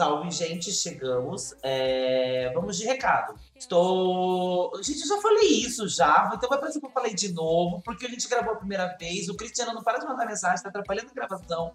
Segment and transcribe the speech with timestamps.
[0.00, 1.54] Salve, gente, chegamos.
[1.62, 3.34] É, Vamos de recado.
[3.54, 4.72] Estou.
[4.82, 8.06] Gente, eu já falei isso já, então vai parecer que eu falei de novo, porque
[8.06, 9.28] a gente gravou a primeira vez.
[9.28, 11.74] O Cristiano não para de mandar mensagem, tá atrapalhando a gravação.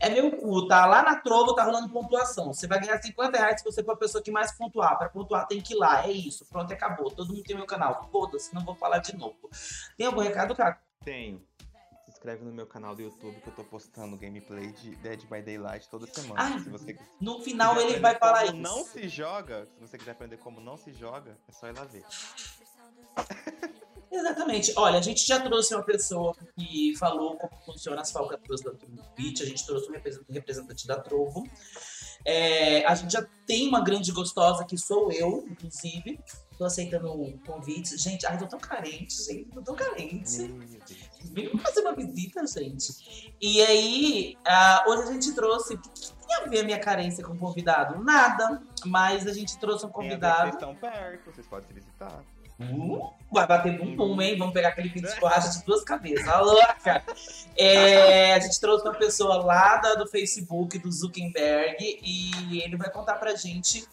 [0.00, 0.86] É meu cu, tá?
[0.86, 2.50] Lá na Trovo tá rolando pontuação.
[2.54, 4.96] Você vai ganhar 50 reais se você for a pessoa que mais pontuar.
[4.96, 6.06] Pra pontuar tem que ir lá.
[6.06, 6.46] É isso.
[6.46, 7.10] Pronto, acabou.
[7.10, 8.08] Todo mundo tem meu canal.
[8.10, 9.50] Foda-se, não vou falar de novo.
[9.98, 10.80] Tem algum recado, Caco?
[11.04, 11.49] Tenho.
[12.20, 15.88] Inscreve no meu canal do YouTube que eu tô postando gameplay de Dead by Daylight
[15.88, 16.54] toda semana.
[16.54, 18.56] Ah, se você No final ele vai falar isso.
[18.56, 19.66] Não se joga.
[19.74, 22.04] Se você quiser aprender como não se joga, é só ir lá ver.
[24.12, 24.70] Exatamente.
[24.76, 28.72] Olha, a gente já trouxe uma pessoa que falou como funciona as falcatruas da
[29.16, 31.48] Beach, a gente trouxe um represent- representante da Trovo.
[32.22, 36.20] É, a gente já tem uma grande gostosa que sou eu, inclusive.
[36.60, 37.98] Tô aceitando convites.
[38.02, 39.46] Gente, ai, tô tão carente, gente.
[39.46, 40.54] Tô tão carente.
[41.32, 43.32] Vem fazer uma visita, gente.
[43.40, 45.72] E aí, ah, hoje a gente trouxe.
[45.72, 48.04] O que, que tem a ver a minha carência com convidado?
[48.04, 48.60] Nada.
[48.84, 50.50] Mas a gente trouxe um convidado.
[50.50, 52.22] Vocês estão perto, vocês podem se visitar.
[52.60, 54.36] Uh, vai bater bumbum, hein?
[54.36, 56.28] Vamos pegar aquele vídeo de borracha de duas cabeças.
[56.28, 57.02] A louca!
[57.56, 62.90] É, a gente trouxe uma pessoa lá da- do Facebook, do Zuckerberg, e ele vai
[62.90, 63.86] contar pra gente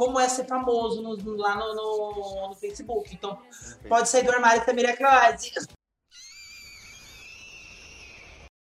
[0.00, 3.14] como é ser famoso no- lá no, no- no Facebook.
[3.14, 3.38] Então,
[3.86, 5.50] pode sair do armário, Samira Claude.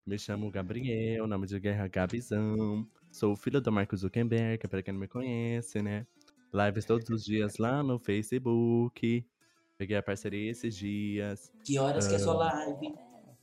[0.05, 2.84] Me chamo Gabriel, nome de guerra Gabizão.
[3.12, 6.05] Sou filho do Marcos Zuckerberg, pra quem não me conhece, né?
[6.53, 9.25] Lives todos os dias lá no Facebook.
[9.77, 11.53] Peguei a parceria esses dias.
[11.64, 12.94] Que horas que é sua live?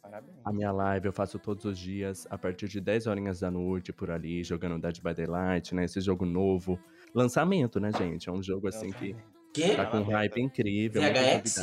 [0.02, 0.38] Parabéns.
[0.44, 3.94] A minha live eu faço todos os dias, a partir de 10 horinhas da noite,
[3.94, 5.86] por ali, jogando Dead by Daylight, né?
[5.86, 6.78] Esse jogo novo.
[7.16, 8.28] Lançamento, né, gente?
[8.28, 9.16] É um jogo assim que
[9.54, 9.74] Quê?
[9.76, 11.02] tá com um hype incrível.
[11.02, 11.60] VHS?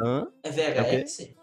[0.00, 0.28] Hã?
[0.44, 1.34] É VHS?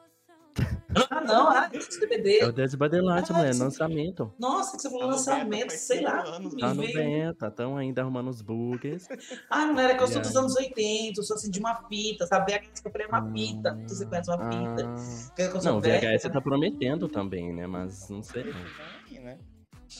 [1.09, 1.69] ah, não, ah.
[1.73, 4.33] É o Dead by Daylight, Ah, mulher, isso- lançamento.
[4.39, 6.21] Nossa, que você falou Tá lançamento, beta, sei lá.
[6.23, 9.07] anos, me Tá no beta, estão ainda arrumando os bugs.
[9.49, 12.25] Ah, não era que eu sou dos anos 80, eu sou assim de uma fita,
[12.25, 12.51] sabe?
[12.53, 13.71] VHS que eu falei é uma fita.
[13.73, 14.85] Não sei se você conhece uma fita.
[14.87, 15.35] Ah.
[15.35, 16.29] Que Não, o VHS né?
[16.29, 17.67] tá prometendo também, né?
[17.67, 19.37] Mas não sei né?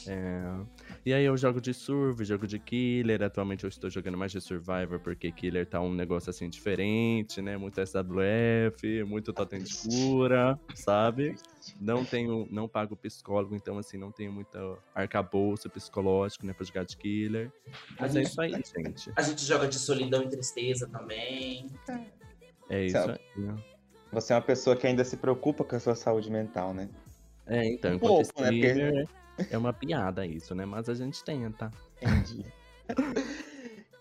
[0.07, 0.41] É.
[1.03, 3.23] E aí eu jogo de surf, jogo de killer.
[3.23, 7.57] Atualmente eu estou jogando mais de Survivor, porque killer tá um negócio assim diferente, né?
[7.57, 11.33] Muito SWF, muito totem de cura, sabe?
[11.79, 16.85] Não tenho, não pago psicólogo, então assim, não tenho muito arcabouço psicológico, né, pra jogar
[16.85, 17.51] de killer.
[17.99, 19.11] Mas é isso aí, gente.
[19.15, 21.65] A gente joga de solidão e tristeza também.
[22.69, 23.19] É isso Sabe?
[23.35, 23.41] aí.
[23.43, 23.55] né?
[24.11, 26.89] Você é uma pessoa que ainda se preocupa com a sua saúde mental, né?
[27.47, 29.07] É, então, Um pouco, né, porque- streamer,
[29.49, 30.65] é uma piada isso, né?
[30.65, 31.71] Mas a gente tenta.
[32.01, 32.45] Entendi.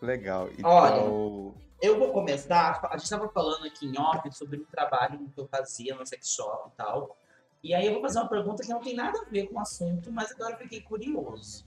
[0.00, 0.48] Legal.
[0.62, 0.94] Olha.
[0.94, 2.80] Então, Eu vou começar.
[2.90, 6.28] A gente tava falando aqui em off sobre um trabalho que eu fazia no sex
[6.34, 7.16] shop e tal.
[7.62, 9.60] E aí eu vou fazer uma pergunta que não tem nada a ver com o
[9.60, 11.64] assunto, mas agora eu fiquei curioso.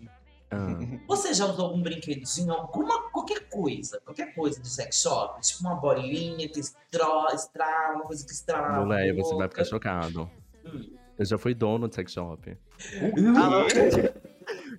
[0.50, 5.42] Ah, Você já usou algum brinquedinho, alguma, qualquer coisa, qualquer coisa de sex shop?
[5.42, 7.36] Tipo uma bolinha que estrala,
[7.96, 10.30] uma coisa que estrala moleque, você vai ficar chocado.
[10.66, 10.96] Hum.
[11.18, 12.58] Eu já fui dono de sex shop.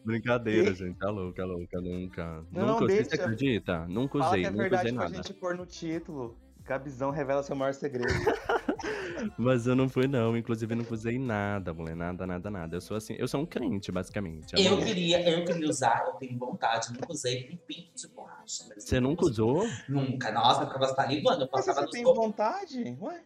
[0.05, 0.99] Brincadeira, gente.
[0.99, 2.45] Tá louca, tá louca, nunca.
[2.53, 3.87] Não, nunca usei, você acredita?
[3.87, 5.17] Nunca fala usei, que é nunca verdade usei pra nada.
[5.17, 6.37] gente pôr no título.
[6.65, 8.09] Gabizão revela seu maior segredo.
[9.39, 10.37] Mas eu não fui, não.
[10.37, 11.95] Inclusive, nunca usei nada, mulher.
[11.95, 12.77] Nada, nada, nada.
[12.77, 14.55] Eu sou assim, eu sou um crente, basicamente.
[14.57, 18.65] Eu queria, eu queria usar, eu tenho vontade, nunca usei um pinto de borracha.
[18.69, 19.69] mas Você nunca usou?
[19.89, 22.99] Nunca, nossa, eu ficava salivando, eu Mas passava, você nos, tem vontade?
[23.01, 23.23] Ué?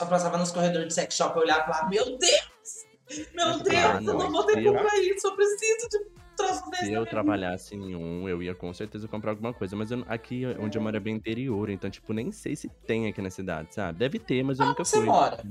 [0.00, 2.88] Eu passava nos corredores de sex shop, eu olhava e falava, meu Deus!
[3.34, 5.98] Meu Mas, Deus, ah, eu não, não vou ter eu- comprar isso, eu preciso de
[6.36, 6.84] troço desse.
[6.86, 9.74] Se eu trabalhasse em um, eu ia com certeza comprar alguma coisa.
[9.74, 13.08] Mas eu- aqui onde eu moro é bem interior, então, tipo, nem sei se tem
[13.08, 13.98] aqui na cidade, sabe?
[13.98, 14.70] Deve ter, mas eu vida.
[14.72, 15.06] nunca você fui.
[15.06, 15.42] mora?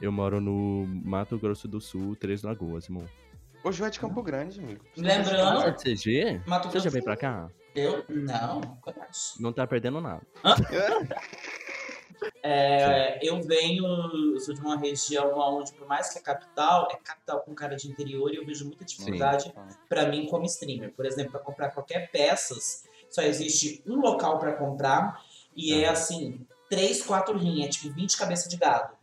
[0.00, 3.08] Eu moro no Mato Grosso do Sul, Três Lagoas, amor.
[3.70, 4.84] João é de Campo Grande, amigo.
[4.96, 6.40] Lembrando- Você é CG?
[6.46, 6.90] Mato Você já Grosso.
[6.90, 7.48] veio pra cá?
[7.74, 8.04] Eu?
[8.08, 9.10] Não, coragem.
[9.40, 10.22] Não tá perdendo nada.
[12.42, 13.84] É, eu venho,
[14.34, 17.76] eu sou de uma região onde, por mais que é capital, é capital com cara
[17.76, 19.52] de interior e eu vejo muita dificuldade
[19.88, 20.92] pra mim como streamer.
[20.94, 25.22] Por exemplo, para comprar qualquer peças, só existe um local pra comprar
[25.54, 28.96] e é assim, três, quatro linhas, é tipo 20 cabeças de gado.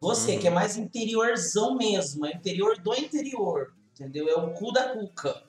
[0.00, 0.38] Você Uhum.
[0.40, 4.28] que é mais interiorzão mesmo, é interior do interior, entendeu?
[4.28, 5.42] É o cu da cuca.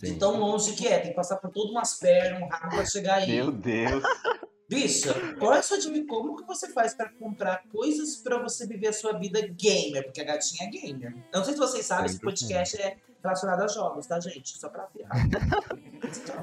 [0.00, 0.18] De Sim.
[0.18, 3.14] tão longe que é, tem que passar por todas umas pernas, um rabo pra chegar
[3.18, 3.30] aí.
[3.36, 4.02] Meu Deus.
[4.68, 6.06] Bicha, qual é a sua dica?
[6.06, 10.04] Como que você faz pra comprar coisas pra você viver a sua vida gamer?
[10.04, 11.16] Porque a gatinha é gamer.
[11.32, 14.58] Não sei se vocês sabem, esse podcast é relacionado a jogos, tá, gente?
[14.58, 15.10] Só pra afiar.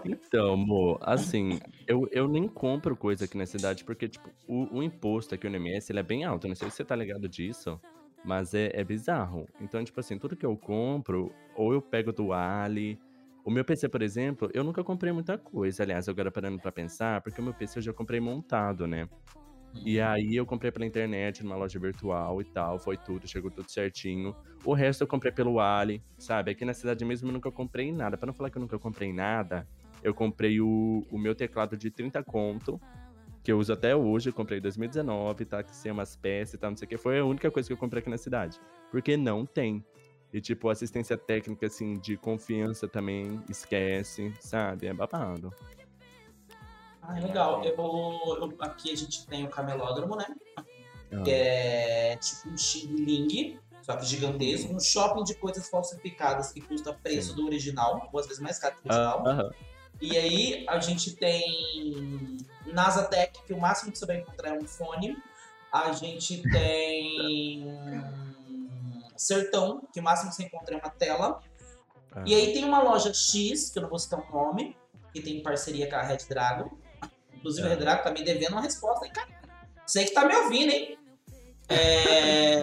[0.03, 4.81] Então, amor, assim, eu, eu nem compro coisa aqui na cidade, porque, tipo, o, o
[4.81, 6.47] imposto aqui no MS, ele é bem alto.
[6.47, 7.79] Eu não sei se você tá ligado disso,
[8.23, 9.47] mas é, é bizarro.
[9.61, 12.99] Então, tipo assim, tudo que eu compro, ou eu pego do Ali,
[13.49, 15.81] O meu PC, por exemplo, eu nunca comprei muita coisa.
[15.81, 19.09] Aliás, agora parando pra pensar, porque o meu PC eu já comprei montado, né?
[19.83, 23.67] E aí eu comprei pela internet, numa loja virtual e tal, foi tudo, chegou tudo
[23.67, 24.35] certinho.
[24.63, 26.51] O resto eu comprei pelo Ali, sabe?
[26.51, 28.15] Aqui na cidade mesmo eu nunca comprei nada.
[28.19, 29.67] Pra não falar que eu nunca comprei nada,
[30.03, 32.79] eu comprei o, o meu teclado de 30 conto,
[33.43, 35.63] que eu uso até hoje, eu comprei em 2019, tá?
[35.63, 36.97] Que sem umas peças e tal, não sei o que.
[36.97, 38.59] Foi a única coisa que eu comprei aqui na cidade.
[38.91, 39.83] Porque não tem.
[40.31, 44.85] E, tipo, assistência técnica, assim, de confiança também, esquece, sabe?
[44.87, 45.51] É babado.
[47.01, 47.63] Ah, legal.
[47.63, 50.25] Eu, eu- aqui a gente tem o camelódromo, né?
[51.11, 51.21] Ah.
[51.23, 54.71] Que é tipo um Xing só que gigantesco.
[54.71, 57.35] Um shopping de coisas falsificadas que custa preço Sim.
[57.37, 59.27] do original, ou às vezes mais caro que o Ah, original.
[59.27, 59.51] aham.
[60.01, 62.37] E aí a gente tem
[62.67, 65.17] Nasatec, que o máximo que você vai encontrar é um fone.
[65.71, 67.65] A gente tem
[69.19, 71.41] Sertão, que o máximo que você encontra é uma tela.
[72.13, 72.23] Ah.
[72.25, 74.77] E aí tem uma loja X, que eu não vou citar o nome,
[75.13, 76.71] que tem parceria com a Red Dragon.
[77.33, 77.73] Inclusive a É.
[77.73, 79.27] Red Dragon tá me devendo uma resposta, hein, cara?
[79.85, 80.97] Você que tá me ouvindo, hein?
[81.67, 82.61] É...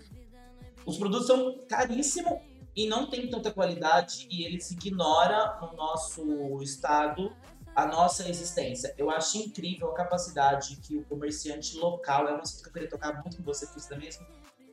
[0.86, 2.40] Os produtos são caríssimos
[2.74, 7.30] e não tem tanta qualidade e eles ignoram no nosso estado
[7.74, 8.94] a nossa existência.
[8.96, 12.88] Eu acho incrível a capacidade que o comerciante local, é um assunto que eu queria
[12.88, 14.26] tocar muito com você, você da mesma,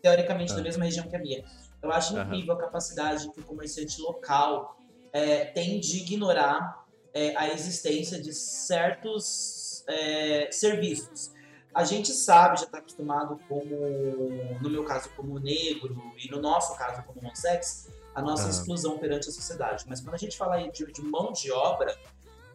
[0.04, 0.64] teoricamente da Ah.
[0.64, 1.44] mesma região que a minha.
[1.82, 4.78] Eu acho incrível a capacidade que o comerciante local
[5.14, 11.32] é, tem de ignorar é, a existência de certos é, serviços.
[11.74, 13.76] A gente sabe, já está acostumado como,
[14.62, 19.30] no meu caso, como negro e no nosso caso como homossexo, a nossa exclusão perante
[19.30, 19.86] a sociedade.
[19.88, 21.98] Mas quando a gente fala de, de mão de obra,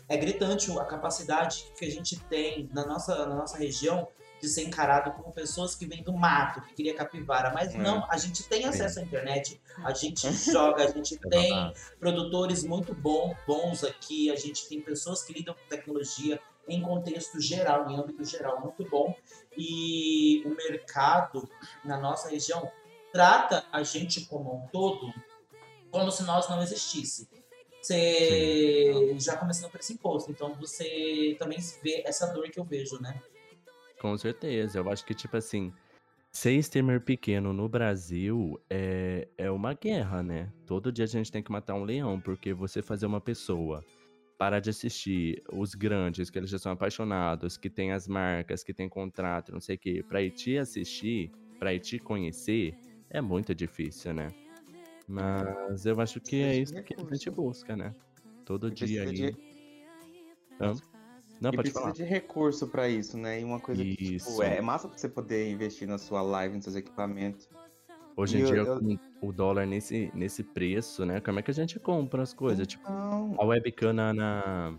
[0.08, 4.08] é gritante a capacidade que a gente tem na nossa, na nossa região
[4.40, 7.52] de ser encarado como pessoas que vêm do mato, que queria capivara.
[7.52, 7.78] Mas É.
[7.78, 12.64] não, a gente tem acesso à internet, a gente joga, a gente É tem produtores
[12.64, 17.90] muito bom, bons aqui, a gente tem pessoas que lidam com tecnologia em contexto geral,
[17.90, 19.14] em âmbito geral, muito bom.
[19.56, 21.48] E o mercado
[21.84, 22.70] na nossa região
[23.12, 25.12] trata a gente como um todo
[25.90, 27.28] como se nós não existisse.
[27.80, 33.00] Você já começando por esse imposto, então você também vê essa dor que eu vejo,
[33.00, 33.22] né?
[34.00, 34.78] Com certeza.
[34.78, 35.72] Eu acho que, tipo assim,
[36.32, 40.52] ser streamer pequeno no Brasil é, é uma guerra, né?
[40.66, 43.84] Todo dia a gente tem que matar um leão, porque você fazer uma pessoa
[44.38, 48.72] parar de assistir os grandes, que eles já são apaixonados, que tem as marcas, que
[48.72, 52.72] tem contrato, não sei o quê, pra ir te assistir, pra ir te conhecer,
[53.10, 54.28] é muito difícil, né?
[55.08, 57.92] Mas eu acho que é isso que a gente busca, né?
[58.44, 59.12] Todo dia aí.
[59.12, 59.36] de-?
[61.40, 61.92] Não, e precisa falar.
[61.92, 63.40] de recurso pra isso, né?
[63.40, 64.42] E uma coisa que, tipo, Isso.
[64.42, 67.48] é massa pra você poder investir na sua live, nos seus equipamentos.
[68.16, 68.98] Hoje em dia, eu- com
[69.28, 71.20] o dólar nesse, nesse preço, né?
[71.20, 72.66] Como é que a gente compra as coisas?
[72.66, 74.74] Tipo, Não, a webcam na, na,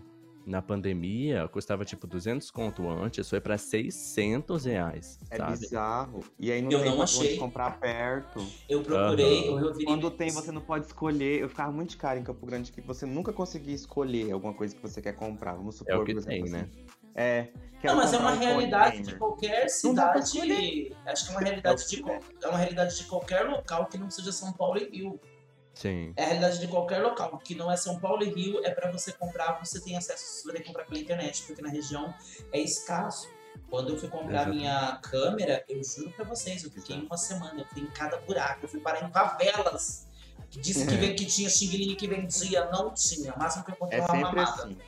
[0.46, 5.58] na pandemia custava tipo 200 conto antes, foi pra 600 reais, é sabe?
[5.58, 6.24] bizarro.
[6.38, 7.36] E aí não Eu tem não achei.
[7.36, 8.44] comprar perto.
[8.68, 9.58] Eu procurei, Aham.
[9.60, 9.84] eu revirei.
[9.84, 11.40] Quando tem, você não pode escolher.
[11.40, 14.80] Eu ficava muito caro em Campo Grande que você nunca conseguia escolher alguma coisa que
[14.82, 15.54] você quer comprar.
[15.54, 16.68] Vamos supor, É o que por exemplo, tem, né?
[16.72, 16.86] assim.
[17.14, 17.48] É.
[17.52, 19.12] Não, quero mas é uma um realidade gamer.
[19.12, 20.18] de qualquer Não cidade.
[21.06, 24.10] Acho que é uma realidade de, qual- é uma realidade de qualquer local que não
[24.10, 25.20] seja São Paulo e Rio.
[25.80, 26.12] Sim.
[26.14, 28.92] É a realidade de qualquer local que não é São Paulo e Rio, é para
[28.92, 32.12] você comprar, você tem acesso, você vai comprar pela internet, porque na região
[32.52, 33.26] é escasso.
[33.70, 37.64] Quando eu fui comprar minha câmera, eu juro pra vocês, eu fiquei uma semana, eu
[37.66, 40.06] fui em cada buraco, eu fui parar em favelas.
[40.50, 43.32] Disse que, ven- que tinha xing que vendia, não tinha.
[43.32, 44.62] O máximo que eu encontrei É uma sempre mamada.
[44.64, 44.78] assim.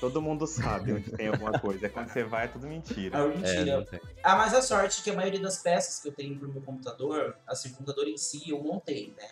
[0.00, 1.86] Todo mundo sabe onde tem alguma coisa.
[1.86, 3.18] É quando você vai, é tudo mentira.
[3.18, 3.84] É, mentira.
[3.86, 4.00] tem.
[4.22, 6.62] Ah, mas a sorte é que a maioria das peças que eu tenho pro meu
[6.62, 9.28] computador, assim, o computador em si eu montei, né?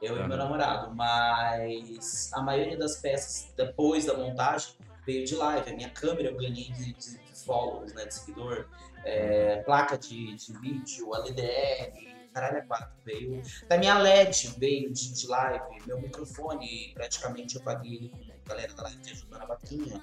[0.00, 0.28] Eu e Aham.
[0.28, 4.74] meu namorado, mas a maioria das peças depois da montagem
[5.04, 5.70] veio de live.
[5.70, 8.04] A minha câmera eu ganhei de, de, de followers, né?
[8.04, 8.68] De seguidor,
[9.04, 11.92] é, placa de, de vídeo, LDR,
[12.32, 13.42] caralho, é quatro veio.
[13.68, 18.74] Da minha LED veio de, de live, meu microfone praticamente eu paguei com a galera
[18.74, 20.02] da live ajudando a vaquinha.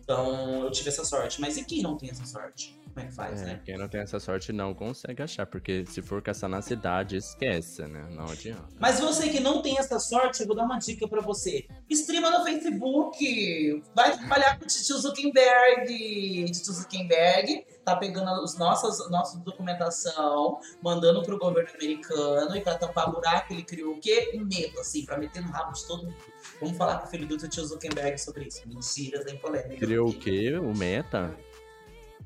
[0.00, 1.40] Então eu tive essa sorte.
[1.40, 2.77] Mas e quem não tem essa sorte?
[2.98, 3.60] Como é que faz, É, né?
[3.64, 7.82] quem não tem essa sorte não consegue achar, porque se for caçar na cidade, esquece,
[7.86, 8.08] né?
[8.10, 8.64] Não adianta.
[8.80, 11.66] Mas você que não tem essa sorte, eu vou dar uma dica pra você.
[11.88, 13.82] Streama no Facebook.
[13.94, 16.44] Vai trabalhar com o Titio Zuckerberg.
[16.52, 23.10] Titio Zuckerberg tá pegando os nossos, nossa documentação, mandando pro governo americano e pra tampar
[23.10, 24.32] buraco ele criou o quê?
[24.34, 26.14] Um medo, assim, pra meter no rabo de todo mundo.
[26.60, 28.62] Vamos falar com o filho do Titio Zuckerberg sobre isso.
[28.66, 29.76] Mentiras, nem polêmica.
[29.76, 30.56] Criou o quê?
[30.58, 31.34] O Meta?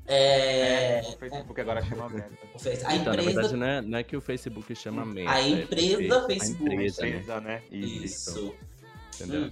[0.05, 1.01] É...
[1.07, 2.29] O Facebook agora chama Meta.
[2.85, 3.23] A Então, na empresa...
[3.23, 5.31] verdade, não é, não é que o Facebook chama Meta.
[5.31, 6.73] A é empresa a Facebook.
[6.73, 7.09] empresa, né?
[7.09, 7.61] Empresa, né?
[7.71, 8.55] Isso.
[9.15, 9.43] entendeu?
[9.45, 9.51] Hum.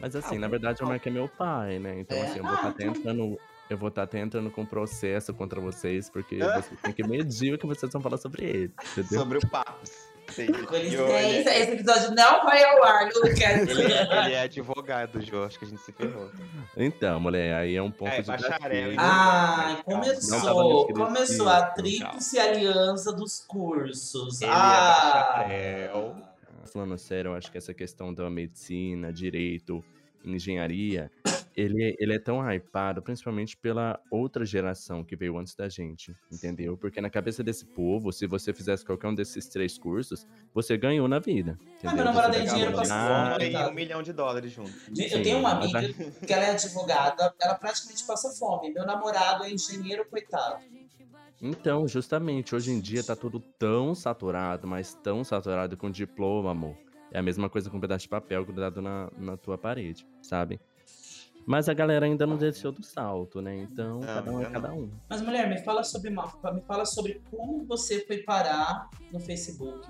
[0.00, 2.00] Mas assim, Ah, na verdade o Mark é meu pai, né?
[2.00, 2.22] Então É?
[2.22, 3.38] assim, eu vou Ah, estar então- tentando.
[3.70, 6.60] Eu vou estar até entrando com processo contra vocês, porque Ah.
[6.60, 9.20] vocês têm que medir o que vocês vão falar sobre ele, entendeu?
[9.20, 9.90] Sobre o Papos.
[10.28, 10.46] Sim.
[10.46, 13.40] Licença, esse episódio não vai ao ar, Lucas.
[13.40, 15.44] ele, ele é advogado, Jô.
[15.44, 16.30] Acho que a gente se ferrou.
[16.76, 22.38] Então, mulher, aí é um ponto É, de bacharel tava começou, começou a escrito, tríplice
[22.38, 24.40] aliança dos cursos.
[24.40, 26.16] Ele é ah, bacharel.
[26.72, 29.84] Falando sério, eu acho que essa questão da medicina, direito,
[30.24, 31.10] engenharia,
[31.56, 36.76] ele, ele é tão hypado, principalmente pela outra geração que veio antes da gente, entendeu?
[36.76, 41.06] Porque na cabeça desse povo, se você fizesse qualquer um desses três cursos, você ganhou
[41.06, 41.96] na vida, entendeu?
[41.96, 43.38] meu namorado tem dinheiro pra fome.
[43.38, 43.70] Tem coitado.
[43.70, 44.72] um milhão de dólares junto.
[44.92, 45.80] Gente, Sim, eu tenho uma amiga
[46.26, 48.72] que ela é advogada, ela praticamente passa fome.
[48.72, 50.62] Meu namorado é engenheiro, coitado.
[51.40, 56.83] Então, justamente, hoje em dia tá tudo tão saturado, mas tão saturado com diploma, amor.
[57.14, 60.60] É a mesma coisa com um pedaço de papel grudado na, na tua parede, sabe?
[61.46, 63.56] Mas a galera ainda não desceu do salto, né?
[63.56, 64.90] Então, Não, cada um é cada um.
[65.08, 69.86] Mas mulher, me fala sobre ma- me fala sobre como você foi parar no Facebook.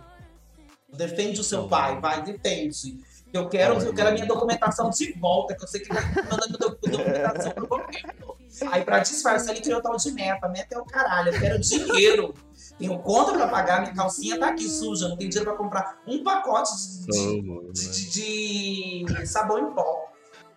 [0.93, 1.69] Defende o seu Não.
[1.69, 2.99] pai, vai, defende.
[3.33, 6.59] Eu quero, eu quero a minha documentação de volta, que eu sei que vai mandando
[6.59, 8.37] do- documentação pro governo.
[8.71, 10.47] Aí pra disfarçar ele criou tal de meta.
[10.49, 12.35] Meta é o caralho, eu quero dinheiro.
[12.79, 16.23] Tenho conta pra pagar, minha calcinha tá aqui suja, não tenho dinheiro pra comprar um
[16.25, 20.13] pacote de, de- Vamos, de- de- de sabão em pó.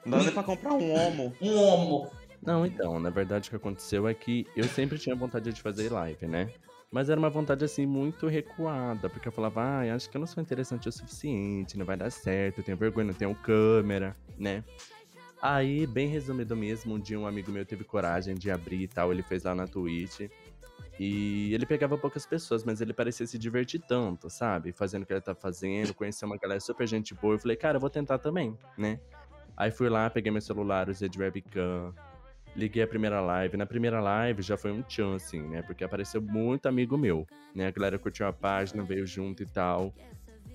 [0.05, 1.35] Não dá nem pra comprar um homo.
[1.41, 2.11] Um homo.
[2.41, 5.91] Não, então, na verdade o que aconteceu é que eu sempre tinha vontade de fazer
[5.91, 6.49] live, né?
[6.89, 10.27] Mas era uma vontade assim muito recuada, porque eu falava, ah, acho que eu não
[10.27, 14.63] sou interessante o suficiente, não vai dar certo, eu tenho vergonha, não tenho câmera, né?
[15.41, 19.11] Aí, bem resumido mesmo, um dia um amigo meu teve coragem de abrir e tal,
[19.11, 20.21] ele fez lá na Twitch.
[20.99, 24.71] E ele pegava poucas pessoas, mas ele parecia se divertir tanto, sabe?
[24.71, 27.35] Fazendo o que ele tá fazendo, conhecer uma galera super gente boa.
[27.35, 28.99] Eu falei, cara, eu vou tentar também, né?
[29.55, 31.93] Aí fui lá, peguei meu celular, usei de webcam,
[32.55, 33.57] liguei a primeira live.
[33.57, 35.61] Na primeira live já foi um tchan, assim, né?
[35.61, 37.67] Porque apareceu muito amigo meu, né?
[37.67, 39.93] A galera curtiu a página, veio junto e tal.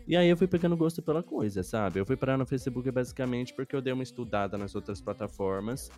[0.06, 2.00] E aí eu fui pegando gosto pela coisa, sabe?
[2.00, 5.88] Eu fui parar no Facebook basicamente porque eu dei uma estudada nas outras plataformas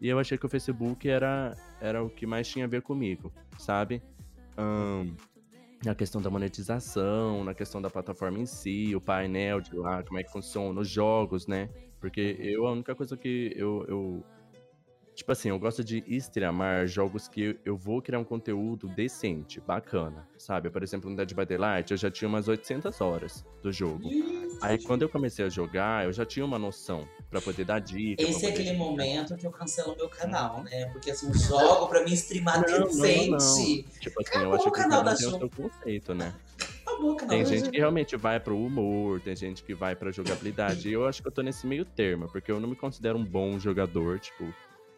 [0.00, 3.32] e eu achei que o Facebook era, era o que mais tinha a ver comigo,
[3.58, 4.02] sabe?
[4.56, 5.14] Ahn,
[5.84, 10.18] na questão da monetização, na questão da plataforma em si, o painel de lá, como
[10.18, 11.68] é que funciona, os jogos, né?
[12.00, 14.24] Porque eu, a única coisa que eu, eu
[15.14, 20.28] Tipo assim, eu gosto de streamar jogos que eu vou criar um conteúdo decente, bacana,
[20.36, 20.68] sabe?
[20.70, 24.10] Por exemplo, no Dead by Daylight, eu já tinha umas 800 horas do jogo.
[24.60, 28.22] Aí quando eu comecei a jogar, eu já tinha uma noção pra poder dar dica.
[28.22, 30.86] Esse é aquele momento que eu cancelo meu canal, né?
[30.86, 33.30] Porque assim, eu jogo pra mim streamar Não, não, decente.
[33.30, 33.38] não.
[34.00, 36.14] Tipo assim, Acabou eu acho o que canal cada um da tem o seu conceito,
[36.14, 36.34] né?
[36.84, 37.36] Acabou o canal.
[37.36, 40.88] Tem gente que realmente vai pro humor, tem gente que vai pra jogabilidade.
[40.88, 43.24] E eu acho que eu tô nesse meio termo, porque eu não me considero um
[43.24, 44.44] bom jogador, tipo.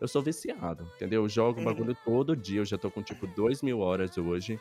[0.01, 1.23] Eu sou viciado, entendeu?
[1.23, 1.65] Eu jogo Uhum.
[1.65, 4.61] bagulho todo dia, eu já tô com tipo 2 mil horas hoje.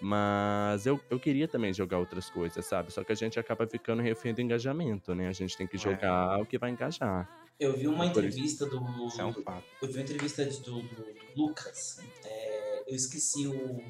[0.00, 2.92] Mas eu, eu queria também jogar outras coisas, sabe?
[2.92, 5.26] Só que a gente acaba ficando refém do engajamento, né?
[5.26, 5.78] A gente tem que É.
[5.80, 7.28] jogar o que vai engajar.
[7.58, 8.38] Eu vi uma Por isso.
[8.38, 9.06] entrevista do.
[9.08, 9.64] Isso é um fato.
[9.82, 11.98] Eu vi uma entrevista do, do- Lucas.
[12.24, 13.82] É, eu esqueci o.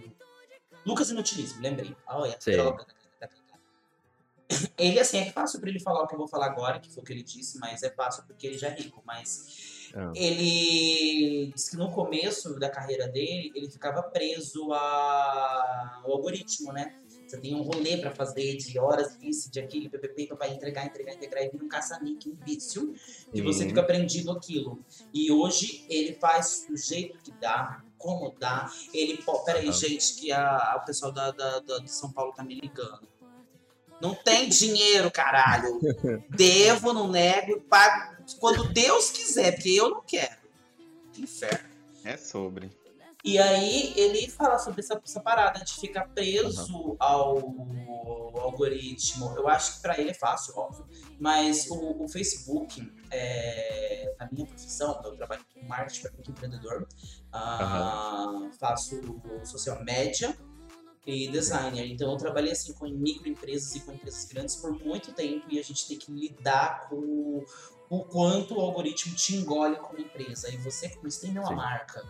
[0.87, 1.95] Lucas Inutilismo, lembrei.
[2.07, 2.87] Olha, droga.
[4.79, 7.03] Ele, assim, é fácil pra ele falar o que eu vou falar agora, que foi
[7.03, 9.03] o que ele disse, mas é fácil porque ele já é rico.
[9.05, 10.13] Mas Ah.
[10.15, 16.95] ele disse que no começo da carreira dele, ele ficava preso a- ao algoritmo, né?
[17.27, 21.13] Você tem um rolê pra fazer de horas, isso, de aquilo, ppp, pra entregar, entregar,
[21.15, 22.95] entregar, e vira um caça-níquel, um vício,
[23.33, 24.83] que você fica prendido aquilo.
[25.13, 28.71] E hoje ele faz do jeito que dá, como dá.
[28.95, 29.73] Ele, peraí, Ah.
[29.73, 33.07] gente, que a, o pessoal da, da, da- de São Paulo tá me ligando.
[34.01, 35.81] Não tem dinheiro, caralho.
[36.31, 40.37] Devo, não nego, pago quando Deus quiser, porque eu não quero.
[41.13, 41.69] Que inferno.
[42.05, 42.71] É sobre.
[43.25, 49.35] E aí ele fala sobre essa, essa parada de ficar preso ao, ao algoritmo.
[49.37, 50.87] Eu acho que pra ele é fácil, óbvio.
[51.19, 56.87] Mas o, o Facebook, é, na minha profissão, eu trabalho com marketing para empreendedor.
[57.33, 59.01] ah, Faço
[59.45, 60.37] social media
[61.09, 61.91] e designer.
[61.91, 65.63] Então eu trabalhei assim com microempresas e com empresas grandes por muito tempo e a
[65.65, 67.43] gente tem que lidar com
[67.89, 70.53] o quanto o algoritmo te engole como empresa.
[70.53, 71.55] E você, como streamer, é uma Sim.
[71.55, 72.05] marca.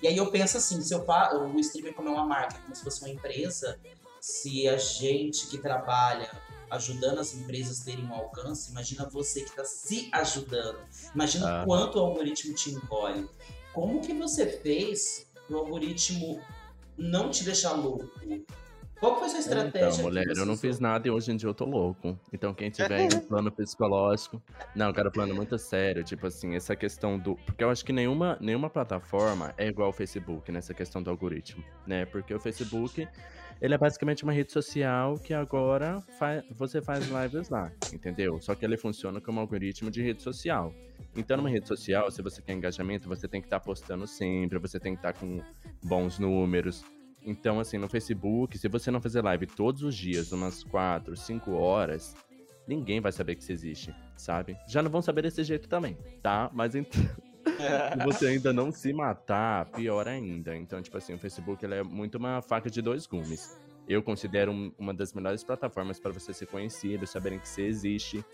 [0.00, 2.84] E aí eu penso assim, se eu o streamer como é uma marca, como se
[2.84, 3.80] fosse uma empresa,
[4.20, 6.30] se a gente que trabalha
[6.70, 10.78] ajudando as empresas terem um alcance, imagina você que está se ajudando.
[11.12, 13.28] Imagina o quanto o algoritmo te engole.
[13.72, 16.40] Como que você fez o algoritmo
[16.96, 18.10] não te deixar louco?
[19.00, 19.88] Qual que foi a sua estratégia?
[19.88, 22.18] Então, mulher, eu não fiz nada e hoje em dia eu tô louco.
[22.32, 24.42] Então, quem tiver um plano psicológico.
[24.74, 26.02] Não, eu quero um plano muito sério.
[26.02, 27.36] Tipo assim, essa questão do.
[27.44, 31.62] Porque eu acho que nenhuma, nenhuma plataforma é igual ao Facebook nessa questão do algoritmo,
[31.86, 32.06] né?
[32.06, 33.06] Porque o Facebook.
[33.60, 38.40] Ele é basicamente uma rede social que agora fa- você faz lives lá, entendeu?
[38.40, 40.72] Só que ele funciona como algoritmo de rede social.
[41.16, 44.78] Então, numa rede social, se você quer engajamento, você tem que estar postando sempre, você
[44.80, 45.40] tem que estar com
[45.82, 46.84] bons números.
[47.24, 51.52] Então, assim, no Facebook, se você não fazer live todos os dias, umas 4, 5
[51.52, 52.14] horas,
[52.66, 54.56] ninguém vai saber que você existe, sabe?
[54.68, 56.50] Já não vão saber desse jeito também, tá?
[56.52, 57.00] Mas então,
[57.44, 60.56] se você ainda não se matar, pior ainda.
[60.56, 63.56] Então, tipo assim, o Facebook ele é muito uma faca de dois gumes.
[63.88, 68.24] Eu considero um- uma das melhores plataformas para você ser conhecido, saberem que você existe.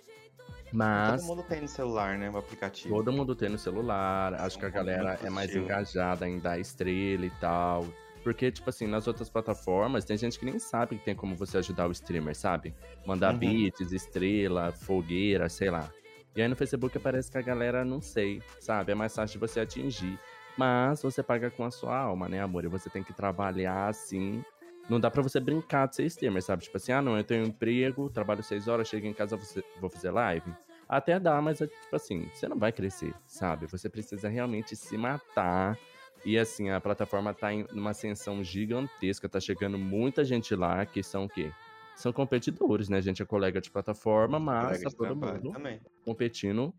[0.72, 2.30] Mas Todo mundo tem no celular, né?
[2.30, 2.94] O aplicativo.
[2.94, 4.34] todo mundo tem no celular.
[4.34, 7.86] Acho que a galera mais é mais engajada em dar estrela e tal.
[8.22, 11.56] Porque, tipo assim, nas outras plataformas, tem gente que nem sabe que tem como você
[11.58, 12.74] ajudar o streamer, sabe?
[13.06, 13.38] Mandar Uhum.
[13.40, 15.90] beats, estrela, fogueira, sei lá.
[16.34, 18.92] E aí no Facebook parece que a galera não sei, sabe?
[18.92, 20.18] É mais fácil de você atingir.
[20.56, 22.64] Mas você paga com a sua alma, né, amor?
[22.64, 24.44] E você tem que trabalhar assim.
[24.88, 26.64] Não dá pra você brincar de ser streamer, sabe?
[26.64, 29.36] Tipo assim, ah, não, eu tenho um emprego, trabalho seis horas, chego em casa,
[29.80, 30.52] vou fazer- live.
[30.88, 33.66] Até dá, mas é tipo assim, você não vai crescer, sabe?
[33.66, 35.78] Você precisa realmente se matar.
[36.24, 41.02] E assim, a plataforma tá em uma ascensão gigantesca, tá chegando muita gente lá que
[41.02, 41.52] são o quê?
[41.96, 42.96] São competidores, né?
[42.98, 45.80] A gente é colega de plataforma, mas Colega tá todo mundo Também.
[46.04, 46.72] competindo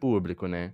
[0.00, 0.72] público, né?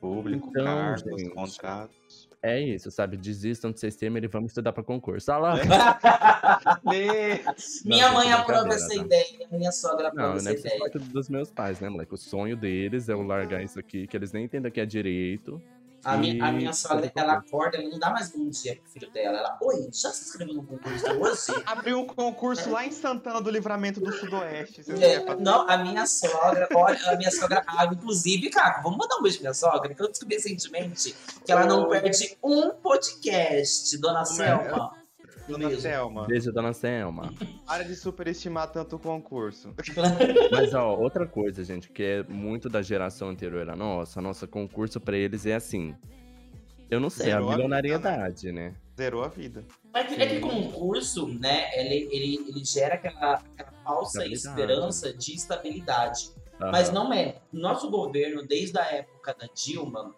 [0.00, 1.30] Público, Então, cargos, gente.
[1.34, 2.28] contratos.
[2.40, 3.16] É isso, sabe?
[3.16, 5.32] Desistam de ser streamer e vamos estudar pra concurso.
[5.32, 5.54] Ah lá!
[6.86, 7.40] Lê!
[7.84, 8.94] Minha Não, mãe gente, aprova essa tá?
[8.94, 10.92] ideia, minha sogra aprova Não, essa não é preciso ideia.
[10.92, 12.14] falar dos meus pais, né, moleque?
[12.14, 15.60] O sonho deles é eu largar isso aqui, que eles nem entendem que é direito.
[16.04, 19.10] A minha, a minha sogra, ela acorda, ela não dá mais bom dia pro filho
[19.10, 19.38] dela.
[19.38, 21.62] Ela, oi, já se inscreveu no concurso hoje?
[21.66, 24.82] Abriu um concurso lá em Santana do Livramento do Sudoeste.
[24.82, 29.16] Você É, não, a minha sogra, olha, a minha sogra, ah, inclusive, cara, vamos mandar
[29.16, 33.96] um beijo pra minha sogra, que eu descobri recentemente que ela não perde um podcast,
[33.98, 34.97] dona Selma.
[35.48, 35.80] Dona Beijo.
[35.80, 36.26] Selma.
[36.26, 37.32] Beijo, dona Selma.
[37.66, 39.74] Para de superestimar tanto o concurso.
[40.52, 45.00] Mas, ó, outra coisa, gente, que é muito da geração anterior à nossa, nossa concurso
[45.00, 45.94] pra eles é assim.
[46.90, 48.74] Eu não sei, Zerou a a vida, milionariedade, né?
[48.96, 49.64] Zerou a vida.
[49.94, 55.34] É que, é que concurso, né, ele, ele, ele gera aquela, aquela falsa esperança de
[55.34, 56.30] estabilidade.
[56.58, 57.36] Mas não é.
[57.52, 60.14] Nosso governo, desde a época da Dilma,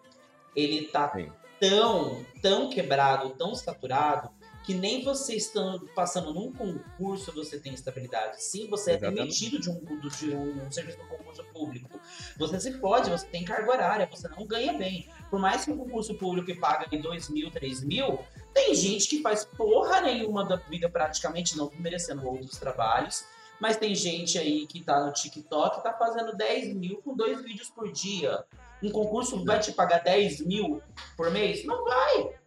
[0.55, 1.31] ele tá Sim.
[1.59, 4.29] tão, tão quebrado, tão saturado,
[4.63, 8.43] que nem você estando passando num concurso você tem estabilidade.
[8.43, 9.17] Sim, você é Exatamente.
[9.21, 11.99] demitido de um, do- de um serviço de concurso público.
[12.37, 15.09] Você se pode, você tem carga horária, você não ganha bem.
[15.29, 18.19] Por mais que um concurso público paga em 2 mil, 3 mil,
[18.53, 23.25] tem gente que faz porra nenhuma da vida praticamente, não merecendo outros trabalhos.
[23.59, 27.41] Mas tem gente aí que tá no TikTok e tá fazendo 10 mil com dois
[27.43, 28.43] vídeos por dia.
[28.81, 30.81] Um concurso vai te pagar 10 mil
[31.15, 31.63] por mês?
[31.63, 32.40] Não vai.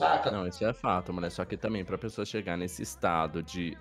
[0.00, 0.30] Saca?
[0.30, 1.30] Não, isso é fato, mulher.
[1.30, 3.76] Só que também, pra pessoa chegar nesse estado de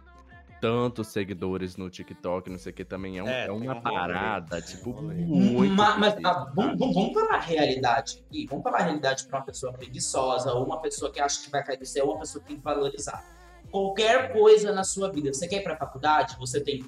[0.61, 3.79] tantos seguidores no TikTok, não sei o que, também é, um- É, é uma um
[3.79, 5.13] rolê, parada, um tipo, rolê.
[5.15, 5.73] muito.
[5.73, 8.45] Ma- mas difícil, ah, vamos, vamos, falar a realidade aqui.
[8.49, 11.63] Vamos falar a realidade para uma pessoa preguiçosa, ou uma pessoa que acha que vai
[11.63, 13.23] cair do céu, ou uma pessoa que tem que valorizar.
[13.71, 15.33] Qualquer coisa na sua vida.
[15.33, 16.35] Você quer ir para a faculdade?
[16.39, 16.83] Você tem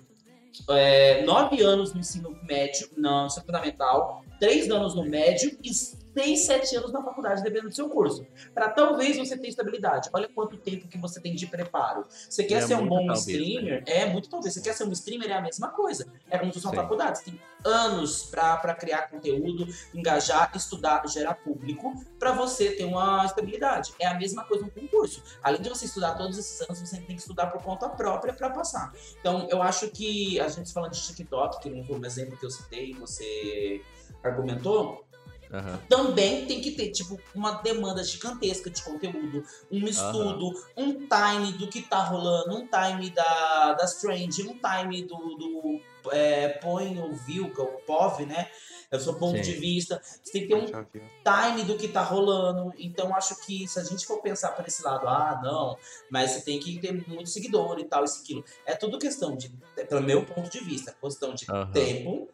[0.69, 5.69] é, nove anos no ensino médio, no ensino fundamental, três anos no médio e
[6.13, 8.25] seis, sete anos na faculdade, dependendo do seu curso.
[8.53, 10.09] Para talvez você ter estabilidade.
[10.13, 12.05] Olha quanto tempo que você tem de preparo.
[12.09, 13.83] Você quer É ser um bom talvez, streamer?
[13.85, 14.53] É muito talvez.
[14.53, 15.29] Você quer ser um streamer?
[15.29, 16.07] É a mesma coisa.
[16.29, 16.81] É como se fosse uma Sim.
[16.81, 17.19] faculdade.
[17.19, 23.93] Você tem anos para criar conteúdo, engajar, estudar, gerar público, para você ter uma estabilidade.
[23.99, 25.23] É a mesma coisa no concurso.
[25.43, 28.49] Além de você estudar todos esses anos, você tem que estudar por conta própria para
[28.49, 28.91] passar.
[29.19, 32.45] Então, eu acho que a gente falando de TikTok, que não foi um exemplo que
[32.45, 33.81] eu citei, você
[34.23, 35.05] argumentou,
[35.53, 35.79] Aham.
[35.89, 41.67] também tem que ter, tipo, uma demanda gigantesca de conteúdo, um estudo, um time do
[41.67, 47.13] que tá rolando, um time da, das trends, um time do, do é, põe o
[47.13, 48.49] view, que é o POV, né?
[48.89, 49.43] É o seu ponto Sim.
[49.43, 50.01] de vista.
[50.03, 51.03] Você tem que ter um viu.
[51.23, 52.73] time do que tá rolando.
[52.77, 55.77] Então, acho que se a gente for pensar por esse lado, ah, não,
[56.09, 58.43] mas você tem que ter muito seguidor e tal, isso, aquilo.
[58.65, 59.49] É tudo questão de,
[59.87, 61.71] pelo meu ponto de vista, questão de Aham.
[61.71, 62.29] tempo,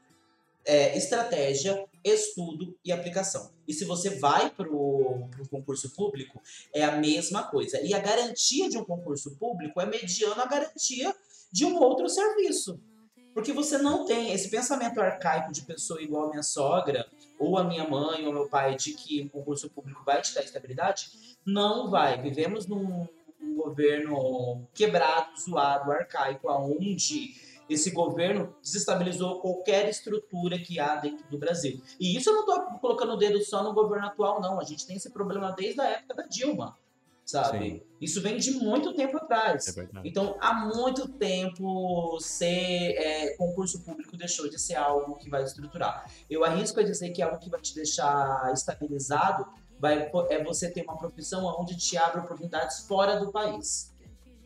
[0.68, 3.52] é, estratégia, estudo e aplicação.
[3.66, 6.42] E se você vai para o concurso público,
[6.74, 7.80] é a mesma coisa.
[7.82, 11.16] E a garantia de um concurso público é mediana a garantia
[11.50, 12.80] de um outro serviço.
[13.34, 17.08] Porque você não tem esse pensamento arcaico de pessoa igual a minha sogra,
[17.40, 20.44] ou a minha mãe, ou meu pai, de que o concurso público vai te dar
[20.44, 21.38] estabilidade.
[21.46, 22.22] Não vai.
[22.22, 23.08] Vivemos num,
[23.40, 27.36] um governo quebrado, zoado, arcaico, aonde
[27.70, 31.82] esse governo desestabilizou qualquer estrutura que há dentro do Brasil.
[32.00, 34.60] E isso eu não estou colocando o dedo só no governo atual, não.
[34.60, 36.78] A gente tem esse problema desde a época da Dilma,
[37.26, 37.60] sabe?
[37.60, 37.82] Sim.
[38.00, 39.78] Isso vem de muito tempo atrás.
[39.78, 39.88] É.
[40.06, 46.10] Então, há muito tempo, ser é, concurso público deixou de ser algo que vai estruturar.
[46.30, 49.46] Eu arrisco a dizer que algo que vai te deixar estabilizado
[49.80, 53.94] vai, é você ter uma profissão onde te abre oportunidades fora do país.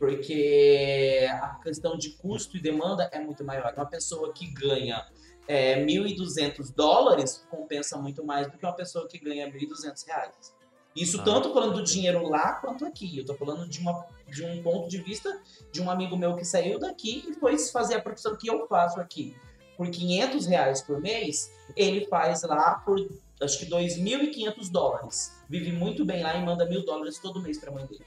[0.01, 3.71] Porque a questão de custo e demanda é muito maior.
[3.77, 5.05] Uma pessoa que ganha
[5.47, 10.55] é, 1.200 dólares compensa muito mais do que uma pessoa que ganha 1.200 reais.
[10.95, 11.23] Isso Ah.
[11.23, 13.19] tanto falando do dinheiro lá quanto aqui.
[13.19, 15.39] Eu tô falando de, uma, de um ponto de vista
[15.71, 18.99] de um amigo meu que saiu daqui e foi fazer a profissão que eu faço
[18.99, 19.35] aqui.
[19.77, 22.97] Por 500 reais por mês, ele faz lá por
[23.39, 25.39] acho que 2.500 dólares.
[25.47, 28.05] Vive muito bem lá e manda mil dólares todo mês pra mãe dele.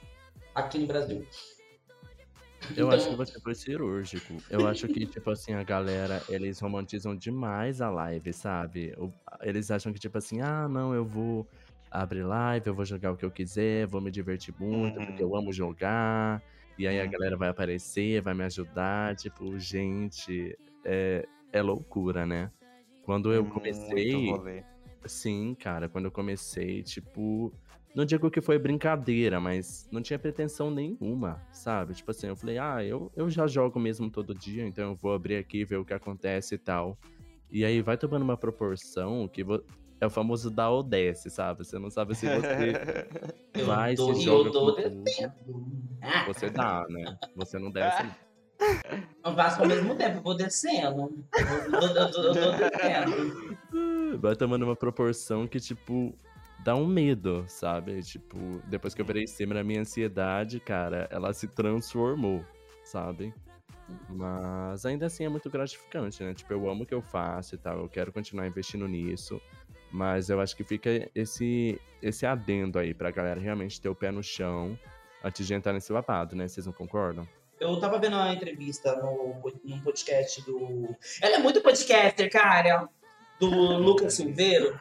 [0.53, 1.25] Aqui no Brasil.
[2.71, 4.43] Eu Então- acho que você foi cirúrgico.
[4.49, 8.95] Eu acho que, tipo assim, a galera, eles romantizam demais a live, sabe?
[9.43, 11.47] Eles acham que, tipo assim, ah, não, eu vou
[11.91, 15.07] abrir live, eu vou jogar o que eu quiser, vou me divertir muito, Uhum.
[15.07, 16.43] porque eu amo jogar.
[16.79, 17.11] E aí a Uhum.
[17.11, 19.15] galera vai aparecer, vai me ajudar.
[19.15, 22.51] Tipo, gente, é, é loucura, né?
[23.05, 24.65] Quando eu Muito comecei.
[25.07, 27.53] Sim, cara, quando eu comecei, tipo,
[27.95, 31.95] não digo que foi brincadeira, mas não tinha pretensão nenhuma, sabe?
[31.95, 35.13] Tipo assim, eu falei, ah, eu, eu já jogo mesmo todo dia, então eu vou
[35.15, 36.99] abrir aqui ver o que acontece e tal.
[37.51, 39.63] E aí vai tomando uma proporção que vo-
[40.01, 41.65] é o famoso dar ou desce, sabe?
[41.65, 42.73] Você não sabe se você
[43.65, 44.77] vai, se joga eu dou
[46.27, 47.17] Você dá, né?
[47.37, 48.03] Você não desce.
[48.03, 48.15] não.
[49.25, 51.25] eu faço ao mesmo tempo, eu vou descendo.
[51.39, 52.35] Eu dou, eu
[54.13, 54.19] eu.
[54.19, 56.13] Vai tomando uma proporção que, tipo,
[56.65, 58.03] dá um medo, sabe?
[58.03, 62.43] Tipo, depois que eu virei streamer, a minha ansiedade, cara, ela se transformou,
[62.83, 63.35] sabe?
[64.09, 66.33] Mas ainda assim é muito gratificante, né?
[66.33, 69.41] Tipo, eu amo o que eu faço e tal, eu quero continuar investindo nisso.
[69.93, 74.11] Mas eu acho que fica esse, esse adendo aí pra galera realmente ter o pé
[74.11, 74.77] no chão
[75.23, 76.49] antes de entrar nesse babado, né?
[76.49, 77.29] Vocês não concordam?
[77.61, 80.97] Eu tava vendo uma entrevista no, num podcast do.
[81.23, 82.89] Ela é muito podcaster, cara.
[83.39, 84.81] Do Lucas Silveiro.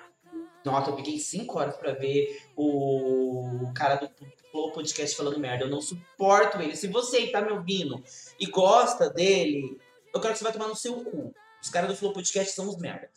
[0.65, 4.09] Nossa, eu fiquei cinco horas pra ver o cara do
[4.51, 5.65] Flow Podcast falando merda.
[5.65, 6.75] Eu não suporto ele.
[6.75, 8.01] Se você tá me ouvindo
[8.39, 9.77] e gosta dele,
[10.13, 11.33] eu quero que você vai tomar no seu cu.
[11.61, 13.09] Os caras do Flow Podcast são uns merda.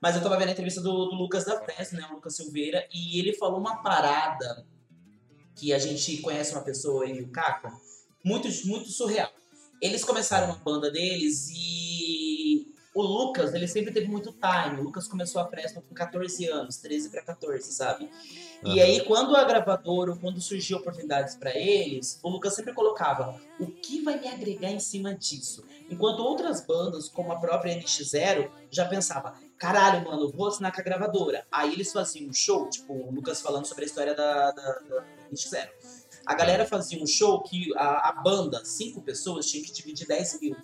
[0.00, 2.06] Mas eu tava vendo a entrevista do, do Lucas da Festa, né?
[2.10, 4.66] O Lucas Silveira, e ele falou uma parada
[5.56, 7.70] que a gente conhece uma pessoa o Caco,
[8.24, 9.30] muito, muito surreal.
[9.80, 12.23] Eles começaram uma banda deles e
[12.94, 14.80] o Lucas, ele sempre teve muito time.
[14.80, 18.08] O Lucas começou a Fresno com 14 anos, 13 para 14, sabe?
[18.64, 18.82] E Aham.
[18.82, 23.66] aí, quando a gravadora, ou quando surgiu oportunidades para eles, o Lucas sempre colocava o
[23.66, 25.64] que vai me agregar em cima disso.
[25.90, 30.84] Enquanto outras bandas, como a própria NX0, já pensava, caralho, mano, vou assinar com a
[30.84, 31.44] gravadora.
[31.50, 35.04] Aí eles faziam um show, tipo, o Lucas falando sobre a história da, da, da
[35.32, 35.68] NX0.
[36.24, 40.40] A galera fazia um show que a, a banda, cinco pessoas, tinha que dividir 10
[40.40, 40.56] mil.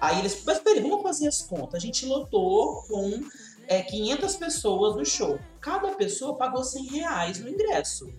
[0.00, 1.74] Aí eles, mas peraí, vamos fazer as contas.
[1.74, 3.20] A gente lotou com
[3.66, 5.38] é, 500 pessoas no show.
[5.60, 8.12] Cada pessoa pagou 100 reais no ingresso.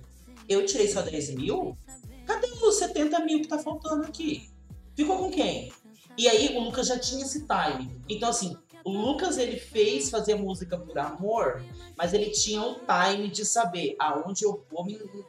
[0.48, 1.78] Eu tirei só 10 mil?
[2.26, 4.50] Cadê os 70 mil que tá faltando aqui?
[4.96, 5.72] Ficou com quem?
[6.18, 8.02] E aí o Lucas já tinha esse time.
[8.10, 11.62] Então, assim, o Lucas ele fez fazer música por amor,
[11.98, 15.26] mas ele tinha o time de saber aonde eu vou me, me-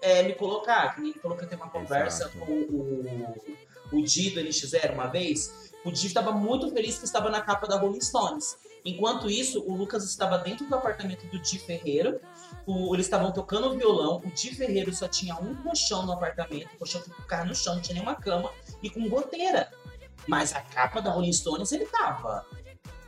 [0.00, 0.94] é, me colocar.
[0.94, 2.38] Que nem ele falou que eu tenho uma conversa Exato.
[2.38, 3.04] com o,
[3.92, 5.70] o Di do NX0 uma vez.
[5.84, 8.56] O Di estava muito feliz que estava na capa da Rolling Stones.
[8.84, 12.20] Enquanto isso, o Lucas estava dentro do apartamento do Di Ferreiro.
[12.66, 14.22] O- eles estavam tocando violão.
[14.24, 16.74] O Di Ferreiro só tinha um colchão no apartamento.
[16.74, 18.50] O colchão ficava no chão, não tinha nenhuma cama.
[18.82, 19.70] E com goteira.
[20.26, 22.44] Mas a capa da Rolling Stones ele tava.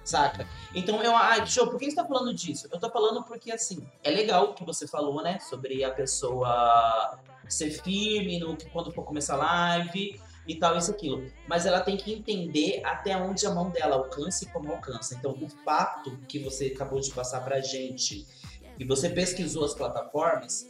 [0.04, 0.48] Saca?
[0.74, 1.14] Então eu.
[1.14, 2.66] Ai, show, por que você tá falando disso?
[2.72, 5.38] Eu tô falando porque, assim, é legal o que você falou, né?
[5.38, 7.18] Sobre a pessoa
[7.48, 9.36] ser firme no quando for começar a
[9.76, 11.24] live e tal, isso aquilo.
[11.48, 15.14] Mas ela tem que entender até onde a mão dela alcança e como alcança.
[15.14, 18.26] Então, o fato que você acabou de passar pra gente
[18.78, 20.66] e você pesquisou as plataformas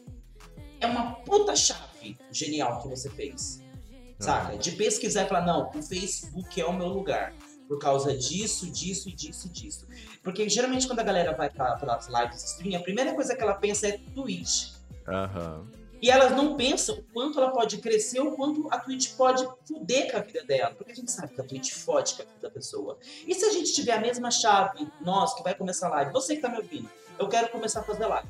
[0.81, 3.63] é uma puta chave genial que você fez.
[4.19, 4.57] Saca?
[4.57, 7.35] De pesquisar e falar, não, o Facebook é o meu lugar.
[7.67, 9.87] Por causa disso, disso, disso e disso.
[10.23, 13.55] Porque geralmente quando a galera vai para as lives stream, a primeira coisa que ela
[13.55, 14.73] pensa é Twitch.
[15.09, 15.67] Aham.
[16.03, 20.11] E elas não pensam o quanto ela pode crescer ou quanto a Twitch pode fuder
[20.11, 20.75] com a vida dela.
[20.75, 22.99] Porque a gente sabe que a Twitch fode com a vida da pessoa.
[23.25, 26.35] E se a gente tiver a mesma chave, nós que vai começar a live, você
[26.35, 28.29] que tá me ouvindo, eu quero começar a fazer live.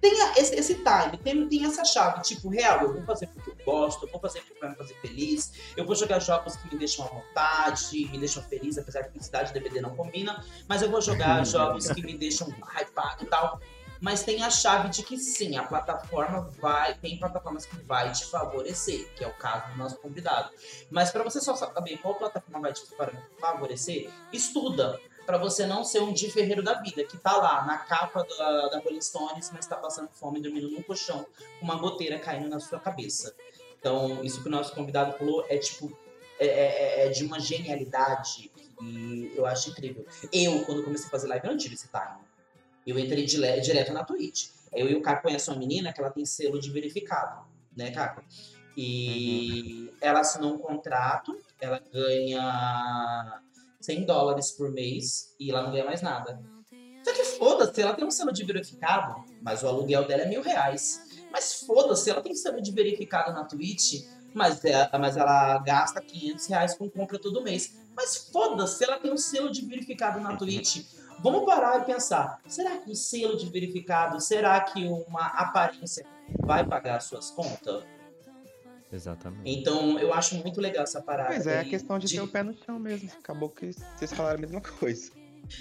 [0.00, 3.56] tenha esse, esse time, tem, tem essa chave, tipo, real, eu vou fazer porque eu
[3.62, 6.78] gosto, eu vou fazer porque vai me fazer feliz, eu vou jogar jogos que me
[6.78, 10.90] deixam à vontade, me deixam feliz, apesar que felicidade e DVD não combina, mas eu
[10.90, 13.60] vou jogar jogos que me deixam hypado e tal.
[14.02, 18.24] Mas tem a chave de que sim, a plataforma vai, tem plataformas que vai te
[18.24, 20.50] favorecer, que é o caso do nosso convidado.
[20.90, 22.82] Mas para você só saber qual plataforma vai te
[23.38, 27.78] favorecer, estuda para você não ser um Di Ferreiro da vida, que tá lá na
[27.78, 31.24] capa da, da Rolling Stones, mas tá passando fome dormindo num colchão,
[31.60, 33.32] com uma goteira caindo na sua cabeça.
[33.78, 35.96] Então, isso que o nosso convidado falou é tipo.
[36.40, 38.50] É, é, é de uma genialidade
[38.82, 40.04] e eu acho incrível.
[40.32, 42.31] Eu, quando comecei a fazer live, eu não tive esse time.
[42.86, 44.48] Eu entrei dire, direto na Twitch.
[44.72, 47.44] Eu e o Caco conhecem uma menina que ela tem selo de verificado,
[47.76, 48.22] né, Caco?
[48.76, 49.96] E uhum.
[50.00, 53.40] ela assinou um contrato, ela ganha
[53.80, 56.40] 100 dólares por mês e ela não ganha mais nada.
[57.04, 60.40] Só que foda-se, ela tem um selo de verificado, mas o aluguel dela é mil
[60.40, 61.02] reais.
[61.30, 66.46] Mas foda-se, ela tem selo de verificado na Twitch, mas, é, mas ela gasta 500
[66.46, 67.76] reais com compra todo mês.
[67.94, 70.84] Mas foda-se, ela tem um selo de verificado na Twitch.
[71.22, 76.04] Vamos parar e pensar: será que um selo de verificado, será que uma aparência
[76.40, 77.84] vai pagar suas contas?
[78.92, 79.42] Exatamente.
[79.46, 81.30] Então, eu acho muito legal essa parada.
[81.30, 83.08] Pois é, a questão de, de ter o pé no chão mesmo.
[83.18, 85.10] Acabou que vocês falaram a mesma coisa.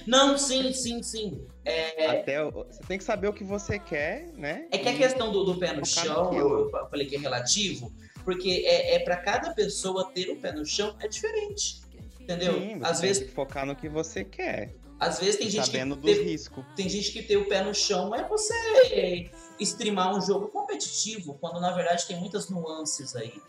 [0.05, 1.45] Não, sim, sim, sim.
[1.63, 2.07] É...
[2.07, 4.67] Até, você tem que saber o que você quer, né?
[4.71, 7.91] É que a questão do, do pé no chão, eu, eu, falei que é relativo,
[8.23, 11.81] porque é, é para cada pessoa ter o pé no chão é diferente.
[12.19, 12.53] Entendeu?
[12.53, 14.75] Sim, Às vezes focar no que você quer.
[15.01, 16.03] Às vezes tem gente Sabendo que.
[16.03, 16.63] Ter, risco.
[16.75, 19.27] Tem gente que tem o pé no chão é você
[19.59, 23.41] streamar um jogo competitivo, quando na verdade tem muitas nuances aí.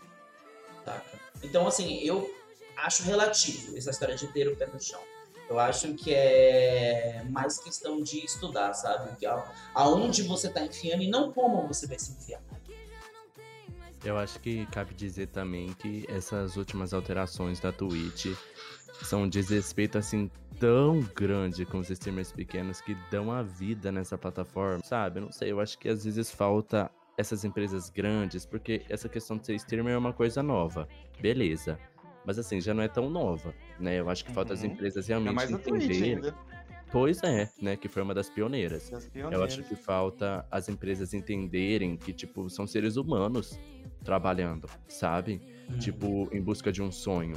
[0.83, 1.19] Taca?
[1.43, 2.27] Então, assim, eu
[2.75, 4.99] acho relativo essa história de ter o pé no chão.
[5.47, 9.15] Eu acho que é mais questão de estudar, sabe?
[9.17, 9.27] Que
[9.75, 12.41] aonde você está enfiando e não como você vai se enfiar.
[14.03, 18.25] Eu acho que cabe dizer também que essas últimas alterações da Twitch
[19.03, 20.31] são um desrespeito assim
[20.63, 25.19] tão grande com os streamers pequenos que dão a vida nessa plataforma, sabe?
[25.19, 29.37] Eu não sei, eu acho que às vezes falta essas empresas grandes, porque essa questão
[29.37, 30.87] de ser streamer é uma coisa nova,
[31.19, 31.77] beleza.
[32.25, 33.99] Mas assim, já não é tão nova, né?
[33.99, 34.59] Eu acho que falta uhum.
[34.59, 36.33] as empresas realmente entenderem.
[36.89, 37.75] Pois é, né?
[37.75, 38.89] Que foi uma das pioneiras.
[38.89, 39.37] das pioneiras.
[39.37, 43.59] Eu acho que falta as empresas entenderem que, tipo, são seres humanos
[44.01, 45.41] trabalhando, sabe?
[45.69, 45.79] Uhum.
[45.79, 47.35] Tipo, em busca de um sonho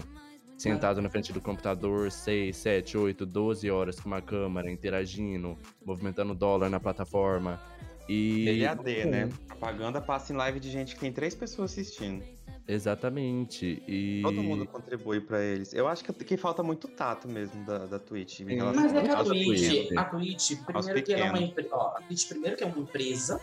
[0.57, 6.35] sentado na frente do computador 6, 7, 8, 12 horas com uma câmera, interagindo, movimentando
[6.35, 7.61] dólar na plataforma.
[8.09, 8.65] E.
[8.65, 9.29] AD, né?
[9.49, 12.25] Propaganda passa em live de gente que tem três pessoas assistindo.
[12.69, 13.83] Exatamente.
[13.87, 14.21] E...
[14.23, 15.73] Todo mundo contribui para eles.
[15.73, 18.41] Eu acho que, que falta muito tato mesmo da, da Twitch.
[18.41, 21.75] Mas é que a Twitch, a Twitch, primeiro que é uma empresa.
[21.75, 23.41] A Twitch, primeiro que é uma empresa,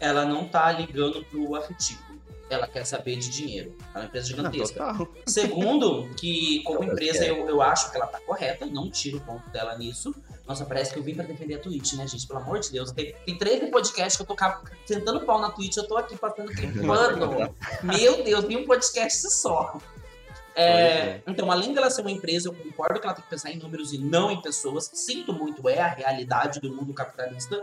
[0.00, 2.17] ela não tá ligando pro afetivo
[2.50, 3.76] ela quer saber de dinheiro.
[3.94, 4.92] É uma empresa gigantesca.
[4.92, 9.20] Não, Segundo, que como empresa eu, eu acho que ela tá correta, não tiro o
[9.20, 10.14] ponto dela nisso.
[10.46, 12.26] Nossa, parece que eu vim pra defender a Twitch, né, gente?
[12.26, 12.90] Pelo amor de Deus.
[12.90, 14.36] Tem, tem três podcasts que eu tô
[14.86, 16.50] sentando pau na Twitch, eu tô aqui passando
[16.86, 17.54] pano.
[17.84, 19.78] Meu Deus, vi um podcast só.
[20.54, 23.52] É, é, então, além dela ser uma empresa, eu concordo que ela tem que pensar
[23.52, 24.90] em números e não em pessoas.
[24.92, 27.62] Sinto muito, é a realidade do mundo capitalista.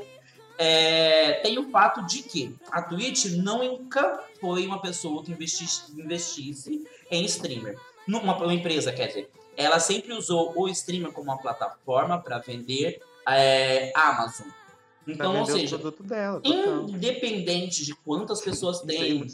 [0.57, 6.87] É, tem o fato de que a Twitch nunca foi uma pessoa que investisse, investisse
[7.11, 7.77] em streamer.
[8.07, 9.29] Uma, uma empresa, quer dizer.
[9.57, 14.47] Ela sempre usou o streamer como uma plataforma para vender é, Amazon.
[15.07, 16.41] Então, ou seja, dela,
[16.87, 19.25] independente de quantas pessoas tem,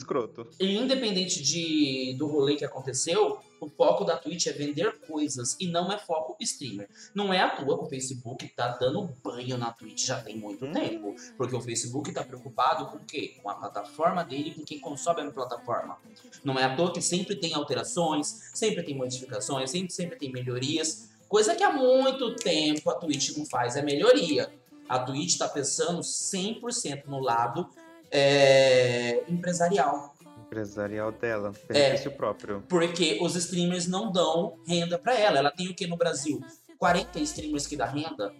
[0.60, 5.92] independente de, do rolê que aconteceu, o foco da Twitch é vender coisas e não
[5.92, 6.90] é foco streamer.
[7.14, 10.66] Não é à toa que o Facebook tá dando banho na Twitch já tem muito
[10.66, 10.72] hum.
[10.72, 11.16] tempo.
[11.38, 13.36] Porque o Facebook tá preocupado com o quê?
[13.42, 15.98] Com a plataforma dele, com quem consome a plataforma.
[16.44, 21.12] Não é à toa que sempre tem alterações, sempre tem modificações, sempre, sempre tem melhorias.
[21.30, 24.52] Coisa que há muito tempo a Twitch não faz, é melhoria.
[24.92, 27.70] A Twitch está pensando 100% no lado
[28.12, 30.14] é, empresarial.
[30.46, 32.62] Empresarial dela, benefício é, próprio.
[32.68, 35.38] Porque os streamers não dão renda para ela.
[35.38, 36.44] Ela tem o que no Brasil?
[36.78, 38.34] 40 streamers que dá renda.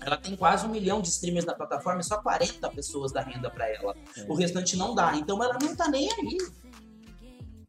[0.00, 3.48] Ela tem quase um milhão de streamers na plataforma e só 40 pessoas dá renda
[3.48, 3.94] para ela.
[4.16, 4.24] É.
[4.28, 5.14] O restante não dá.
[5.14, 6.38] Então ela não tá nem aí.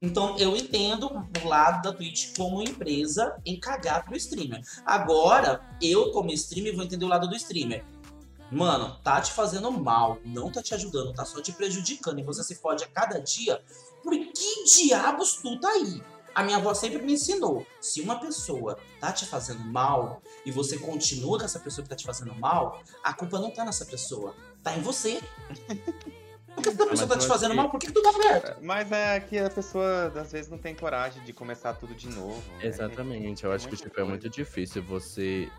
[0.02, 1.12] Então eu entendo
[1.43, 4.63] o lado da Twitch como empresa em cagar pro streamer.
[4.84, 7.86] Agora, eu como streamer vou entender o lado do streamer
[8.52, 12.44] mano, tá te fazendo mal, não tá te ajudando, tá só te prejudicando e você
[12.44, 13.62] se fode a cada dia,
[14.04, 16.02] por que diabos tu tá aí?
[16.34, 20.78] A minha avó sempre me ensinou: se uma pessoa tá te fazendo mal e você
[20.78, 24.36] continua com essa pessoa que tá te fazendo mal, a culpa não tá nessa pessoa,
[24.64, 25.20] tá em você.
[26.56, 28.58] Porque se a pessoa tá te fazendo mal, por que, que tu tá aberto?
[28.62, 32.42] Mas é que a pessoa, às vezes, não tem coragem de começar tudo de novo.
[32.58, 32.66] né?
[32.66, 35.50] Exatamente, eu acho que tipo, é muito difícil você.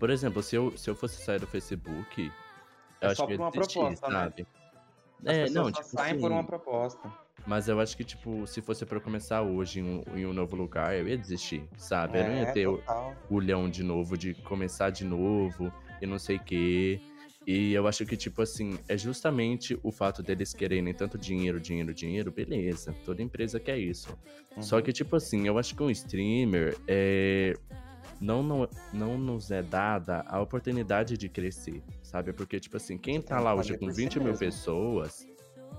[0.00, 2.32] Por exemplo, se eu, se eu fosse sair do Facebook, eu
[3.02, 4.14] É acho só que eu por uma desistir, proposta, né?
[4.14, 4.46] sabe?
[5.26, 7.12] As É, não, só tipo saem por assim, uma proposta.
[7.46, 10.32] Mas eu acho que, tipo, se fosse pra eu começar hoje em um, em um
[10.32, 12.18] novo lugar, eu ia desistir, sabe?
[12.20, 13.14] eu não ia É, ter o total.
[13.28, 17.00] culhão de novo, de começar de novo e não sei o quê.
[17.46, 21.92] E eu acho que, tipo assim, é justamente o fato deles quererem tanto dinheiro, dinheiro,
[21.94, 22.94] dinheiro, beleza.
[23.04, 24.16] Toda empresa quer isso.
[24.60, 24.82] Só Uhum.
[24.82, 27.54] que, tipo assim, eu acho que um streamer é.
[28.20, 32.32] Não, não, não nos é dada a oportunidade de crescer, sabe?
[32.32, 35.26] Porque, tipo assim, quem tá lá hoje com por si 20 mil pessoas,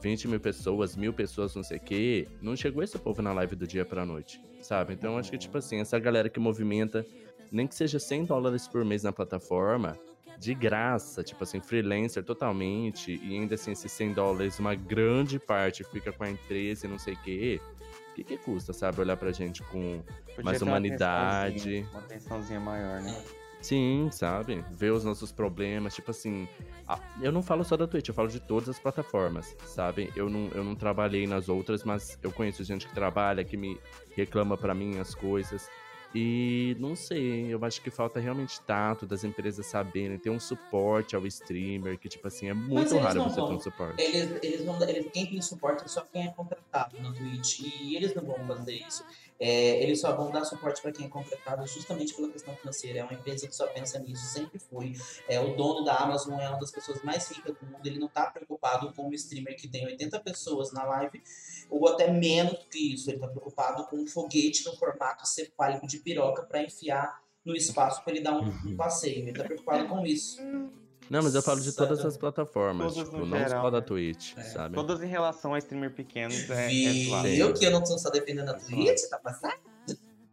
[0.01, 3.55] 20 mil pessoas, mil pessoas, não sei o quê, não chegou esse povo na live
[3.55, 4.93] do dia pra noite, sabe?
[4.93, 7.05] Então, eu acho que, tipo assim, essa galera que movimenta,
[7.51, 9.95] nem que seja 100 dólares por mês na plataforma,
[10.39, 15.83] de graça, tipo assim, freelancer totalmente, e ainda assim, esses 100 dólares, uma grande parte
[15.83, 17.61] fica com a empresa e não sei o quê.
[18.11, 18.99] O que, que custa, sabe?
[19.01, 20.01] Olhar pra gente com.
[20.27, 21.87] Podia mais humanidade.
[21.91, 23.23] Uma atençãozinha maior, né?
[23.61, 24.65] Sim, sabe?
[24.71, 25.93] Ver os nossos problemas.
[25.93, 26.47] Tipo assim,
[26.87, 30.11] a- eu não falo só da Twitch, eu falo de todas as plataformas, sabe?
[30.15, 33.79] Eu não, eu não trabalhei nas outras, mas eu conheço gente que trabalha, que me
[34.15, 35.69] reclama pra mim as coisas.
[36.13, 41.15] E não sei, eu acho que falta realmente tato das empresas saberem, ter um suporte
[41.15, 43.55] ao streamer, que, tipo assim, é muito raro não você ter vão.
[43.55, 44.01] um suporte.
[44.01, 47.59] Eles, eles vão, eles, quem tem suporte é só quem é contratado na Twitch.
[47.59, 49.05] E eles não vão fazer isso.
[49.41, 52.99] É, eles só vão dar suporte para quem é contratado justamente pela questão financeira.
[52.99, 54.93] É uma empresa que só pensa nisso, sempre foi.
[55.27, 57.83] É, o dono da Amazon é uma das pessoas mais ricas do mundo.
[57.83, 61.23] Ele não tá preocupado com um streamer que tem 80 pessoas na live,
[61.71, 63.09] ou até menos que isso.
[63.09, 68.03] Ele tá preocupado com um foguete no formato cefálico de piroca para enfiar no espaço
[68.03, 69.23] para ele dar um, um passeio.
[69.27, 70.39] Ele tá preocupado com isso.
[71.11, 73.85] Não, mas eu falo de todas as plataformas, Todas tipo, não geral, só da né?
[73.85, 74.41] Twitch, É.
[74.43, 74.75] sabe?
[74.75, 77.09] Todas em relação a streamer pequenos é, é Viu
[77.47, 77.59] zoado.
[77.59, 79.59] que eu não tô só defendendo a É Twitch, tá passado?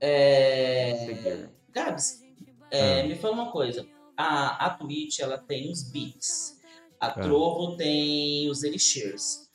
[0.01, 1.49] É...
[1.73, 2.23] Gabs,
[2.71, 3.07] é, Ah.
[3.07, 3.87] me fala uma coisa.
[4.17, 6.59] A, a Twitch, ela tem os beats.
[7.01, 7.11] A Ah.
[7.13, 9.49] Trovo tem os Elixirs.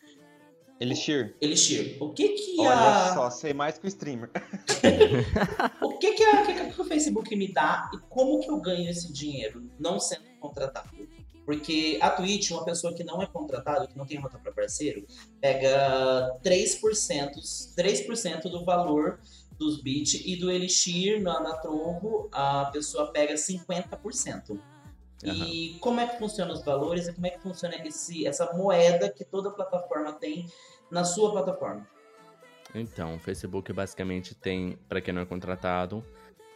[0.80, 3.14] Elixir, Elixir, o que que olha a...
[3.14, 4.30] só, sei mais que o streamer.
[5.82, 8.60] O que que, a, o que que o Facebook me dá e como que eu
[8.60, 10.90] ganho esse dinheiro não sendo contratado?
[11.46, 15.06] Porque a Twitch, uma pessoa que não é contratada, que não tem rota para parceiro,
[15.42, 16.80] pega 3%,
[17.76, 19.20] 3% do valor
[19.58, 24.60] dos bits e do Elixir na, na Trovo, a pessoa pega 50%.
[25.24, 29.10] E como é que funcionam os valores e como é que funciona esse, essa moeda
[29.10, 30.48] que toda plataforma tem
[30.92, 31.88] na sua plataforma?
[32.76, 36.04] Então, o Facebook basicamente tem, pra quem não é contratado,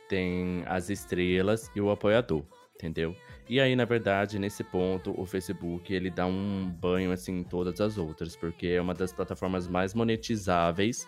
[0.09, 2.43] tem as estrelas e o apoiador,
[2.75, 3.15] entendeu?
[3.49, 7.79] E aí, na verdade, nesse ponto, o Facebook ele dá um banho assim em todas
[7.79, 11.07] as outras, porque é uma das plataformas mais monetizáveis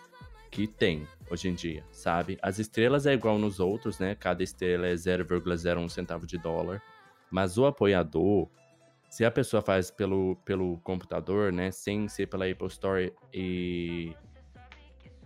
[0.49, 2.37] que tem hoje em dia, sabe?
[2.41, 4.15] As estrelas é igual nos outros, né?
[4.15, 6.81] Cada estrela é 0,01 centavo de dólar.
[7.29, 8.49] Mas o apoiador,
[9.09, 11.71] se a pessoa faz pelo, pelo computador, né?
[11.71, 14.15] Sem ser pela Apple Store e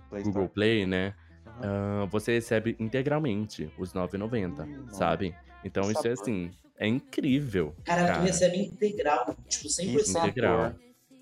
[0.10, 0.50] Play Google Store.
[0.50, 1.14] Play, né?
[1.48, 2.04] Aham.
[2.04, 5.36] ah, você recebe integralmente os 9,90, Hum, sabe?
[5.64, 6.52] Então isso é assim,
[6.84, 7.74] é incrível.
[7.86, 8.20] Cara, Cara.
[8.20, 10.18] tu recebe integral, tipo 100%.
[10.24, 10.76] Integral.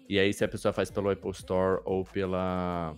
[0.10, 2.96] E aí, se a pessoa faz pelo Apple Store ou pela.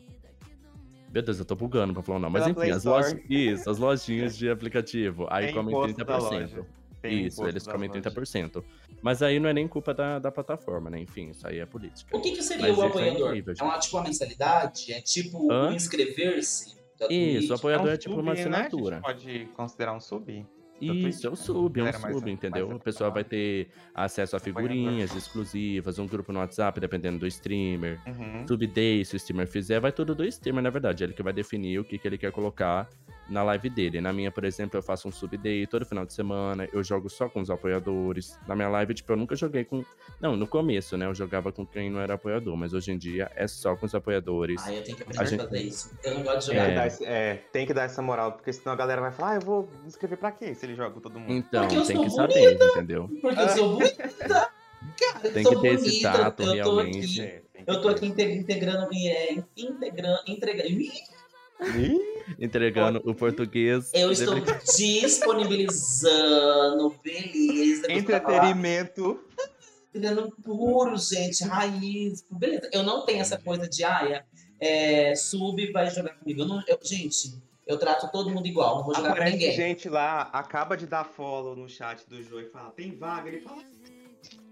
[1.12, 2.30] Meu Deus, eu tô bugando pra falar não.
[2.30, 3.20] Mas Pela enfim, as lojas.
[3.30, 5.28] Isso, as lojinhas de aplicativo.
[5.30, 6.22] Aí Tem comem imposto da 30%.
[6.22, 6.66] loja.
[7.02, 8.02] Tem Isso, eles comem loja.
[8.02, 8.64] 30%.
[9.02, 11.00] Mas aí não é nem culpa da, da plataforma, né?
[11.02, 12.16] Enfim, isso aí é política.
[12.18, 13.28] O que, que seria Mas o é apoiador?
[13.36, 14.94] incrível, É, uma, tipo uma mensalidade?
[14.94, 16.76] É tipo inscrever-se?
[17.10, 18.58] Isso, o apoiador é, um tipo uma sub, né?
[18.58, 19.02] A gente assinatura.
[19.02, 20.46] pode considerar um sub.
[20.82, 22.68] Isso, é o sub, é um Era mais- sub, entendeu?
[22.68, 27.28] mais A pessoa vai ter acesso a figurinhas exclusivas, um grupo no WhatsApp, dependendo do
[27.28, 28.00] streamer.
[28.06, 28.46] Uhum.
[28.48, 31.04] Sub day, se o streamer fizer, vai tudo do streamer, na verdade.
[31.04, 32.90] Ele que vai definir o que, que ele quer colocar
[33.30, 34.02] na live dele.
[34.02, 37.10] Na minha, por exemplo, eu faço um sub day todo final de semana, eu jogo
[37.10, 38.38] só com os apoiadores.
[38.48, 39.84] Na minha live, tipo, eu nunca joguei com.
[40.20, 41.06] Não, no começo, né?
[41.06, 43.96] Eu jogava com quem não era apoiador, mas hoje em dia é só com os
[43.96, 44.62] apoiadores.
[44.66, 45.92] Ah, eu tenho que aprender A a gente- fazer isso.
[46.04, 46.66] Eu não gosto de Tem jogar.
[46.66, 46.76] que, É.
[46.76, 49.36] dar esse- é, tem que dar essa moral, porque senão a galera vai falar, ah,
[49.36, 51.32] eu vou me inscrever pra quê se ele joga com todo mundo?
[51.32, 53.10] Então, Porque eu tem sou que saber, entendeu?
[53.22, 54.10] Porque eu sou bonita.
[55.00, 57.22] Cara, eu Tem sou que ter esse bonita, tato, eu tô realmente.
[57.22, 57.22] aqui.
[57.22, 60.20] É, tem Eu tô aqui inte- integrando, é, integrando,
[62.40, 63.02] entregando.
[63.06, 63.92] O português.
[63.94, 67.92] Eu estou disponibilizando, beleza.
[67.92, 69.20] Entretenimento.
[69.90, 72.26] Entendendo puro, gente, raiz.
[72.30, 74.24] Beleza, eu não tenho essa coisa de, ah,
[74.60, 76.42] é, é, sub vai jogar comigo.
[76.42, 79.56] Eu não, eu- gente, Eu trato todo mundo igual, não vou jogar com ninguém.
[79.56, 83.30] gente lá, acaba de dar follow no chat do jogo e fala, tem vaga?
[83.30, 83.64] Ele fala,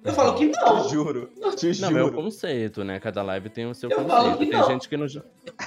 [0.04, 0.90] Eu falo que te não.
[0.90, 2.14] juro, te Não, é o juro.
[2.14, 3.00] conceito, né?
[3.00, 4.38] Cada live tem o seu Eu falo conceito.
[4.40, 4.68] que Tem, não.
[4.68, 5.08] gente que não,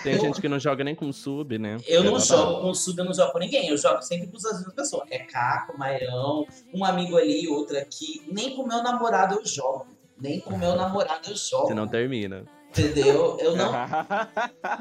[0.02, 1.76] tem Eu- gente que não joga nem com sub, né?
[1.86, 3.68] Eu não É jogo com sub, eu não jogo com ninguém.
[3.68, 5.04] Eu jogo sempre com as mesmas pessoas.
[5.10, 8.22] É Caco, Mairão, um amigo ali, outro aqui.
[8.30, 9.86] Nem com meu namorado eu jogo.
[10.20, 11.68] Nem com meu namorado eu jogo.
[11.68, 12.44] Você não termina.
[12.76, 13.36] Entendeu?
[13.40, 13.72] Eu não.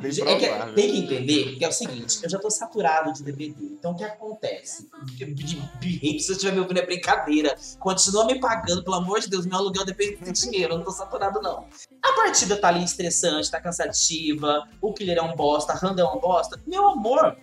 [0.04, 0.76] É que provável.
[0.76, 3.56] tem que entender que é o seguinte, eu já tô saturado de DVD.
[3.62, 4.90] Então o que acontece?
[5.18, 7.56] Se você estiver me ouvindo é brincadeira.
[7.80, 10.92] Continua me pagando, pelo amor de Deus, meu aluguel depende de dinheiro, eu não tô
[10.92, 11.66] saturado, não.
[12.02, 16.06] A partida tá ali estressante, tá cansativa, o killer é um bosta, a Randa é
[16.06, 16.60] uma bosta.
[16.66, 17.38] Meu amor,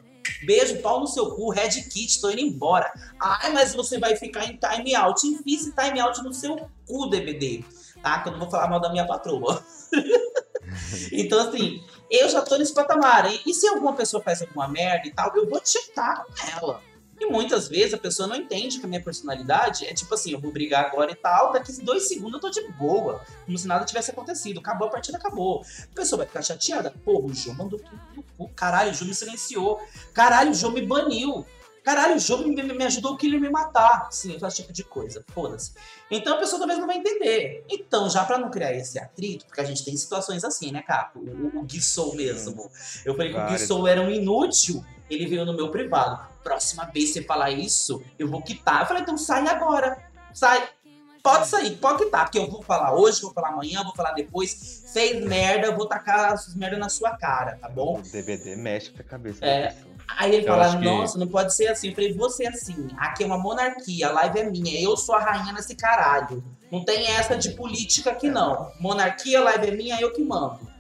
[0.45, 2.93] beijo, pau no seu cu, Red Kit, tô indo embora.
[3.21, 5.21] Ai, mas você vai ficar em time out.
[5.47, 7.65] Esse time out no seu cu, DVD.
[8.03, 8.21] Tá?
[8.21, 9.63] Que eu não vou falar mal da minha patroa.
[11.13, 13.31] então, assim, eu já tô nesse patamar.
[13.33, 16.91] E, e se alguma pessoa faz alguma merda e tal, eu vou checar com ela.
[17.21, 20.41] E muitas vezes a pessoa não entende que a minha personalidade é tipo assim, eu
[20.41, 23.21] vou brigar agora e tal, daqui dois segundos eu tô de boa.
[23.45, 24.59] Como se nada tivesse acontecido.
[24.59, 25.63] Acabou a partida, acabou.
[25.93, 26.95] A pessoa vai ficar chateada.
[27.05, 28.49] Porra, o João mandou tudo no cu.
[28.55, 29.79] Caralho, o João me silenciou.
[30.15, 31.45] Caralho, o João me baniu.
[31.85, 34.09] Caralho, o jogo me, me ajudou o killer me matar.
[34.11, 35.25] Sim, esse tipo de coisa.
[35.33, 35.73] Foda-se.
[36.11, 37.65] Então a pessoa talvez não vai entender.
[37.69, 41.21] Então, já pra não criar esse atrito, porque a gente tem situações assim, né, Capo?
[41.21, 42.71] O, o Guissou mesmo.
[43.05, 43.47] Eu falei que o.
[43.47, 44.85] Guissou era um inútil.
[45.09, 46.21] Ele veio no meu privado.
[46.43, 48.83] Próxima vez você falar isso, eu vou quitar.
[48.83, 49.99] Eu falei, então sai agora.
[50.33, 50.69] Sai.
[51.23, 54.85] Pode sair, pode quitar, porque eu vou falar hoje, vou falar amanhã, vou falar depois.
[54.91, 57.99] Fez merda, eu vou tacar as merda na sua cara, tá bom?
[57.99, 59.77] O DVD mexe com a cabeça É.
[60.17, 61.89] Aí ele Eu fala, que- nossa, não pode ser assim.
[61.89, 65.21] Eu falei, você assim, aqui é uma monarquia, a live é minha, eu sou a
[65.21, 66.43] rainha nesse caralho.
[66.71, 68.71] Não tem essa de política aqui, não.
[68.81, 70.71] Monarquia, a live é minha, eu que mando.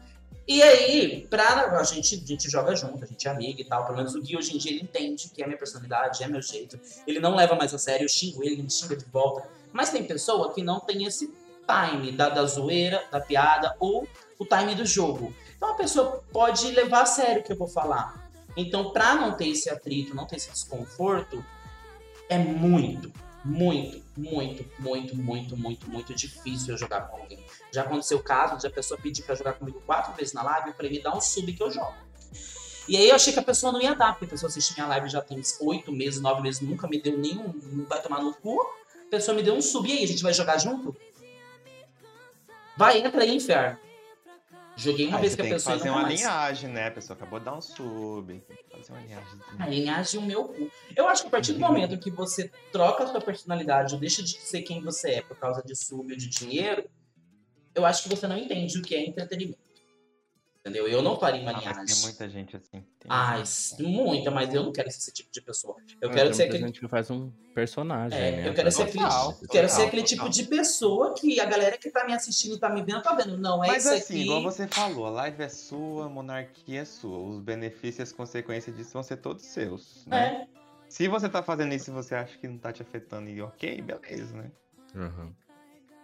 [0.47, 3.85] E aí, pra a gente, a gente joga junto, a gente é amigo e tal.
[3.85, 6.43] Pelo menos o Gui hoje em dia ele entende que é minha personalidade, é meu
[6.43, 6.79] jeito.
[7.07, 9.49] Ele não leva mais a sério, eu xingo ele, ele me xinga de volta.
[9.73, 11.33] Mas tem pessoa que não tem esse
[11.69, 14.07] time da, da zoeira, da piada ou
[14.41, 15.33] o time do jogo.
[15.57, 18.20] Então a pessoa pode levar a sério o que eu vou falar.
[18.61, 21.43] Então, pra não ter esse atrito, não ter esse desconforto,
[22.29, 23.11] é muito,
[23.43, 27.43] muito, muito, muito, muito, muito, muito difícil eu jogar com alguém.
[27.73, 30.69] Já aconteceu o caso de a pessoa pedir pra jogar comigo quatro vezes na live,
[30.69, 31.95] eu falei, me dá um sub que eu jogo.
[32.87, 34.87] E aí eu achei que a pessoa não ia dar, porque a pessoa assiste minha
[34.89, 38.35] live já tem oito meses, nove meses, nunca me deu nenhum, não vai tomar no
[38.35, 38.61] cu.
[39.07, 40.95] A pessoa me deu um sub, e aí, a gente vai jogar junto?
[42.77, 43.79] Vai, entra aí, inferno.
[44.81, 46.19] Joguei uma Aí vez que a tem que pessoa fazer uma mais.
[46.21, 46.87] linhagem, né?
[46.89, 48.27] A pessoa acabou de dar um sub.
[48.41, 49.41] Tem que fazer uma linhagem.
[49.59, 50.71] A linhagem o meu cu.
[50.97, 54.23] Eu acho que a partir do momento que você troca a sua personalidade ou deixa
[54.23, 56.85] de ser quem você é por causa de sub ou de dinheiro,
[57.75, 59.59] eu acho que você não entende o que é entretenimento.
[60.61, 60.87] Entendeu?
[60.87, 61.87] Eu não faria uma Ah, mas linhagem.
[61.87, 62.71] tem muita gente assim.
[62.99, 63.83] Tem Ai, muita s- gente.
[63.83, 65.75] muita, mas eu não quero ser esse tipo de pessoa.
[65.99, 66.59] Eu Ah, quero tem ser aquele.
[66.67, 68.49] gente que faz um personagem, É, né?
[68.49, 70.19] eu quero ser aquele, Total, quero ser aquele total.
[70.19, 73.15] tipo de pessoa que a galera que tá me assistindo e tá me vendo tá
[73.15, 73.39] vendo.
[73.39, 74.23] Não, é Mas isso assim, aqui.
[74.25, 77.19] igual você falou, a live é sua, a monarquia é sua.
[77.19, 80.47] Os benefícios e as consequências disso vão ser todos seus, né?
[80.47, 80.61] É.
[80.91, 83.81] Se você tá fazendo isso e você acha que não tá te afetando e ok,
[83.81, 84.51] beleza, né?
[84.95, 85.33] Aham.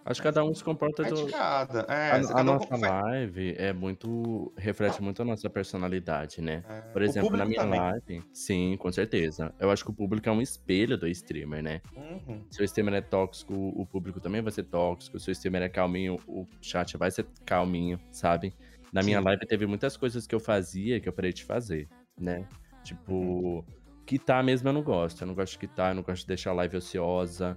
[0.08, 1.26] Acho que cada um se comporta É do...
[1.26, 1.80] cada.
[1.92, 4.52] É, A, a um nossa vai- live é muito.
[4.56, 6.62] reflete muito a nossa personalidade, né?
[6.68, 7.80] é, Por exemplo, na minha também.
[7.80, 8.22] live.
[8.32, 9.52] Sim, com certeza.
[9.58, 11.80] Eu acho que o público é um espelho do streamer, né?
[11.96, 12.40] Uhum.
[12.48, 15.18] Se o streamer é tóxico, o público também vai ser tóxico.
[15.18, 18.54] Se o streamer é calminho, o chat vai ser calminho, sabe?
[18.92, 19.24] Na minha Sim.
[19.24, 22.46] live teve muitas coisas que eu fazia que eu parei de fazer, né?
[22.84, 23.64] Tipo,
[24.06, 25.20] quitar mesmo eu não gosto.
[25.22, 27.56] Eu não gosto de quitar, eu não gosto de deixar a live ociosa.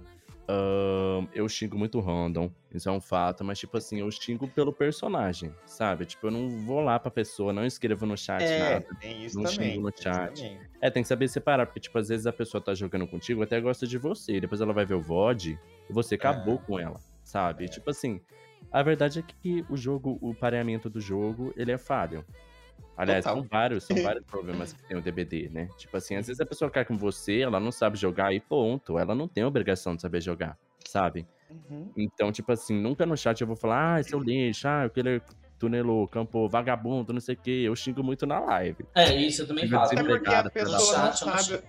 [0.52, 4.72] Ahn, eu xingo muito random, isso é um fato, mas tipo assim, eu xingo pelo
[4.72, 6.04] personagem, sabe?
[6.06, 8.86] Tipo, eu não vou lá pra pessoa, não escrevo no chat É, nada.
[9.00, 9.74] tem isso não também.
[9.74, 10.34] xingo no chat.
[10.34, 10.60] também.
[10.80, 13.60] É, tem que saber separar, porque, tipo, às vezes a pessoa tá jogando contigo, até
[13.60, 15.56] gosta de você, e depois ela vai ver o VOD
[15.88, 17.68] e você acabou com ela, sabe?
[17.68, 18.20] Tipo assim,
[18.72, 22.24] a verdade é que o jogo, o pareamento do jogo, ele é falho.
[22.96, 23.40] Aliás, Total.
[23.40, 25.68] são vários, são vários problemas que tem o DBD, né?
[25.76, 28.98] Tipo assim, às vezes a pessoa cai com você, ela não sabe jogar e ponto.
[28.98, 31.26] Ela não tem obrigação de saber jogar, sabe?
[31.50, 31.90] Uhum.
[31.96, 35.20] Então, tipo assim, nunca no chat eu vou falar, ah, seu lixo, ah, aquele
[35.58, 37.62] tunelou, campo, vagabundo, não sei o quê.
[37.64, 38.86] Eu xingo muito na live.
[38.94, 39.98] É, isso eu também Fica faço.
[39.98, 41.62] É porque a pessoa não sabe.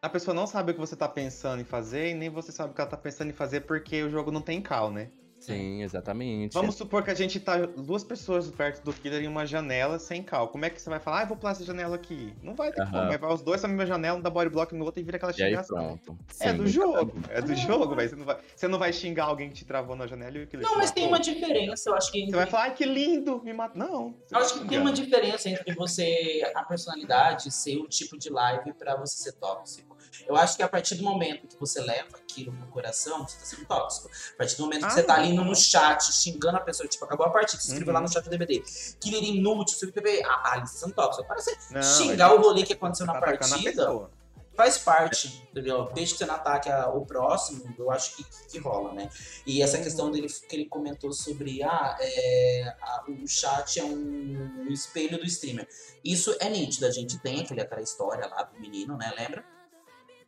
[0.00, 2.70] A pessoa não sabe o que você tá pensando em fazer e nem você sabe
[2.70, 5.10] o que ela tá pensando em fazer porque o jogo não tem cal, né?
[5.54, 6.52] Sim, exatamente.
[6.54, 10.22] Vamos supor que a gente tá duas pessoas perto do killer em uma janela sem
[10.22, 10.48] cal.
[10.48, 12.32] Como é que você vai falar, ah, eu vou pular essa janela aqui?
[12.42, 13.08] Não vai ter Aham.
[13.08, 13.18] como.
[13.18, 15.32] Vai os dois na mesma janela, um dá body block no outro e vira aquela
[15.36, 15.76] E aí xingação.
[15.76, 16.18] pronto.
[16.40, 18.08] É do jogo, é do jogo, velho.
[18.08, 20.46] Você, não vai- você não vai xingar alguém que te travou na janela e o
[20.46, 22.26] killer Não, mas tem uma diferença, eu acho que.
[22.26, 23.78] Você vai falar, ai, que lindo, me mata.
[23.78, 24.14] Não.
[24.30, 28.72] Eu acho que tem uma diferença entre você, a personalidade, ser o tipo de live
[28.74, 29.97] pra você ser tóxico.
[30.26, 33.44] Eu acho que a partir do momento que você leva aquilo no coração, você tá
[33.44, 34.08] sendo tóxico.
[34.34, 37.04] A partir do momento que Ah, você tá ali no chat xingando a pessoa, tipo,
[37.04, 38.00] acabou a partida, se inscreveu Uhum.
[38.00, 38.62] lá no chat do DBD.
[39.00, 41.26] Killer inútil, seu PV, ah, ah, eles são tóxicos.
[41.26, 44.08] Para você Não, xingar o rolê que aconteceu na partida,
[44.54, 45.88] faz parte, entendeu?
[45.94, 49.08] Desde que você não ataque a- o próximo, eu acho que, que rola, né?
[49.46, 54.64] E essa questão dele que ele comentou sobre ah, é, a- o chat é um,
[54.66, 55.68] um espelho do streamer.
[56.04, 59.12] Isso é nítido, a gente tem aquele aquela história lá do menino, né?
[59.16, 59.44] Lembra?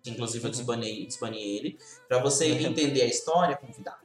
[0.06, 1.78] Inclusive eu desbanei, desbanei ele.
[2.08, 2.60] Pra você Uhum.
[2.60, 3.98] entender a história, convidado.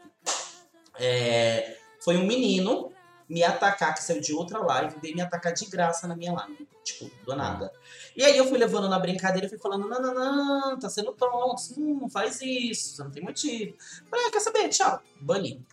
[0.99, 2.91] É, foi um menino
[3.27, 6.67] me atacar, que saiu de outra live, veio me atacar de graça na minha live.
[6.83, 7.71] Tipo, do nada.
[8.15, 11.11] E aí eu fui levando na brincadeira e fui falando, não, não, não, tá sendo
[11.13, 13.75] tonto, hum, não faz isso, você não tem motivo.
[14.09, 14.69] Falei, ah, quer saber?
[14.69, 15.65] Tchau, bani.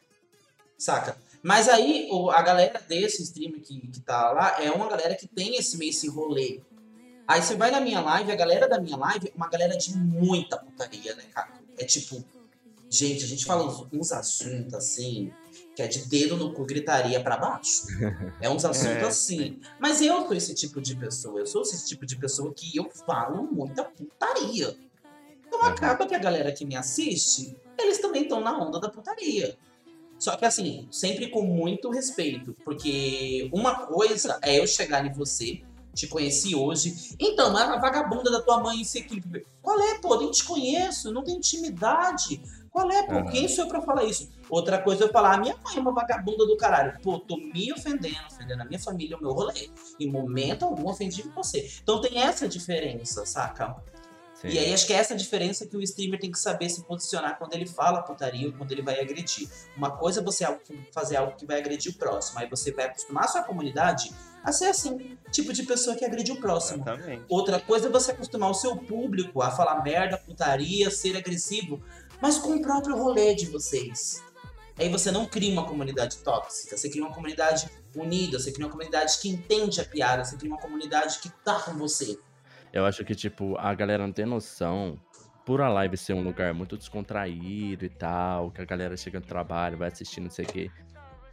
[0.79, 1.17] Saca?
[1.43, 5.57] Mas aí a galera desse streamer que, que tá lá é uma galera que tem
[5.57, 6.61] esse meio esse rolê.
[7.33, 9.97] Aí você vai na minha live, a galera da minha live é uma galera de
[9.97, 11.49] muita putaria, né, cara?
[11.79, 12.23] É tipo,
[12.91, 15.33] gente, a gente fala uns, uns assuntos assim,
[15.75, 17.87] que é de dedo no cu, gritaria pra baixo.
[18.41, 19.59] É uns assuntos É, assim.
[19.81, 21.41] Mas eu sou esse tipo de pessoa.
[21.41, 24.77] Eu sou esse tipo de pessoa que eu falo muita putaria.
[25.47, 25.67] Então Uhum.
[25.69, 29.57] acaba que a galera que me assiste, eles também estão na onda da putaria.
[30.19, 32.55] Só que assim, sempre com muito respeito.
[32.65, 35.63] Porque uma coisa é eu chegar em você,
[35.95, 37.15] te conheci hoje.
[37.19, 39.47] Então, a vagabunda da tua mãe, esse equipe.
[39.61, 40.17] Qual é, pô?
[40.17, 42.43] Nem te conheço, não tem intimidade.
[42.71, 43.17] Qual é, pô?
[43.17, 43.31] Aham.
[43.31, 44.31] Quem sou eu pra falar isso?
[44.49, 46.99] Outra coisa é eu falar, a minha mãe é uma vagabunda do caralho.
[47.03, 49.71] Pô, tô me ofendendo, ofendendo a minha família, o meu rolê.
[50.01, 51.71] Em momento algum ofendi você.
[51.83, 53.77] Então tem essa diferença, saca?
[54.35, 54.49] Sim.
[54.49, 57.39] E aí acho que é essa diferença que o streamer tem que saber se posicionar
[57.39, 59.49] quando ele fala putaria ou quando ele vai agredir.
[59.77, 60.45] Uma coisa é você
[60.93, 64.13] fazer algo que vai agredir o próximo, aí você vai acostumar a sua comunidade
[64.45, 66.83] a ser assim, tipo de pessoa que agride o próximo.
[66.83, 67.25] Exatamente.
[67.29, 71.83] Outra coisa é você acostumar o seu público a falar merda, putaria, ser agressivo,
[72.21, 74.23] mas com o próprio rolê de vocês.
[74.79, 78.73] Aí você não cria uma comunidade tóxica, você cria uma comunidade unida, você cria uma
[78.73, 82.19] comunidade que entende a piada, você cria uma comunidade que tá com você.
[82.73, 84.99] Eu acho que, tipo, a galera não tem noção.
[85.45, 89.27] Por a live ser um lugar muito descontraído e tal, que a galera chega no
[89.27, 90.71] trabalho, vai assistir, não sei o quê.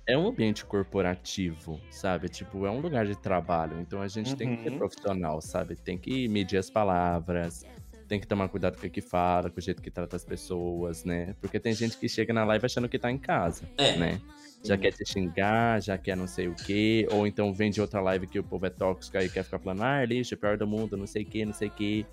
[0.07, 2.29] É um ambiente corporativo, sabe?
[2.29, 3.79] Tipo, é um lugar de trabalho.
[3.79, 4.77] Então a gente tem que ser Uhum.
[4.79, 5.75] profissional, sabe?
[5.75, 7.63] Tem que medir as palavras,
[8.07, 11.03] tem que tomar cuidado com o que fala, com o jeito que trata as pessoas,
[11.05, 11.35] né?
[11.39, 13.95] Porque tem gente que chega na live achando que tá em casa, É.
[13.97, 14.21] né?
[14.63, 18.01] Já quer te xingar, já quer não sei o quê, ou então vem de outra
[18.01, 20.67] live que o povo é tóxico aí quer ficar falando, ah, lixo, é pior do
[20.67, 22.05] mundo, não sei o quê, não sei o quê.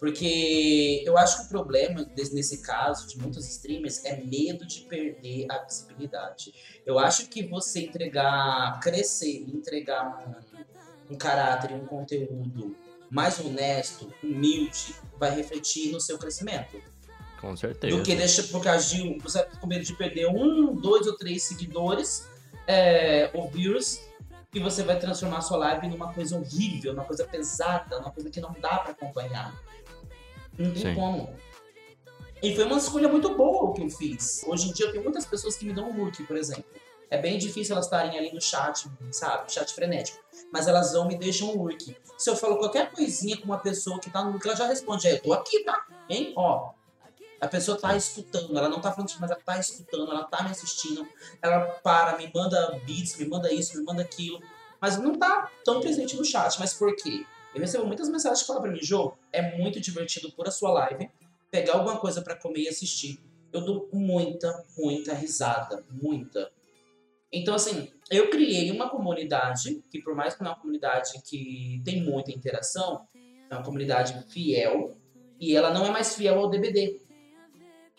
[0.00, 4.80] Porque eu acho que o problema desse- nesse caso de muitos streamers é medo de
[4.82, 6.52] perder a visibilidade.
[6.86, 10.26] Eu acho que você entregar, crescer, entregar
[11.08, 12.76] um, um caráter um conteúdo
[13.10, 16.80] mais honesto, humilde, vai refletir no seu crescimento.
[17.40, 17.96] Com certeza.
[17.96, 21.16] Do que deixa por causa de um- você com medo de perder um, dois ou
[21.16, 22.26] três seguidores
[22.66, 24.00] é, ou views
[24.54, 28.30] e você vai transformar a sua live numa coisa horrível, numa coisa pesada, numa coisa
[28.30, 29.54] que não dá pra acompanhar.
[30.58, 30.94] Não tem Sim.
[30.94, 31.34] como.
[32.42, 34.44] E foi uma escolha muito boa o que eu fiz.
[34.46, 36.64] Hoje em dia eu tenho muitas pessoas que me dão um look, por exemplo.
[37.10, 39.52] É bem difícil elas estarem ali no chat, sabe?
[39.52, 40.18] Chat frenético.
[40.52, 41.96] Mas elas vão me deixam um look.
[42.16, 45.08] Se eu falo qualquer coisinha com uma pessoa que tá no look, ela já responde,
[45.08, 45.86] é, eu tô aqui, tá?
[46.08, 46.32] Hein?
[46.36, 46.72] Ó,
[47.40, 50.50] a pessoa tá escutando, ela não tá falando, mas ela tá escutando, ela tá me
[50.50, 51.06] assistindo,
[51.40, 54.40] ela para, me manda beats, me manda isso, me manda aquilo,
[54.80, 56.58] mas não tá tão presente no chat.
[56.58, 57.24] Mas por quê?
[57.54, 60.70] Eu recebo muitas mensagens que falam pra mim, Jô, é muito divertido por a sua
[60.72, 61.10] live,
[61.50, 63.20] pegar alguma coisa pra comer e assistir.
[63.52, 66.50] Eu dou muita, muita risada, muita.
[67.32, 71.80] Então, assim, eu criei uma comunidade, que por mais que não é uma comunidade que
[71.84, 73.06] tem muita interação,
[73.50, 74.96] é uma comunidade fiel,
[75.40, 77.00] e ela não é mais fiel ao DBD.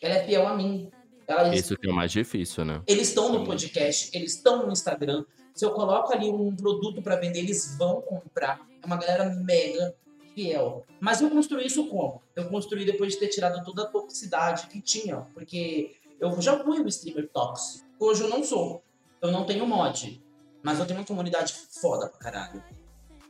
[0.01, 0.89] Ela é fiel a mim.
[1.27, 2.81] Ela, Isso que é o mais difícil, né?
[2.87, 5.23] eles estão no podcast, eles estão no Instagram.
[5.53, 8.61] Se eu coloco ali um produto para vender, eles vão comprar.
[8.81, 9.93] É uma galera mega
[10.33, 10.85] fiel.
[10.99, 12.21] Mas eu construí isso como?
[12.35, 15.17] Eu construí depois de ter tirado toda a toxicidade que tinha.
[15.33, 17.85] Porque eu já fui um streamer tóxico.
[17.99, 18.81] Hoje eu não sou.
[19.21, 20.19] Eu não tenho mod.
[20.63, 22.63] Mas eu tenho uma comunidade foda pra caralho.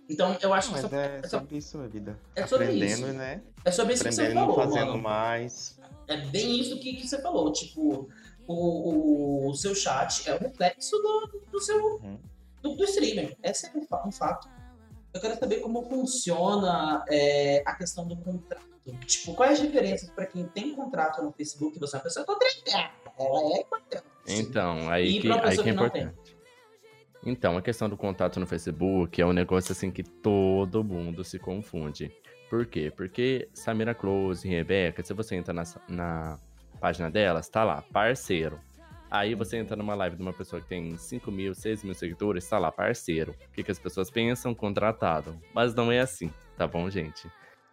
[0.08, 2.20] Então eu acho que Mas isso é essa- sobre isso a vida.
[2.36, 3.14] É sobre Aprendendo, isso.
[3.14, 3.42] né?
[3.66, 5.02] é sobre isso que você Aprendendo, falou, fazendo mano.
[5.04, 5.79] mais.
[6.10, 7.52] É bem isso que, que você falou.
[7.54, 8.10] Tipo,
[8.48, 12.20] o, o, o seu chat é o reflexo do, do seu Uhum.
[12.62, 13.38] do, do streamer.
[13.44, 14.50] Esse é um fa- um fato.
[15.14, 18.68] Eu quero saber como funciona é, a questão do contrato.
[19.06, 22.26] Tipo, quais as diferenças para quem tem contrato no Facebook e você é uma pessoa
[22.26, 22.92] contratada?
[23.20, 24.04] Ela é importante.
[24.28, 26.38] Então, aí E que, aí que é que importante.
[27.26, 31.38] Então, a questão do contato no Facebook é um negócio assim que todo mundo se
[31.38, 32.12] confunde.
[32.50, 32.92] Por quê?
[32.96, 36.40] Porque Samira Close e Rebeca, se você entra na, na
[36.80, 38.60] página delas, tá lá, parceiro.
[39.12, 42.48] Aí você entra numa live de uma pessoa que tem 5 mil, 6 mil seguidores,
[42.48, 43.36] tá lá, parceiro.
[43.50, 44.54] O que, que as pessoas pensam?
[44.54, 45.40] Contratado.
[45.54, 47.28] Mas não é assim, tá bom, gente?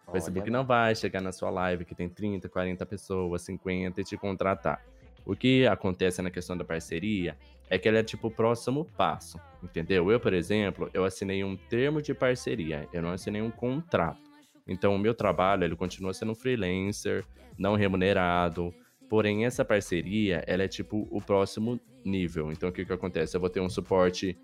[0.07, 4.03] O Facebook não vai chegar na sua live que tem 30, 40 pessoas, 50 e
[4.03, 4.83] te contratar.
[5.25, 7.37] O que acontece na questão da parceria
[7.69, 10.09] é que ela é tipo o próximo passo, entendeu?
[10.09, 14.26] Eu, por exemplo, eu assinei um termo de parceria, eu não assinei um contrato.
[14.67, 17.25] Então, o meu trabalho, ele continua sendo um freelancer,
[17.57, 18.73] não remunerado.
[19.09, 22.51] Porém, essa parceria, ela é tipo o próximo nível.
[22.51, 23.35] Então, o que que acontece?
[23.35, 24.37] Eu vou ter um suporte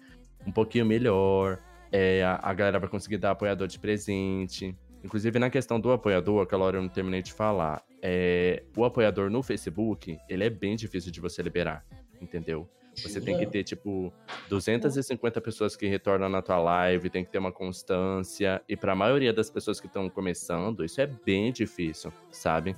[0.45, 1.59] um pouquinho melhor,
[1.91, 4.75] é, a, a galera vai conseguir dar apoiador de presente.
[5.03, 9.29] Inclusive, na questão do apoiador, aquela hora eu não terminei de falar, é, o apoiador
[9.29, 11.85] no Facebook, ele é bem difícil de você liberar,
[12.21, 12.67] entendeu?
[12.95, 14.13] Você tem que ter, tipo,
[14.49, 18.61] 250 pessoas que retornam na tua live, tem que ter uma constância.
[18.69, 22.75] E pra maioria das pessoas que estão começando, isso é bem difícil, sabe?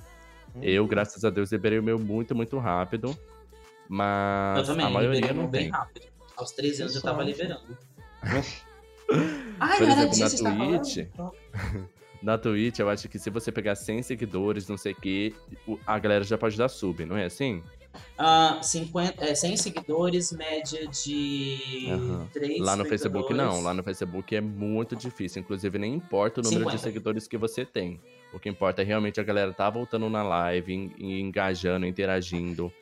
[0.54, 0.62] Uhum.
[0.62, 3.08] Eu, graças a Deus, liberei o meu muito, muito rápido.
[3.08, 3.16] Eu
[3.88, 5.70] Mas também, a maioria liberei não bem tem.
[5.70, 6.06] rápido.
[6.36, 7.76] Aos 13 anos eu tava liberando.
[9.60, 10.82] Ai, Por exemplo, disso na falando?
[10.82, 11.08] Twitch.
[12.22, 15.34] Na Twitch, eu acho que se você pegar 100 seguidores, não sei o que,
[15.86, 17.62] a galera já pode dar sub, não é assim?
[18.18, 22.28] Ah, 50, é, 100 seguidores, média de Aham.
[22.32, 25.40] 3 Lá no Facebook não, lá no Facebook é muito difícil.
[25.42, 26.76] Inclusive, nem importa o número 50.
[26.76, 28.00] de seguidores que você tem.
[28.32, 32.72] O que importa é realmente a galera tá voltando na live, en- engajando, interagindo.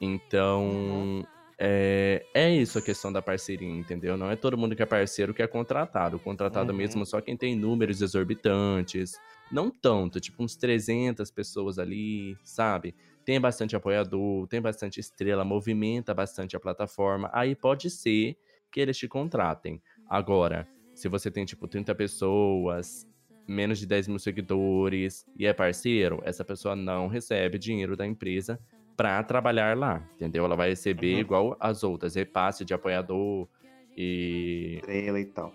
[0.00, 1.26] Então,
[1.58, 4.16] é, é isso a questão da parceria, entendeu?
[4.16, 6.16] Não é todo mundo que é parceiro que é contratado.
[6.16, 6.76] O contratado Uhum.
[6.78, 9.12] mesmo só quem tem números exorbitantes.
[9.52, 12.94] Não tanto, tipo uns 300 pessoas ali, sabe?
[13.24, 17.30] Tem bastante apoiador, tem bastante estrela, movimenta bastante a plataforma.
[17.32, 18.36] Aí pode ser
[18.70, 19.80] que eles te contratem.
[20.08, 23.06] Agora, se você tem tipo 30 pessoas,
[23.48, 28.60] menos de 10 mil seguidores e é parceiro, essa pessoa não recebe dinheiro da empresa
[28.96, 30.44] pra trabalhar lá, entendeu?
[30.44, 31.20] Ela vai receber Uhum.
[31.20, 33.48] igual as outras, repasse de apoiador
[33.96, 35.52] e Estrela e tal.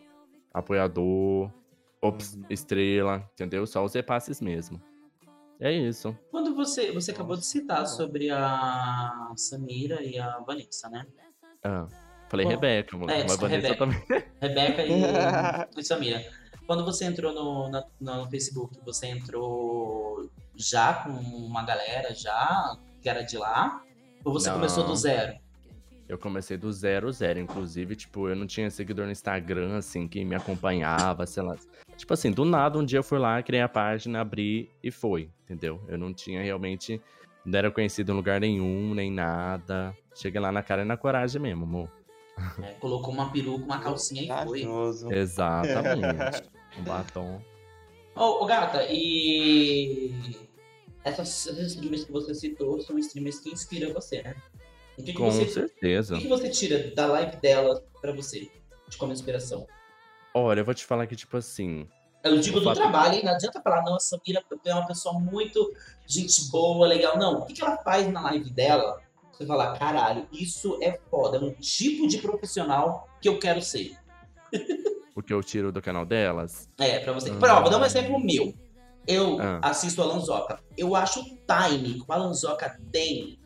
[0.54, 1.52] apoiador,
[2.02, 2.46] ops, Uhum.
[2.50, 3.66] estrela, entendeu?
[3.68, 4.82] Só os repasses mesmo.
[5.60, 6.16] É isso.
[6.32, 11.06] Quando você, você acabou de citar sobre a Samira e a Vanessa, né?
[11.64, 11.86] Ah,
[12.30, 13.78] falei Bom, Rebeca, mas é, desculpa, Vanessa Rebeca.
[13.78, 14.24] também.
[14.42, 14.92] Rebeca e,
[15.80, 16.24] e Samira.
[16.66, 23.10] Quando você entrou no, na- no Facebook, você entrou já com uma galera já que
[23.10, 23.84] era de lá?
[24.24, 24.56] Ou você Não.
[24.58, 25.38] começou do zero?
[26.08, 27.40] Eu comecei do zero, zero.
[27.40, 31.56] Inclusive, tipo, eu não tinha seguidor no Instagram, assim, que me acompanhava, sei lá.
[32.00, 35.30] Tipo assim, do nada, um dia eu fui lá, criei a página, abri e foi,
[35.44, 35.82] entendeu?
[35.86, 37.02] Eu não tinha realmente.
[37.44, 39.94] Não era conhecido em lugar nenhum, nem nada.
[40.16, 41.92] Cheguei lá na cara e na coragem mesmo, amor.
[42.64, 44.66] É, colocou uma peruca, uma calcinha e foi.
[45.12, 46.42] Exatamente.
[46.80, 47.42] um batom.
[48.16, 50.14] Ô, ô, gata, e
[51.04, 54.38] essas, essas streamers que você citou são streamers que inspiram você, né?
[54.98, 56.16] O que, que Com você, certeza.
[56.16, 58.50] o que, que você tira da live dela pra você,
[58.88, 59.68] de como inspiração?
[60.34, 61.88] Olha, eu vou te falar que, tipo assim.
[62.24, 63.22] Eu digo do fato- trabalho, hein?
[63.24, 65.74] Não adianta falar, não, a Samira é uma pessoa muito
[66.06, 67.18] gente boa, legal.
[67.18, 69.00] Não, o que, que ela faz na live dela?
[69.32, 71.38] Você fala, caralho, isso é foda.
[71.38, 73.96] É um tipo de profissional que eu quero ser.
[75.16, 76.70] O que eu tiro do canal delas.
[76.78, 77.30] É, pra você.
[77.30, 77.36] Ah.
[77.36, 78.54] Prova, vou dar um exemplo meu.
[79.06, 79.60] Eu Ah.
[79.64, 80.62] assisto o Alanzoca.
[80.78, 83.38] Eu acho o time que o Alanzoca tem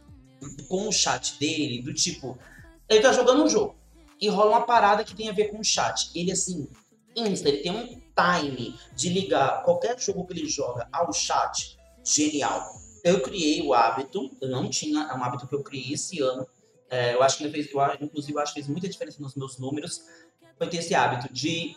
[0.69, 2.38] com o chat dele, do tipo,
[2.88, 3.75] ele tá jogando um jogo
[4.24, 6.09] e rola uma parada que tem a ver com o chat.
[6.15, 6.69] Ele, assim,
[7.13, 11.78] insta, ele tem um time de ligar qualquer jogo que ele joga ao chat.
[12.05, 12.74] Genial.
[13.03, 16.47] Eu criei o hábito, eu não tinha, é um hábito que eu criei esse ano.
[16.89, 19.36] É, eu acho que ele fez, eu, inclusive, eu acho que fez muita diferença nos
[19.36, 20.03] meus números.
[20.57, 21.76] Foi ter esse hábito de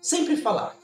[0.00, 0.74] sempre falar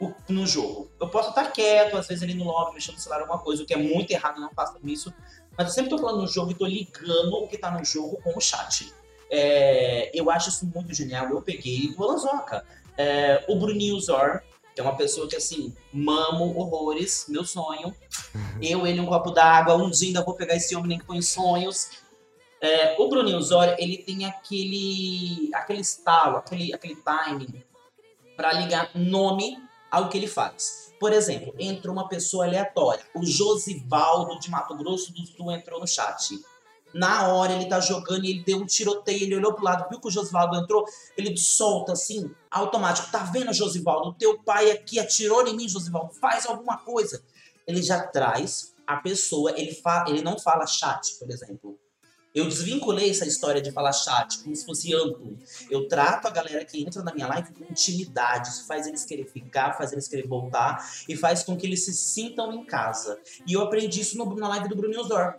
[0.00, 0.90] o- no jogo.
[0.98, 3.66] Eu posso estar quieto, às vezes ali no lobby, mexendo no celular, alguma coisa, o
[3.66, 5.12] que é muito errado, não façam isso.
[5.58, 8.18] Mas eu sempre tô falando no jogo e tô ligando o que tá no jogo
[8.22, 8.90] com o chat.
[9.30, 11.28] É, eu acho isso muito genial.
[11.28, 12.64] Eu peguei do Alanzoca.
[12.98, 14.42] É, o Bruninho Zor,
[14.74, 17.94] que é uma pessoa que, assim, mamo horrores, meu sonho.
[18.60, 21.22] Eu, ele, um copo d'água, um dia ainda vou pegar esse homem nem que põe
[21.22, 21.90] sonhos.
[22.60, 27.64] É, o Bruninho Zor, ele tem aquele, aquele estalo, aquele, aquele timing
[28.36, 29.56] para ligar nome
[29.90, 30.94] ao que ele faz.
[31.00, 33.02] Por exemplo, entrou uma pessoa aleatória.
[33.14, 36.38] O Josivaldo de Mato Grosso do Sul entrou no chat.
[36.92, 40.00] Na hora ele tá jogando e ele deu um tiroteio, ele olhou pro lado, viu
[40.00, 40.84] que o Josivaldo entrou,
[41.16, 43.10] ele solta assim, automático.
[43.10, 44.14] Tá vendo, Josivaldo?
[44.14, 46.12] Teu pai aqui atirou em mim, Josivaldo.
[46.14, 47.22] Faz alguma coisa.
[47.66, 51.78] Ele já traz a pessoa, ele, fa ele não fala chat, por exemplo.
[52.32, 55.36] Eu desvinculei essa história de falar chat como se fosse amplo.
[55.68, 58.50] Eu trato a galera que entra na minha live com intimidade.
[58.50, 61.92] Isso faz eles querer ficar, faz eles querer voltar e faz com que eles se
[61.92, 63.18] sintam em casa.
[63.46, 65.34] E eu aprendi isso no, na live do Bruno Osdor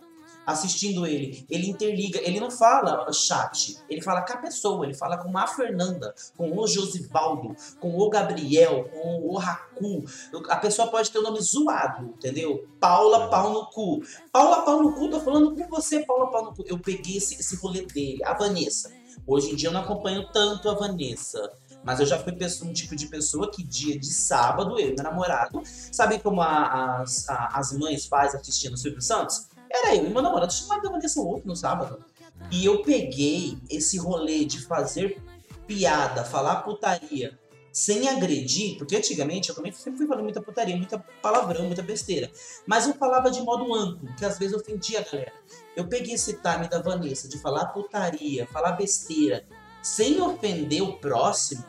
[0.46, 5.16] assistindo ele, ele interliga, ele não fala chat, ele fala com a pessoa, ele fala
[5.18, 10.04] com a Fernanda, com o Josivaldo, com o Gabriel, com o Raku.
[10.48, 12.66] A pessoa pode ter o nome zoado, entendeu?
[12.80, 14.02] Paula Pau no cu.
[14.32, 16.64] Paula Pau no cu, tô falando com você, Paula Pau no cu.
[16.66, 18.92] Eu peguei esse, esse rolê dele, a Vanessa.
[19.26, 21.52] Hoje em dia eu não acompanho tanto a Vanessa.
[21.84, 22.32] Mas eu já fui
[22.62, 27.00] um tipo de pessoa que dia de sábado, eu e meu namorado, sabe como a,
[27.00, 29.48] as, a, as mães fazem assistindo o Silvio Santos?
[29.72, 32.04] Era eu e meu namorado chamado da Vanessa outro no sábado.
[32.50, 35.20] E eu peguei esse rolê de fazer
[35.66, 37.38] piada, falar putaria,
[37.72, 42.30] sem agredir, porque antigamente eu também sempre fui falando muita putaria, muita palavrão, muita besteira.
[42.66, 45.32] Mas eu falava de modo amplo, que às vezes ofendia a galera.
[45.74, 49.46] Eu peguei esse time da Vanessa de falar putaria, falar besteira,
[49.82, 51.64] sem ofender o próximo,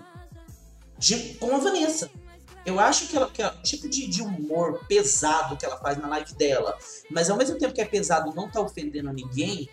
[0.97, 2.11] de, com a Vanessa.
[2.65, 6.07] Eu acho que, ela, que o tipo de, de, humor pesado que ela faz na
[6.07, 6.77] live dela,
[7.09, 9.69] mas ao mesmo tempo que é pesado, não tá ofendendo ninguém,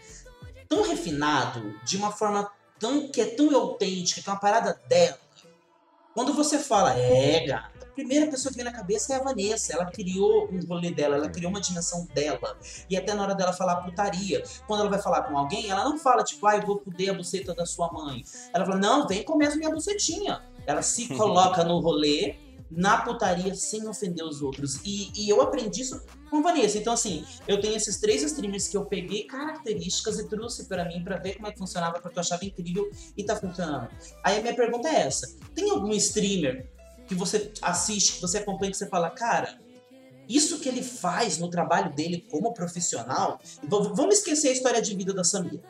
[0.68, 5.18] tão refinado, de uma forma tão que é tão autêntica, que é uma parada dela.
[6.14, 9.72] Quando você fala, é, gata, a primeira pessoa que vem na cabeça é a Vanessa.
[9.72, 12.59] Ela criou um rolê dela, ela criou uma dimensão dela.
[12.88, 15.99] E até na hora dela falar putaria, quando ela vai falar com alguém, ela não
[15.99, 18.24] fala, tipo, ah, eu vou fuder a buceta da sua mãe.
[18.53, 20.43] Ela fala, não, vem comer a minha bucetinha.
[20.66, 22.36] Ela se coloca no rolê
[22.71, 24.81] na putaria sem ofender os outros.
[24.85, 26.01] E, e eu aprendi isso
[26.31, 26.79] com Vanessa.
[26.79, 31.03] Então, assim, eu tenho esses três streamers que eu peguei características e trouxe para mim
[31.03, 33.89] para ver como é que funcionava, porque eu achava incrível e tá funcionando.
[34.25, 36.71] Aí a minha pergunta é essa: tem algum streamer
[37.09, 39.59] que você assiste, que você acompanha, que você fala, cara,
[40.29, 43.41] isso que ele faz no trabalho dele como profissional.
[43.68, 45.61] Vamos esquecer a história de vida da Samira.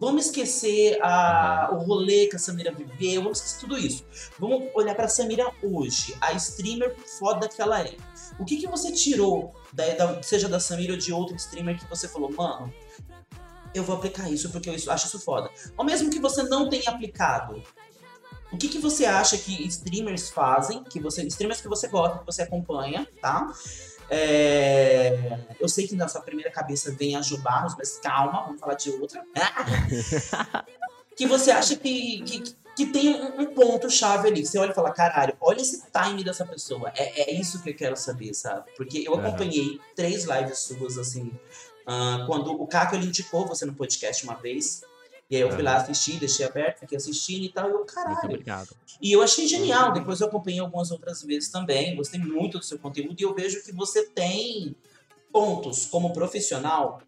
[0.00, 4.02] Vamos esquecer a, o rolê que a Samira viveu, vamos esquecer tudo isso.
[4.38, 7.94] Vamos olhar para a Samira hoje, a streamer foda que ela é.
[8.38, 11.84] O que, que você tirou, da, da, seja da Samira ou de outro streamer, que
[11.84, 12.72] você falou, mano,
[13.74, 15.50] eu vou aplicar isso porque eu acho isso foda.
[15.76, 17.62] Ou mesmo que você não tenha aplicado,
[18.50, 22.26] o que, que você acha que streamers fazem, que você, streamers que você gosta, que
[22.26, 23.52] você acompanha, tá?
[24.10, 28.60] É, eu sei que na sua primeira cabeça vem a Ju Barros, mas calma, vamos
[28.60, 29.24] falar de outra.
[31.16, 34.44] que você acha que, que, que tem um, um ponto-chave ali.
[34.44, 36.92] Você olha e fala, caralho, olha esse time dessa pessoa.
[36.96, 38.70] É, é isso que eu quero saber, sabe?
[38.76, 39.80] Porque eu acompanhei uhum.
[39.94, 41.30] três lives suas, assim.
[41.86, 44.82] Uh, quando o Caco ele indicou você no podcast uma vez.
[45.30, 48.14] E aí eu fui lá assistir, deixei aberto, fiquei assistindo e tal, e eu, caralho.
[48.14, 48.70] Muito obrigado.
[49.00, 49.92] E eu achei genial.
[49.92, 51.94] Depois eu acompanhei algumas outras vezes também.
[51.94, 54.74] Gostei muito do seu conteúdo e eu vejo que você tem
[55.32, 57.00] pontos como profissional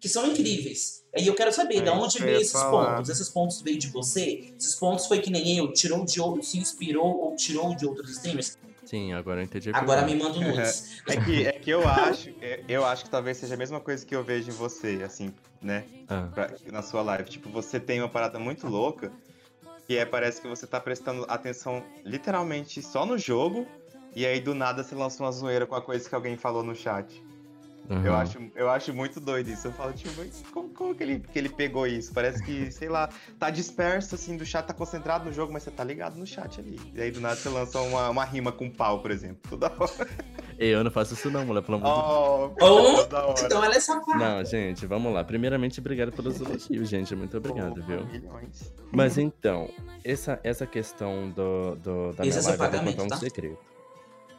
[0.00, 1.04] que são incríveis.
[1.16, 2.96] E eu quero saber, é, de onde veio esses falar.
[2.96, 3.10] pontos?
[3.10, 4.52] Esses pontos veio de você?
[4.58, 8.10] Esses pontos foi que nem eu, tirou de outro, se inspirou ou tirou de outros
[8.10, 8.58] streamers?
[8.86, 9.70] Sim, agora eu entendi.
[9.72, 11.02] Agora me manda nudes.
[11.08, 14.06] é que, é que eu acho, é, eu acho que talvez seja a mesma coisa
[14.06, 15.84] que eu vejo em você, assim, né?
[16.08, 16.28] Ah.
[16.32, 17.28] Pra, na sua live.
[17.28, 19.12] Tipo, você tem uma parada muito louca,
[19.86, 23.66] que é, parece que você tá prestando atenção literalmente só no jogo,
[24.14, 26.74] e aí do nada você lança uma zoeira com a coisa que alguém falou no
[26.74, 27.22] chat.
[27.88, 28.04] Uhum.
[28.04, 29.68] Eu, acho, eu acho muito doido isso.
[29.68, 30.12] Eu falo, tipo,
[30.52, 32.12] como, como que, ele, que ele pegou isso?
[32.12, 33.08] Parece que, sei lá,
[33.38, 36.60] tá disperso, assim, do chat, tá concentrado no jogo, mas você tá ligado no chat
[36.60, 36.80] ali.
[36.94, 39.38] E aí do nada você lança uma, uma rima com pau, por exemplo.
[39.48, 40.08] Toda hora.
[40.58, 43.10] Eu não faço isso não, mulher, pelo amor de Deus.
[43.12, 44.18] Oh, então ela é safada.
[44.18, 45.22] Não, gente, vamos lá.
[45.22, 47.14] Primeiramente, obrigado pelos elogios, gente.
[47.14, 48.06] Muito obrigado, oh, viu?
[48.06, 48.72] Milhões.
[48.90, 49.68] Mas então,
[50.02, 53.16] essa, essa questão do, do da Esse minha é live, eu vou contar um tá?
[53.18, 53.58] segredo.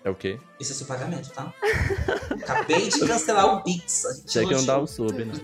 [0.08, 0.40] É o quê?
[0.58, 1.54] Isso é seu pagamento, tá?
[2.42, 4.24] Acabei de cancelar o Pix.
[4.26, 5.34] Tinha que não dá o sub, né?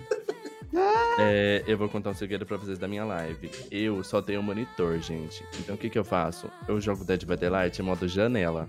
[1.20, 3.51] É, eu vou contar um segredo pra vocês da minha live.
[3.70, 5.45] Eu só tenho um monitor, gente.
[5.59, 6.49] Então o que que eu faço?
[6.68, 8.68] Eu jogo Dead by Daylight em modo janela.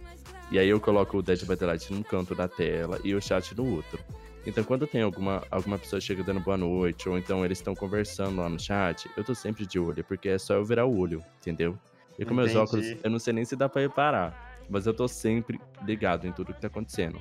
[0.51, 3.57] E aí eu coloco o Dead by Daylight num canto da tela e o chat
[3.57, 3.99] no outro.
[4.47, 8.39] Então quando tem alguma, alguma pessoa chega dando boa noite, ou então eles estão conversando
[8.39, 11.25] lá no chat, eu tô sempre de olho, porque é só eu virar o olho,
[11.41, 11.79] entendeu?
[12.19, 12.53] E com Entendi.
[12.53, 14.54] meus óculos, eu não sei nem se dá pra reparar.
[14.69, 17.21] Mas eu tô sempre ligado em tudo que tá acontecendo.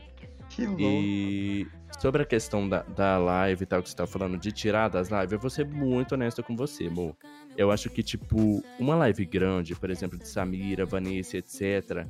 [0.49, 0.81] Que louco.
[0.81, 1.67] E
[1.99, 5.09] sobre a questão da, da live e tal, que você tá falando de tirar das
[5.09, 7.15] lives, eu vou ser muito honesto com você, amor.
[7.57, 12.05] Eu acho que, tipo, uma live grande, por exemplo, de Samira, Vanessa, etc.,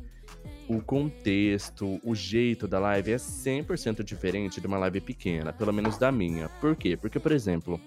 [0.68, 5.98] o contexto, o jeito da live é 100% diferente de uma live pequena, pelo menos
[5.98, 6.48] da minha.
[6.62, 6.96] Por quê?
[6.96, 7.80] Porque, por exemplo,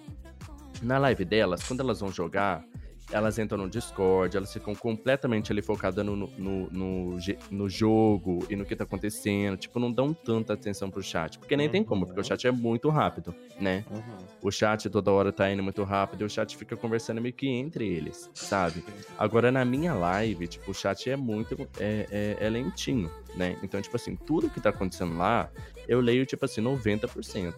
[0.83, 2.63] na live delas, quando elas vão jogar,
[3.11, 7.19] elas entram no Discord, elas ficam completamente ali focadas no, no, no,
[7.51, 9.57] no, jogo e no que tá acontecendo.
[9.57, 11.39] Tipo, não dão tanta atenção pro chat.
[11.39, 11.73] Porque nem uhum.
[11.73, 12.29] tem como, porque o uhum.
[12.29, 13.85] chat é muito rápido, né?
[13.91, 14.27] Uhum.
[14.43, 17.49] O chat toda hora tá indo muito rápido e o chat fica conversando meio que
[17.49, 18.85] entre eles, sabe?
[19.17, 21.57] Agora, na minha live, tipo, o chat é muito.
[21.79, 22.07] É,
[22.41, 23.57] é, é lentinho, né?
[23.63, 25.49] Então, tipo assim, tudo que tá acontecendo lá,
[25.87, 27.55] eu leio, tipo assim, 90%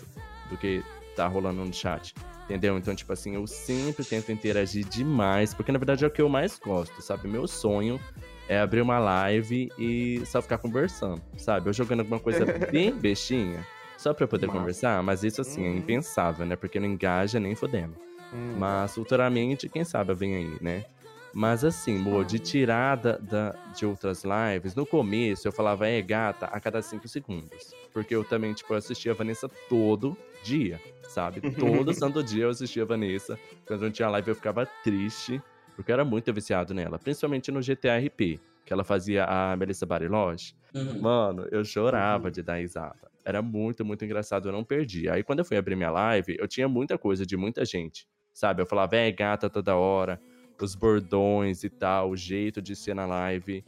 [0.51, 0.83] do que
[1.19, 2.15] tá rolando no chat.
[2.45, 2.79] Entendeu?
[2.79, 6.29] Então, tipo assim, eu sempre tento interagir demais, porque na verdade é o que eu
[6.29, 7.29] mais gosto, sabe?
[7.29, 8.01] Meu sonho
[8.49, 11.69] é abrir uma live e só ficar conversando, sabe?
[11.69, 13.67] Eu jogando alguma coisa bem bestinha,
[13.99, 14.59] só pra eu poder Massa.
[14.59, 15.77] conversar, mas isso assim é uhum.
[15.77, 16.57] impensável, né?
[16.57, 17.95] Porque não engaja nem fodendo.
[18.33, 18.57] Hum.
[18.59, 20.85] Mas futuramente, quem sabe vem aí, né?
[21.33, 26.01] Mas assim, Mo, de tirar da, da, de outras lives, no começo eu falava, é
[26.01, 27.75] gata, a cada cinco segundos.
[27.93, 31.41] Porque eu também, tipo, assistia a Vanessa todo dia sabe?
[31.53, 33.39] Todo santo dia eu assistia a Vanessa.
[33.67, 35.43] Quando não tinha live eu ficava triste,
[35.75, 36.99] porque eu era muito viciado nela.
[36.99, 40.55] Principalmente no GTA RP, que ela fazia a Melissa Bariloche.
[40.75, 41.01] Uhum.
[41.01, 42.31] Mano, eu chorava uhum.
[42.31, 43.11] de dar risada.
[43.25, 45.09] Era muito, muito engraçado, eu não perdi.
[45.09, 48.63] Aí quando eu fui abrir minha live, eu tinha muita coisa de muita gente, sabe?
[48.63, 50.21] Eu falava, é gata toda hora,
[50.65, 53.65] os bordões e tal, o jeito de ser na live.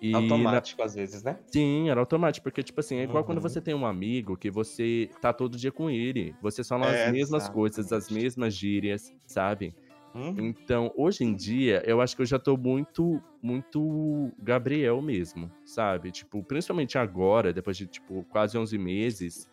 [0.00, 0.86] E automático, na...
[0.86, 1.38] às vezes, né?
[1.46, 3.26] Sim, era automático, porque, tipo assim, é igual uhum.
[3.26, 6.34] quando você tem um amigo que você tá todo dia com ele.
[6.40, 7.54] Você fala é, as mesmas exatamente.
[7.54, 9.74] coisas, as mesmas gírias, sabe?
[10.14, 10.34] Uhum.
[10.38, 16.10] Então, hoje em dia, eu acho que eu já tô muito, muito Gabriel mesmo, sabe?
[16.10, 19.48] Tipo, principalmente agora, depois de, tipo, quase 11 meses,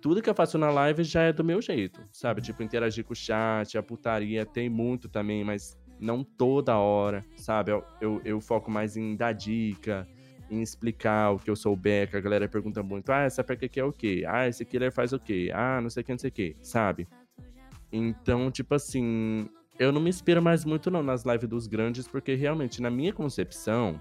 [0.00, 2.40] tudo que eu faço na live já é do meu jeito, sabe?
[2.40, 7.70] Tipo, interagir com o chat, a putaria tem muito também, mas não toda hora, sabe?
[7.70, 10.08] Eu, eu, eu, foco mais em dar dica,
[10.50, 13.78] em explicar o que eu souber, que a galera pergunta muito, ah, essa perca aqui
[13.78, 14.24] é o quê?
[14.26, 15.50] Ah, esse killer faz o quê?
[15.54, 17.06] Ah, não sei o que, não sei o que, sabe?
[17.92, 19.48] Então, tipo assim,
[19.78, 23.12] eu não me inspiro mais muito não nas lives dos grandes, porque realmente, na minha
[23.12, 24.00] concepção,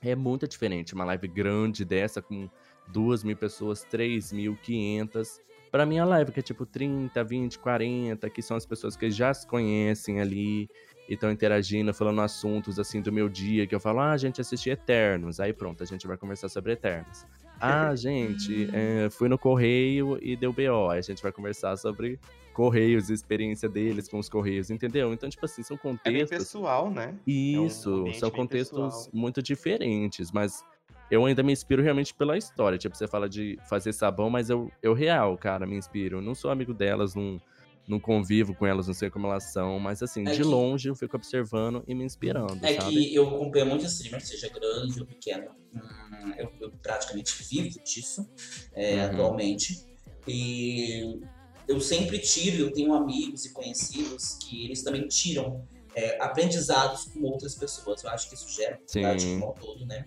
[0.00, 2.48] é muito diferente uma live grande dessa, com
[2.88, 5.40] duas mil pessoas, três mil, quinhentas,
[5.70, 9.32] pra minha live, que é tipo 30, 20, 40, que são as pessoas que já
[9.32, 10.68] se conhecem ali,
[11.08, 14.40] e estão interagindo, falando assuntos assim do meu dia, que eu falo, ah, a gente
[14.40, 15.40] assistiu Eternos.
[15.40, 17.26] Aí pronto, a gente vai conversar sobre Eternos.
[17.60, 20.90] Ah, gente, é, fui no correio e deu BO.
[20.90, 22.16] Aí a gente vai conversar sobre
[22.52, 25.12] correios, experiência deles com os correios, entendeu?
[25.12, 26.30] Então, tipo assim, são contextos.
[26.30, 27.16] É pessoal, né?
[27.26, 29.10] Isso, é um são contextos pessoal.
[29.12, 30.64] muito diferentes, mas
[31.10, 32.78] eu ainda me inspiro realmente pela história.
[32.78, 36.18] Tipo, você fala de fazer sabão, mas eu, eu real, cara, me inspiro.
[36.18, 37.40] Eu não sou amigo delas, não
[37.88, 40.44] não convivo com elas, não sei como elas são, mas assim, é de que...
[40.44, 42.58] longe eu fico observando e me inspirando.
[42.62, 42.92] É sabe?
[42.92, 45.50] que eu acompanho muito streamer, seja grande ou pequeno.
[45.74, 48.28] Hum, eu, eu, praticamente vivo disso
[48.74, 49.10] é, uhum.
[49.10, 49.86] atualmente.
[50.26, 51.20] E
[51.66, 57.22] eu sempre tiro, eu tenho amigos e conhecidos que eles também tiram é, aprendizados com
[57.22, 58.04] outras pessoas.
[58.04, 60.04] Eu acho que isso gera comunidade como um todo, né?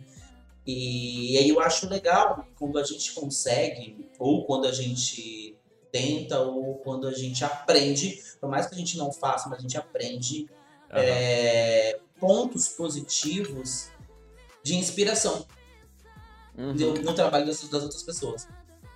[0.65, 5.57] E aí eu acho legal quando a gente consegue, ou quando a gente
[5.91, 9.61] tenta ou quando a gente aprende, por mais que a gente não faça, mas a
[9.61, 10.47] gente aprende
[10.91, 10.97] uhum.
[10.97, 13.89] é, pontos positivos
[14.63, 15.45] de inspiração
[16.57, 16.73] uhum.
[16.73, 18.47] no trabalho das, das, outras pessoas.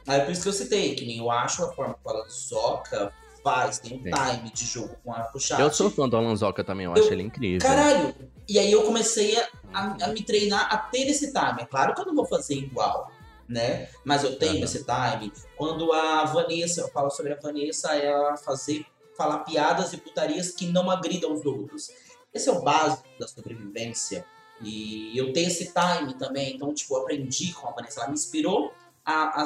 [0.08, 3.12] Aí por isso que eu citei, que nem eu acho a forma como a Zoca
[3.44, 4.12] faz, tem um Sim.
[4.12, 5.60] time de jogo com a chat.
[5.60, 7.68] Eu sou fã do Alan Zoca também, eu, eu, acho ele incrível.
[7.68, 8.16] Caralho!
[8.48, 11.62] E aí eu comecei a, a, a me treinar a ter esse time.
[11.62, 13.12] É claro que eu não vou fazer igual
[13.48, 13.90] né?
[14.04, 14.64] Mas eu tenho uhum.
[14.64, 15.32] esse time.
[15.56, 18.86] Quando a Vanessa, eu falo sobre a Vanessa, ela fazer,
[19.18, 21.92] falar piadas e putarias que não agridam os outros.
[22.34, 24.26] Esse é o básico da sobrevivência.
[24.62, 28.02] E eu tenho esse time também, então, tipo, aprendi com a Vanessa.
[28.02, 28.74] Ela me inspirou
[29.04, 29.46] a, a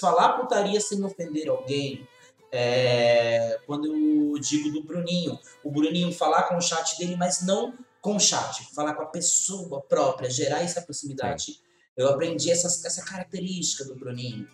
[0.00, 2.06] falar putaria sem ofender alguém.
[2.52, 7.74] É, quando eu digo do Bruninho, o Bruninho falar com o chat dele, mas não
[8.00, 11.42] com o chat, falar com a pessoa própria, gerar essa proximidade.
[11.44, 11.65] Sim
[11.96, 14.46] eu aprendi essa, essa característica do Bruninho.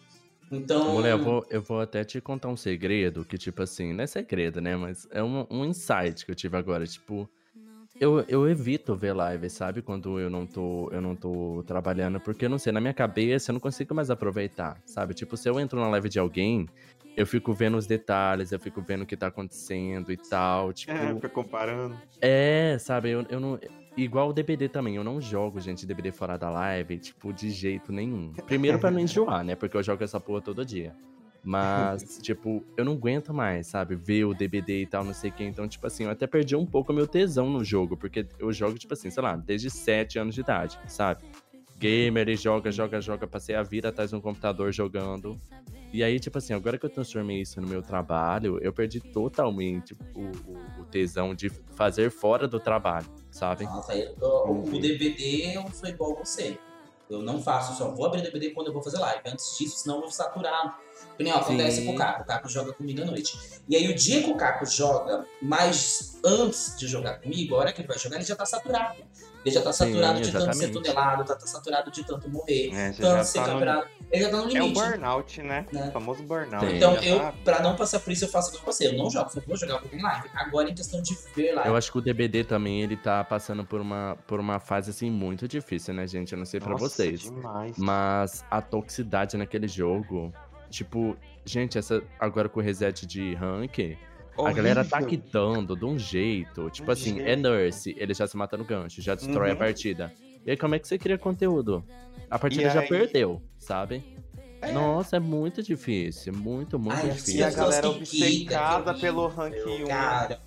[0.51, 0.93] Então.
[0.93, 4.07] Mulher, eu vou, eu vou até te contar um segredo que, tipo assim, não é
[4.07, 4.77] segredo, né?
[4.77, 6.87] Mas é um, um insight que eu tive agora.
[6.87, 7.29] Tipo,
[7.99, 9.81] eu, eu evito ver live, sabe?
[9.81, 13.51] Quando eu não tô, eu não tô trabalhando, porque eu não sei, na minha cabeça
[13.51, 15.15] eu não consigo mais aproveitar, sabe?
[15.15, 16.69] Tipo, se eu entro na live de alguém,
[17.17, 20.73] eu fico vendo os detalhes, eu fico vendo o que tá acontecendo e tal.
[20.73, 21.99] Tipo, é, fica comparando.
[22.21, 23.11] É, sabe?
[23.11, 23.59] Eu, eu não.
[23.97, 27.93] Igual o DBD também, eu não jogo, gente, DBD fora da live, tipo, de jeito
[27.93, 28.33] nenhum.
[28.47, 29.55] Primeiro pra não enjoar, né?
[29.55, 30.95] Porque eu jogo essa porra todo dia.
[31.45, 33.95] Mas, tipo, eu não aguento mais, sabe?
[33.95, 35.45] Ver o DBD e tal, não sei o que.
[35.45, 37.97] Então, tipo assim, eu até perdi um pouco o meu tesão no jogo.
[37.97, 41.23] Porque eu jogo, tipo assim, sei lá, desde 7 anos de idade, sabe?
[41.83, 43.27] gamer e joga, joga, joga.
[43.27, 45.41] Passei a vida atrás de um computador jogando.
[45.93, 49.95] E aí, tipo assim, agora que eu transformei isso no meu trabalho, eu perdi totalmente
[50.15, 53.65] o, o, o tesão de fazer fora do trabalho, sabe?
[53.65, 56.59] Nossa, eu, o, o DVD eu sou igual você.
[57.11, 59.21] Eu não faço, só vou abrir DVD quando eu vou fazer live.
[59.27, 60.81] Antes disso, senão eu vou saturar.
[61.17, 62.23] Que nem ó, acontece com o Caco.
[62.23, 63.39] O Caco joga comigo à noite.
[63.69, 67.73] E aí, o dia que o Caco joga, mas antes de jogar comigo, a hora
[67.73, 69.03] que ele vai jogar, ele já tá saturado.
[69.45, 72.71] Ele já tá saturado Sim, de tanto ser tunelado, tá, tá, saturado de tanto morrer,
[72.73, 73.89] é, tanto ser tá campeonato.
[74.01, 74.02] No...
[74.13, 74.59] Ele já tá no limite.
[74.59, 75.67] É o burnout, né?
[75.73, 75.89] né?
[75.89, 76.67] O famoso burnout.
[76.67, 77.33] Então, eu, tá...
[77.45, 78.89] pra não passar por isso, eu faço com você.
[78.89, 80.29] Eu não jogo, eu vou jogar um pouquinho live.
[80.35, 81.69] Agora, em questão de ver live.
[81.69, 85.11] Eu acho que o DBD também, ele tá passando por uma, por uma fase, assim,
[85.11, 86.33] muito difícil, né, gente?
[86.33, 87.21] Eu não sei Nossa, pra vocês.
[87.23, 87.79] Demais.
[87.79, 90.31] Mas a toxicidade naquele jogo,
[90.69, 93.97] tipo, gente, essa agora com o reset de rank
[94.37, 94.47] Horrível.
[94.47, 96.71] A galera tá quitando de um jeito.
[96.71, 97.29] Tipo um assim, jeito.
[97.29, 99.55] é nurse, ele já se mata no gancho, já destrói uhum.
[99.55, 100.13] a partida.
[100.45, 101.85] E aí, como é que você cria conteúdo?
[102.33, 104.03] A partida já perdeu, sabe?
[104.63, 104.73] É.
[104.73, 106.33] Nossa, é muito difícil.
[106.33, 107.41] Muito, muito Ai, difícil.
[107.41, 109.87] E a galera obcecada pelo rank 1.
[109.87, 110.41] Cara.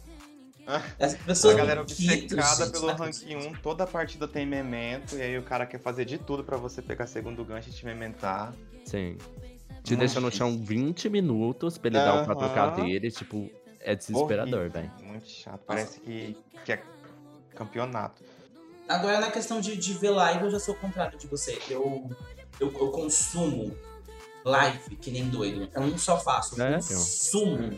[0.65, 5.67] a galera obcecada pelo rank 1, toda a partida tem memento, e aí o cara
[5.67, 8.51] quer fazer de tudo para você pegar segundo gancho e te mementar.
[8.83, 9.15] Sim.
[9.83, 13.47] Te deixa no chão 20 minutos pra ele dar o 4K dele, tipo,
[13.79, 14.91] é desesperador, velho.
[15.03, 15.61] Muito chato.
[15.67, 16.81] Parece que, que é
[17.53, 18.23] campeonato.
[18.88, 21.59] Agora, na questão de, de ver live, eu já sou o contrário de você.
[21.69, 22.09] Eu,
[22.59, 23.75] eu, eu consumo
[24.43, 25.67] live que nem doido.
[25.73, 27.73] Eu não só faço, eu é, consumo.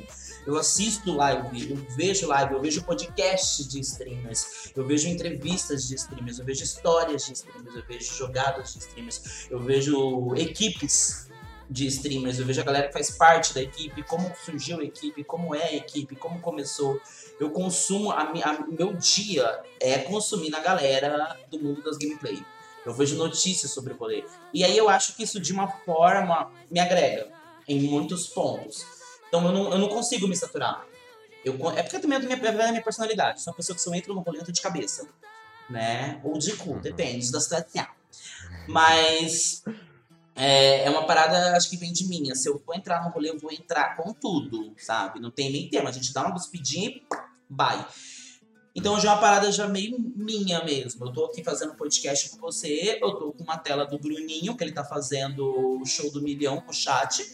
[0.45, 5.95] Eu assisto live, eu vejo live, eu vejo podcast de streamers, eu vejo entrevistas de
[5.95, 11.26] streamers, eu vejo histórias de streamers, eu vejo jogadas de streamers, eu vejo equipes
[11.69, 15.23] de streamers, eu vejo a galera que faz parte da equipe, como surgiu a equipe,
[15.23, 16.99] como é a equipe, como começou.
[17.39, 22.41] Eu consumo, a, a meu dia é consumir na galera do mundo das gameplay.
[22.85, 24.23] Eu vejo notícias sobre o rolê.
[24.53, 27.27] E aí eu acho que isso de uma forma me agrega
[27.67, 28.85] em muitos pontos.
[29.27, 30.85] Então eu não, eu não consigo me saturar.
[31.43, 33.41] Eu, é porque também é da minha, da minha personalidade.
[33.41, 35.05] Sou uma pessoa que se eu entro no rolê, de cabeça.
[35.69, 36.21] Né?
[36.23, 36.79] Ou de cu, uhum.
[36.79, 37.87] depende da situação.
[38.67, 39.63] Mas
[40.37, 42.33] é, é uma parada, acho que vem de mim.
[42.35, 45.19] Se eu vou entrar no rolê, eu vou entrar com tudo, sabe?
[45.19, 45.89] Não tem nem tema.
[45.89, 47.03] A gente dá uma cuspidinha e
[47.49, 47.85] vai.
[48.75, 51.07] Então já é uma parada já meio minha mesmo.
[51.07, 54.63] Eu tô aqui fazendo podcast com você, eu tô com uma tela do Bruninho, que
[54.63, 57.25] ele tá fazendo o show do milhão com o chat.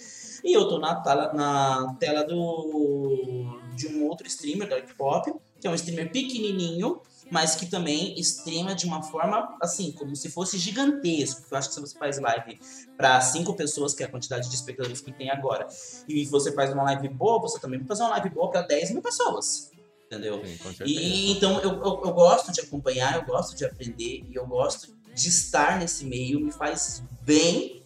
[0.41, 0.93] E eu tô na,
[1.33, 5.25] na tela do de um outro streamer da hip hop,
[5.59, 7.01] que é um streamer pequenininho,
[7.33, 11.41] mas que também streama de uma forma, assim, como se fosse gigantesco.
[11.49, 12.59] Eu acho que se você faz live
[12.95, 15.65] para cinco pessoas, que é a quantidade de espectadores que tem agora,
[16.07, 18.91] e você faz uma live boa, você também pode fazer uma live boa para 10
[18.91, 19.71] mil pessoas.
[20.05, 20.43] Entendeu?
[20.45, 24.45] Sim, e então eu, eu, eu gosto de acompanhar, eu gosto de aprender e eu
[24.45, 27.81] gosto de estar nesse meio, me faz bem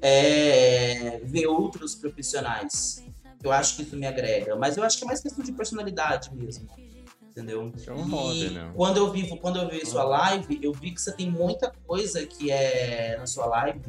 [0.00, 3.02] é, ver outros profissionais.
[3.42, 6.32] Eu acho que isso me agrega, mas eu acho que é mais questão de personalidade
[6.32, 6.70] mesmo
[7.32, 7.72] entendeu?
[7.86, 8.70] É um hobby, né?
[8.76, 12.24] Quando eu vi, quando eu vi sua live, eu vi que você tem muita coisa
[12.26, 13.80] que é na sua live,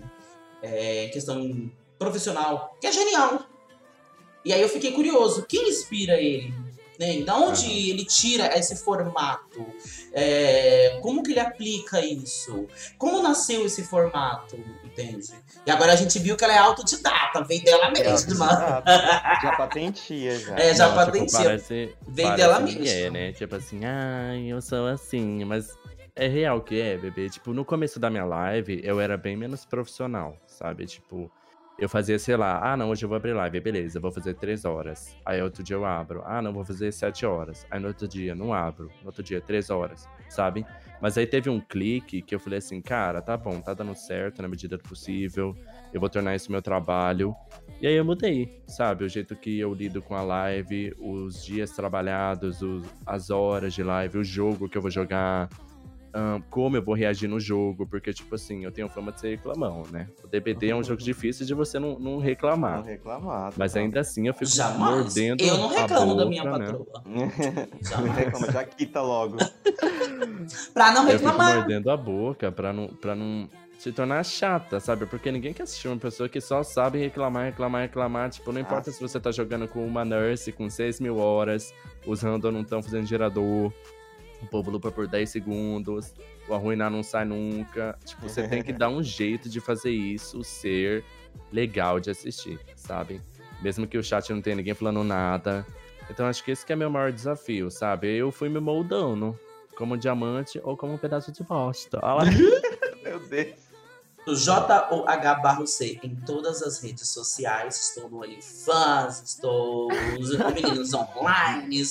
[0.62, 1.70] é, questão
[2.00, 3.46] profissional, que é genial.
[4.46, 6.54] E aí eu fiquei curioso, quem inspira ele?
[7.00, 7.22] Né?
[7.24, 7.72] Da onde uhum.
[7.72, 9.66] ele tira esse formato?
[10.12, 12.68] É, como que ele aplica isso?
[12.98, 14.58] Como nasceu esse formato?
[14.94, 15.34] Entende?
[15.66, 18.84] E agora a gente viu que ela é autodidata, vem dela mesma.
[18.86, 20.56] É já patentia, já.
[20.56, 21.26] É, já Não, patentia.
[21.26, 22.88] Tipo, parece, vem parece dela mesma.
[22.88, 23.34] É, né?
[23.34, 25.76] Tipo assim, ai, eu sou assim, mas
[26.16, 27.28] é real que é, bebê.
[27.28, 30.86] Tipo, no começo da minha live, eu era bem menos profissional, sabe?
[30.86, 31.32] Tipo,
[31.80, 34.64] eu fazia, sei lá, ah, não, hoje eu vou abrir live, beleza, vou fazer três
[34.64, 35.16] horas.
[35.26, 37.66] Aí outro dia eu abro, ah, não, vou fazer sete horas.
[37.72, 38.92] Aí no outro dia, não abro.
[39.02, 40.64] No outro dia, três horas, sabe?
[41.04, 44.42] Mas aí teve um clique que eu falei assim, cara, tá bom, tá dando certo
[44.42, 45.54] na medida do possível,
[45.94, 47.36] eu vou tornar isso meu trabalho.
[47.82, 49.04] E aí eu mudei, sabe?
[49.04, 53.84] O jeito que eu lido com a live, os dias trabalhados, os, as horas de
[53.84, 55.50] live, o jogo que eu vou jogar,
[56.16, 59.30] um, como eu vou reagir no jogo, porque, tipo assim, eu tenho fama de ser
[59.30, 60.08] reclamão, né?
[60.24, 62.78] O DBD é um jogo difícil de você não, não reclamar.
[62.78, 63.50] Não reclamar.
[63.50, 64.96] Tá mas ainda assim eu fico Jamais.
[64.96, 65.42] mordendo.
[65.42, 66.52] Eu não reclamo boca, da minha né?
[66.52, 67.04] patroa.
[67.82, 68.18] Jamais.
[68.18, 69.38] reclama, já quita logo.
[70.74, 71.48] pra não reclamar.
[71.50, 73.50] Eu fico mordendo a boca pra não, pra não
[73.80, 75.06] se tornar chata, sabe?
[75.06, 78.30] Porque ninguém quer assistir uma pessoa que só sabe reclamar, reclamar, reclamar.
[78.30, 78.94] Tipo, não importa ah.
[78.94, 81.74] se você tá jogando com uma nurse com 6 mil horas,
[82.06, 83.74] os random não estão fazendo gerador
[84.44, 86.14] o povo lupa por 10 segundos,
[86.48, 87.98] o arruinar não sai nunca.
[88.06, 91.04] Tipo, você tem que dar um jeito de fazer isso ser
[91.52, 93.22] legal de assistir, sabe?
[93.62, 95.66] Mesmo que o chat não tenha ninguém falando nada.
[96.10, 98.14] Então acho que esse que é meu maior desafio, sabe?
[98.16, 99.38] Eu fui me moldando
[99.76, 102.00] como diamante ou como um pedaço de bosta.
[103.04, 103.73] meu Deus.
[104.32, 107.90] J-O-H barro C em todas as redes sociais.
[107.90, 111.82] Estou no OnlyFans, estou nos meninos online,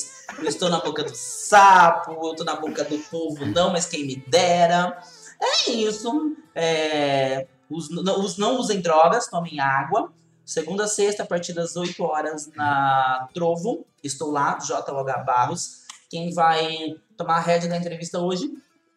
[0.42, 4.98] estou na boca do sapo, estou na boca do povo, não, mas quem me dera.
[5.40, 6.36] É isso.
[6.54, 10.12] É, os, não, os, não usem drogas, tomem água.
[10.44, 13.86] Segunda a sexta, a partir das 8 horas na Trovo.
[14.02, 15.82] Estou lá, JOH Barros.
[16.10, 18.50] Quem vai tomar a rédea da entrevista hoje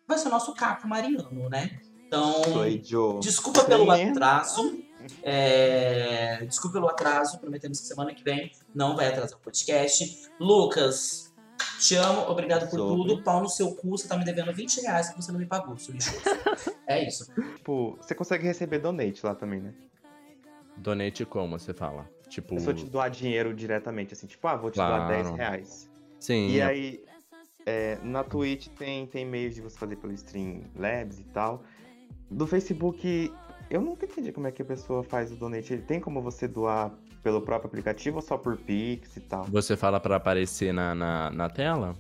[0.07, 1.79] vai ser o nosso Capo Mariano, né?
[2.07, 4.83] Então, desculpa pelo atraso.
[5.21, 10.29] É, desculpa pelo atraso, prometemos que semana que vem não vai atrasar o podcast.
[10.39, 11.33] Lucas,
[11.79, 12.95] te amo, obrigado por Sobre.
[12.95, 13.23] tudo.
[13.23, 15.77] Pau no seu cu, você tá me devendo 20 reais que você não me pagou,
[15.77, 15.93] seu
[16.87, 17.31] é isso.
[17.57, 19.73] Tipo, você consegue receber donate lá também, né?
[20.77, 22.09] Donate como você fala?
[22.27, 22.55] Tipo.
[22.55, 25.05] É só te doar dinheiro diretamente, assim, tipo, ah, vou te claro.
[25.05, 25.89] doar 10 reais.
[26.19, 26.49] Sim.
[26.49, 27.03] E aí,
[27.65, 31.63] é, na Twitch tem, tem meios de você fazer pelo Streamlabs e tal.
[32.29, 33.31] Do Facebook,
[33.69, 35.73] eu nunca entendi como é que a pessoa faz o donate.
[35.73, 36.91] Ele tem como você doar
[37.23, 39.45] pelo próprio aplicativo ou só por Pix e tal?
[39.45, 41.95] Você fala para aparecer na, na, na, tela?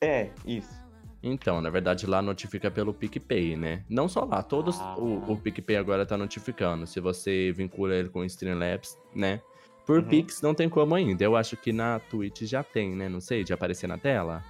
[0.00, 0.82] É, isso.
[1.22, 3.84] Então, na verdade, lá notifica pelo PicPay, né?
[3.88, 4.78] Não só lá, todos.
[4.80, 4.96] Ah.
[4.98, 6.86] O, o PicPay agora tá notificando.
[6.86, 9.40] Se você vincula ele com o Streamlabs, né?
[9.86, 10.08] Por uhum.
[10.08, 11.24] Pix não tem como ainda.
[11.24, 13.08] Eu acho que na Twitch já tem, né?
[13.08, 14.44] Não sei, de aparecer na tela.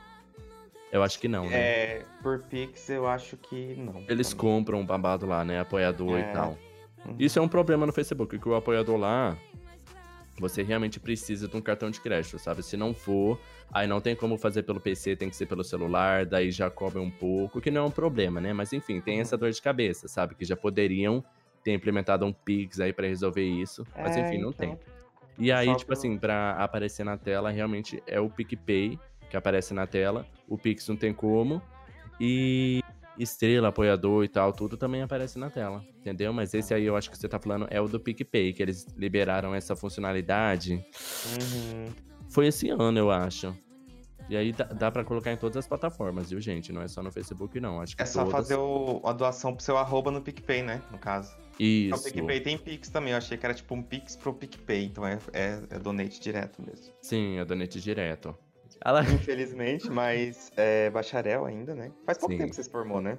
[0.92, 1.56] Eu acho que não, né?
[1.56, 4.04] É, por Pix eu acho que não.
[4.06, 4.40] Eles também.
[4.40, 5.58] compram um babado lá, né?
[5.58, 6.20] Apoiador é.
[6.20, 6.58] e tal.
[7.06, 7.16] Uhum.
[7.18, 9.34] Isso é um problema no Facebook, que o apoiador lá,
[10.38, 12.62] você realmente precisa de um cartão de crédito, sabe?
[12.62, 13.40] Se não for,
[13.72, 17.00] aí não tem como fazer pelo PC, tem que ser pelo celular, daí já cobra
[17.00, 18.52] um pouco, que não é um problema, né?
[18.52, 19.22] Mas enfim, tem uhum.
[19.22, 20.34] essa dor de cabeça, sabe?
[20.34, 21.24] Que já poderiam
[21.64, 24.76] ter implementado um Pix aí para resolver isso, mas enfim, não então...
[24.76, 24.78] tem.
[25.38, 28.98] E aí, Só tipo assim, pra aparecer na tela, realmente é o PicPay
[29.32, 30.26] que aparece na tela.
[30.46, 31.62] O Pix não tem como.
[32.20, 32.82] E
[33.18, 36.32] estrela, apoiador e tal, tudo também aparece na tela, entendeu?
[36.32, 38.86] Mas esse aí eu acho que você tá falando é o do PicPay, que eles
[38.96, 40.74] liberaram essa funcionalidade.
[40.74, 41.86] Uhum.
[42.28, 43.56] Foi esse ano, eu acho.
[44.28, 46.70] E aí dá, dá para colocar em todas as plataformas, viu, gente?
[46.72, 47.80] Não é só no Facebook, não.
[47.80, 48.32] Acho que é só todas...
[48.32, 50.82] fazer o, a doação pro seu arroba no PicPay, né?
[50.90, 51.34] No caso.
[51.58, 51.96] Isso.
[51.96, 53.12] O PicPay tem Pix também.
[53.12, 54.84] Eu achei que era tipo um Pix pro PicPay.
[54.84, 56.92] Então é, é, é donate direto mesmo.
[57.00, 58.36] Sim, é donate direto.
[58.84, 59.02] Ela...
[59.02, 61.92] Infelizmente, mas é bacharel ainda, né?
[62.04, 62.38] Faz pouco Sim.
[62.38, 63.16] tempo que você se formou, né?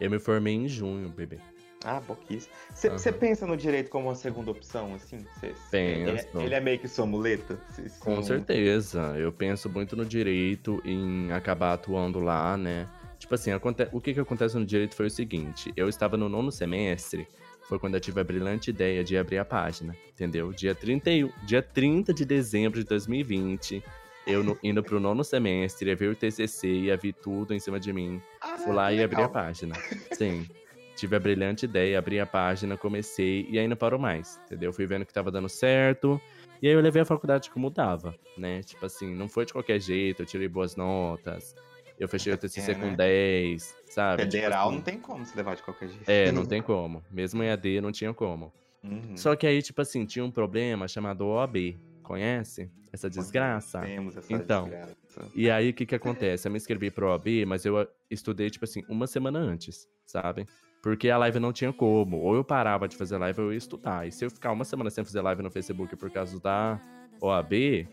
[0.00, 1.38] Eu me formei em junho, bebê.
[1.84, 2.52] Ah, pouquíssimo.
[2.74, 3.18] Você uhum.
[3.18, 5.24] pensa no direito como uma segunda opção, assim?
[5.38, 6.26] Cê, penso.
[6.34, 7.58] Ele, ele, é meio que sua muleta?
[7.70, 9.14] Cê, Com certeza.
[9.16, 12.88] Eu penso muito no direito, em acabar atuando lá, né?
[13.18, 13.50] Tipo assim,
[13.92, 17.28] o que, que acontece no direito foi o seguinte: eu estava no nono semestre,
[17.68, 20.52] foi quando eu tive a brilhante ideia de abrir a página, entendeu?
[20.52, 21.10] Dia 30,
[21.44, 23.82] dia 30 de dezembro de 2020
[24.28, 27.80] eu no, indo pro nono semestre, ia ver o TCC, ia vir tudo em cima
[27.80, 28.20] de mim.
[28.40, 29.74] Ah, Fui lá e abri a página.
[30.12, 30.46] Sim.
[30.94, 34.72] Tive a brilhante ideia, abri a página, comecei e aí não parou mais, entendeu?
[34.72, 36.20] Fui vendo que tava dando certo.
[36.60, 38.62] E aí eu levei a faculdade como dava, né?
[38.62, 41.54] Tipo assim, não foi de qualquer jeito, eu tirei boas notas.
[41.98, 42.96] Eu fechei o TCC é, com né?
[42.96, 44.22] 10, sabe?
[44.22, 46.08] Federal tipo assim, não tem como se levar de qualquer jeito.
[46.08, 47.02] É, não tem como.
[47.10, 48.52] Mesmo em AD não tinha como.
[48.82, 49.16] Uhum.
[49.16, 51.76] Só que aí, tipo assim, tinha um problema chamado OAB.
[52.08, 52.70] Conhece?
[52.92, 53.80] essa desgraça.
[53.80, 54.96] Temos essa então, desgraça.
[55.34, 56.48] E aí, o que que acontece?
[56.48, 60.46] Eu me inscrevi pro OAB, mas eu estudei, tipo assim, uma semana antes, sabe?
[60.82, 62.18] Porque a live não tinha como.
[62.18, 64.06] Ou eu parava de fazer live ou eu ia estudar.
[64.06, 66.80] E se eu ficar uma semana sem fazer live no Facebook por causa da
[67.20, 67.86] OAB,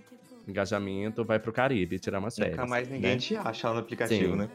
[0.47, 2.55] engajamento vai pro Caribe tirar umas férias.
[2.55, 3.18] Nunca mais ninguém né?
[3.18, 4.38] te acha no aplicativo, Sim.
[4.38, 4.49] né?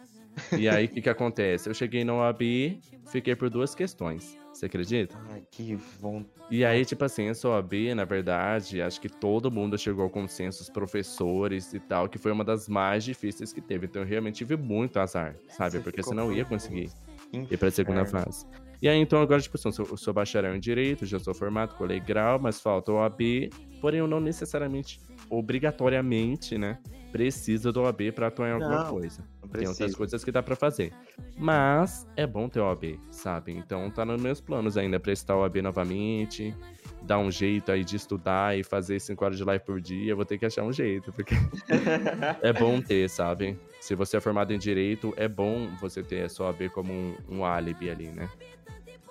[0.57, 1.69] E aí, o que que acontece?
[1.69, 2.81] Eu cheguei no OAB,
[3.11, 4.40] fiquei por duas questões.
[4.61, 5.19] Você acredita?
[5.31, 6.23] Ai, que bom.
[6.51, 10.63] E aí, tipo assim, essa OAB, na verdade, acho que todo mundo chegou ao consenso,
[10.63, 13.87] os professores e tal, que foi uma das mais difíceis que teve.
[13.87, 15.79] Então, eu realmente tive muito azar, sabe?
[15.79, 16.91] Você Porque senão eu ia conseguir
[17.33, 18.45] ir pra segunda fase.
[18.83, 21.33] E aí, então, agora, tipo assim, eu sou, eu sou bacharel em Direito, já sou
[21.33, 23.49] formado, colei grau, mas falta o OAB,
[23.81, 25.01] porém eu não necessariamente,
[25.31, 26.79] obrigatoriamente, né,
[27.11, 29.25] precisa do OAB pra atuar em alguma não, coisa.
[29.53, 30.93] Tem outras coisas que dá pra fazer.
[31.37, 33.53] Mas é bom ter OAB, sabe?
[33.53, 36.55] Então tá nos meus planos ainda prestar o OAB novamente,
[37.03, 40.17] dar um jeito aí de estudar e fazer 5 horas de live por dia, eu
[40.17, 41.35] vou ter que achar um jeito, porque
[42.43, 43.59] é bom ter, sabe?
[43.81, 47.17] Se você é formado em Direito, é bom você ter a sua OAB como um,
[47.29, 48.29] um álibi ali, né?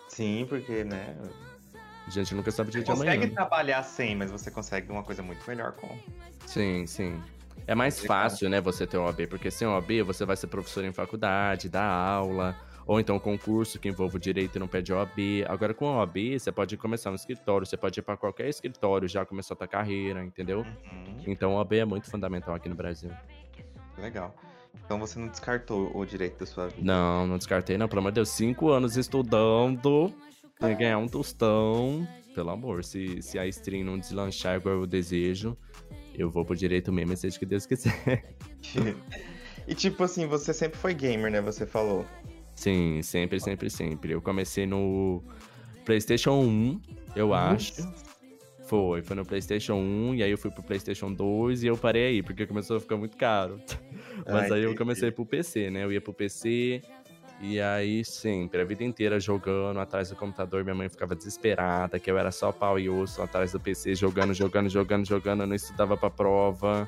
[0.08, 1.16] Sim, porque, né?
[2.06, 3.12] A gente nunca sabe o dia de amanhã.
[3.12, 5.98] Você consegue trabalhar sem, mas você consegue uma coisa muito melhor com.
[6.46, 7.22] Sim, sim.
[7.70, 10.84] É mais fácil, né, você ter um OAB, porque sem OAB você vai ser professor
[10.84, 15.46] em faculdade, dar aula, ou então concurso que envolve o direito e não pede OAB.
[15.48, 19.24] Agora com OAB, você pode começar no escritório, você pode ir para qualquer escritório já
[19.24, 20.62] começar a tua carreira, entendeu?
[20.62, 21.24] Uhum.
[21.28, 23.12] Então OAB é muito fundamental aqui no Brasil.
[24.00, 24.36] Legal.
[24.84, 26.82] Então você não descartou o direito da sua vida?
[26.82, 27.88] Não, não descartei, não.
[27.88, 30.12] Pelo amor de Deus, cinco anos estudando.
[30.60, 32.08] Tem que ganhar um tostão.
[32.34, 35.56] Pelo amor, se, se a stream não deslanchar igual eu desejo,
[36.20, 38.36] eu vou pro direito mesmo, seja o que Deus quiser.
[39.68, 41.42] e tipo assim, você sempre foi gamer, né?
[41.42, 42.06] Você falou.
[42.56, 44.12] Sim, sempre, sempre, sempre.
[44.12, 45.24] Eu comecei no
[45.86, 46.82] PlayStation 1,
[47.16, 47.74] eu acho.
[48.66, 52.08] Foi, foi no PlayStation 1, e aí eu fui pro PlayStation 2 e eu parei
[52.08, 53.60] aí, porque começou a ficar muito caro.
[54.28, 55.84] Mas aí eu comecei pro PC, né?
[55.84, 56.82] Eu ia pro PC,
[57.42, 60.64] e aí sempre, a vida inteira jogando atrás do computador.
[60.64, 64.34] Minha mãe ficava desesperada, que eu era só pau e osso atrás do PC, jogando,
[64.34, 65.42] jogando, jogando, jogando.
[65.42, 66.88] Eu não estudava pra prova,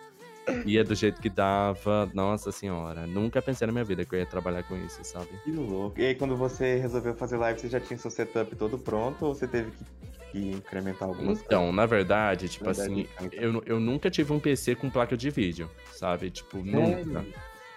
[0.65, 2.09] ia do jeito que dava.
[2.13, 5.29] Nossa senhora, nunca pensei na minha vida que eu ia trabalhar com isso, sabe?
[5.43, 5.99] Que louco.
[5.99, 9.33] E aí, quando você resolveu fazer live, você já tinha seu setup todo pronto ou
[9.33, 9.85] você teve que
[10.31, 11.75] que incrementar algumas Então, coisas.
[11.75, 15.29] na verdade, tipo na verdade, assim, eu, eu nunca tive um PC com placa de
[15.29, 16.31] vídeo, sabe?
[16.31, 17.01] Tipo, é.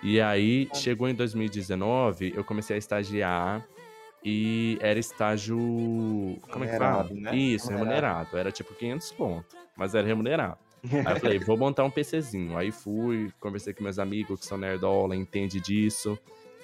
[0.05, 3.67] E aí, chegou em 2019, eu comecei a estagiar
[4.23, 5.57] e era estágio.
[6.53, 7.09] Como é que fala?
[7.11, 7.35] Né?
[7.35, 7.95] Isso, remunerado.
[7.95, 8.37] remunerado.
[8.37, 10.59] Era tipo 500 pontos, mas era remunerado.
[10.93, 12.57] Aí eu falei, vou montar um PCzinho.
[12.57, 16.19] Aí fui, conversei com meus amigos que são nerdola, entende disso.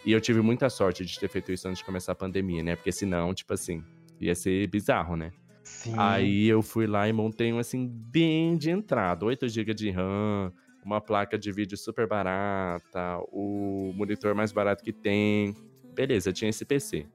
[0.05, 2.77] E eu tive muita sorte de ter feito isso antes de começar a pandemia, né?
[2.77, 3.83] Porque senão, tipo assim,
[4.21, 5.33] ia ser bizarro, né?
[5.63, 5.95] Sim.
[5.97, 9.25] Aí eu fui lá e montei um assim, bem de entrada.
[9.25, 10.53] 8 GB de RAM,
[10.85, 15.55] uma placa de vídeo super barata, o monitor mais barato que tem.
[15.95, 17.07] Beleza, tinha esse PC.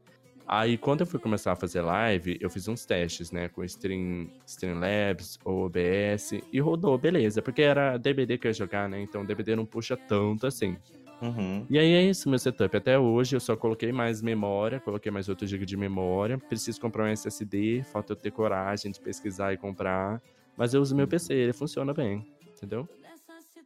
[0.47, 3.49] Aí, quando eu fui começar a fazer live, eu fiz uns testes, né?
[3.49, 7.41] Com Stream, Streamlabs, OBS, e rodou, beleza.
[7.41, 9.01] Porque era DVD que eu ia jogar, né?
[9.01, 10.77] Então, DVD não puxa tanto assim.
[11.19, 11.65] Uhum.
[11.67, 12.77] E aí é isso, meu setup.
[12.77, 16.37] Até hoje eu só coloquei mais memória, coloquei mais 8 GB de memória.
[16.37, 20.21] Preciso comprar um SSD, falta eu ter coragem de pesquisar e comprar.
[20.55, 22.87] Mas eu uso meu PC, ele funciona bem, entendeu?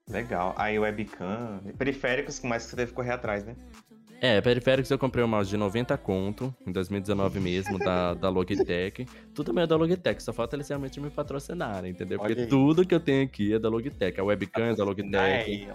[0.09, 0.53] Legal.
[0.57, 3.55] Aí webcam, periféricos, mais que você deve correr atrás, né?
[4.21, 9.05] É, periféricos eu comprei um mouse de 90 conto, em 2019 mesmo, da, da Logitech.
[9.33, 12.19] Tudo é da Logitech, só falta eles realmente me patrocinarem, entendeu?
[12.19, 14.19] Porque tudo que eu tenho aqui é da Logitech.
[14.19, 15.69] A webcam é da Logitech.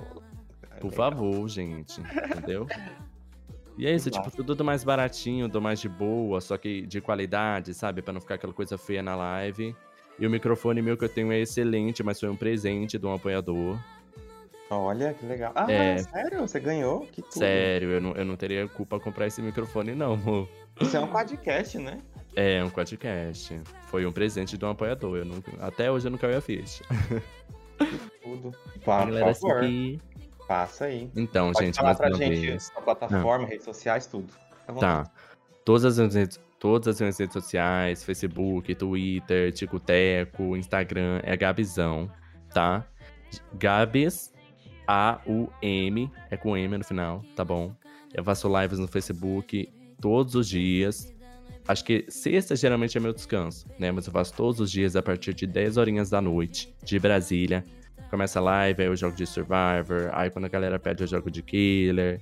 [0.78, 2.00] Por favor, gente.
[2.00, 2.66] Entendeu?
[3.78, 7.00] E é isso, tipo, tudo do mais baratinho, do mais de boa, só que de
[7.00, 8.02] qualidade, sabe?
[8.02, 9.74] Pra não ficar aquela coisa feia na live.
[10.18, 13.12] E o microfone meu que eu tenho é excelente, mas foi um presente de um
[13.12, 13.78] apoiador.
[14.82, 15.52] Olha, que legal.
[15.54, 15.98] Ah, é...
[15.98, 16.40] sério?
[16.40, 17.00] Você ganhou?
[17.06, 17.38] Que tudo.
[17.38, 20.48] Sério, eu não, eu não teria culpa comprar esse microfone, não, amor.
[20.80, 22.00] Isso é um podcast, né?
[22.34, 23.60] É, um podcast.
[23.86, 25.18] Foi um presente de um apoiador.
[25.18, 25.52] Eu nunca...
[25.60, 26.84] Até hoje eu nunca a ficha.
[27.78, 28.50] Que tudo.
[28.50, 29.58] Por, por favor.
[29.58, 30.00] Aqui...
[30.46, 31.10] Passa aí.
[31.16, 34.30] Então, Pode gente, falar pra gente sua plataforma, redes sociais, tudo.
[34.78, 35.10] Tá.
[35.64, 42.10] Todas as redes, todas as minhas redes sociais, Facebook, Twitter, Ticoteco, Instagram, é Gabizão,
[42.52, 42.84] tá?
[43.54, 44.33] Gabs,
[44.86, 47.74] A-U-M, é com M no final, tá bom?
[48.12, 51.12] Eu faço lives no Facebook todos os dias.
[51.66, 53.90] Acho que sexta geralmente é meu descanso, né?
[53.90, 57.64] Mas eu faço todos os dias a partir de 10 horinhas da noite, de Brasília
[58.14, 61.28] começa a live, aí eu jogo de Survivor, aí quando a galera pede eu jogo
[61.32, 62.20] de Killer.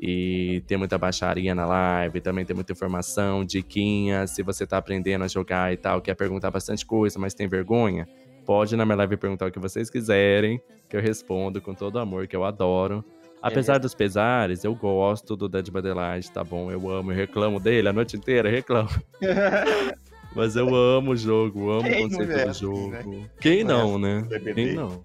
[0.00, 5.24] E tem muita baixaria na live, também tem muita informação, diquinhas, se você tá aprendendo
[5.24, 8.06] a jogar e tal, quer perguntar bastante coisa, mas tem vergonha,
[8.48, 10.58] pode na minha live perguntar o que vocês quiserem,
[10.88, 13.04] que eu respondo com todo amor, que eu adoro.
[13.42, 13.78] Apesar é.
[13.78, 16.72] dos pesares, eu gosto do Dead by Daylight, tá bom?
[16.72, 18.88] Eu amo, eu reclamo dele a noite inteira, reclamo.
[20.34, 22.90] Mas eu amo o jogo, amo Quem o conceito do assim, jogo.
[22.90, 23.30] Né?
[23.38, 24.22] Quem não, né?
[24.54, 25.04] Quem não?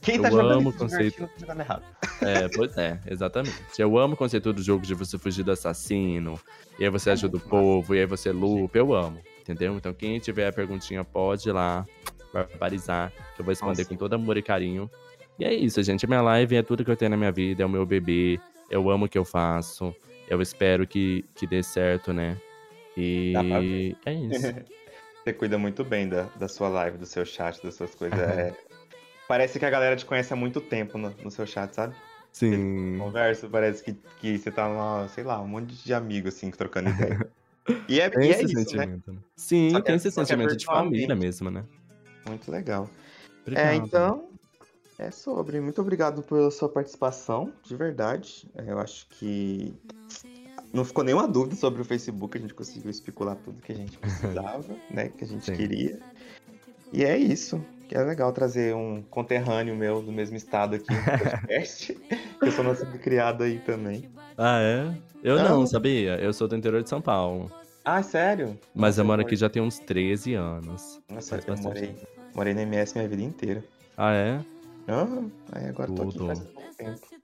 [0.00, 1.22] Quem tá eu jogando amo o conceito...
[1.26, 1.82] tá jogando errado.
[2.20, 3.56] É, pois é, exatamente.
[3.76, 6.38] Eu amo o conceito do jogo de você fugir do assassino,
[6.78, 9.74] e aí você ajuda o povo, e aí você lupa, eu amo, entendeu?
[9.74, 11.84] Então quem tiver a perguntinha pode ir lá,
[12.34, 13.88] barbarizar, que eu vou responder Nossa.
[13.88, 14.90] com todo amor e carinho.
[15.38, 16.04] E é isso, gente.
[16.04, 18.40] A minha live é tudo que eu tenho na minha vida, é o meu bebê,
[18.70, 19.94] eu amo o que eu faço,
[20.28, 22.36] eu espero que, que dê certo, né?
[22.96, 23.32] E
[24.04, 24.46] é isso.
[25.24, 28.18] Você cuida muito bem da, da sua live, do seu chat, das suas coisas.
[28.20, 28.52] É,
[29.26, 31.94] Parece que a galera te conhece há muito tempo no, no seu chat, sabe?
[32.30, 32.98] Sim.
[32.98, 36.90] Conversa, parece que, que você tá lá, sei lá, um monte de amigos, assim, trocando
[36.90, 37.26] ideia.
[37.88, 38.84] E é, tem e é esse isso, né?
[38.84, 39.16] né?
[39.34, 41.64] Sim, só tem é, esse sentimento é de família mesmo, né?
[42.26, 42.88] Muito legal.
[43.42, 43.66] Obrigado.
[43.66, 44.28] É, então,
[44.98, 45.60] é sobre.
[45.60, 48.48] Muito obrigado pela sua participação, de verdade.
[48.54, 49.74] É, eu acho que
[50.72, 53.96] não ficou nenhuma dúvida sobre o Facebook, a gente conseguiu especular tudo que a gente
[53.98, 55.08] precisava, né?
[55.08, 55.54] Que a gente Sim.
[55.54, 56.00] queria.
[56.92, 61.04] E é isso que é legal trazer um conterrâneo meu do mesmo estado aqui no
[61.04, 61.96] podcast.
[62.40, 64.08] eu sou nascido criado aí também.
[64.36, 64.96] Ah, é?
[65.22, 66.16] Eu não, não, sabia.
[66.16, 67.50] Eu sou do interior de São Paulo.
[67.84, 68.58] Ah, sério?
[68.74, 71.00] Mas eu moro aqui já tem uns 13 anos.
[71.10, 71.94] Nossa, eu morei,
[72.34, 73.64] morei na MS minha vida inteira.
[73.96, 74.40] Ah, é?
[74.88, 76.12] Aham, aí agora Tudo.
[76.12, 77.14] tô aqui faz pouco tempo.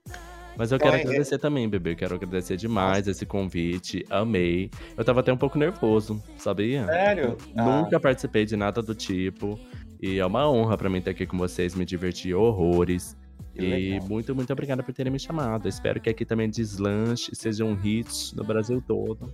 [0.57, 1.37] Mas eu quero então, agradecer é...
[1.37, 1.95] também, bebê.
[1.95, 3.11] Quero agradecer demais Nossa.
[3.11, 4.05] esse convite.
[4.09, 4.69] Amei.
[4.97, 6.85] Eu tava até um pouco nervoso, sabia?
[6.85, 7.37] Sério?
[7.55, 7.63] Ah.
[7.63, 9.59] Nunca participei de nada do tipo.
[10.01, 13.15] E é uma honra para mim estar aqui com vocês, me divertir horrores.
[13.53, 14.07] Que e legal.
[14.07, 15.67] muito, muito obrigada por terem me chamado.
[15.67, 19.31] espero que aqui também deslanche, seja um hit no Brasil todo.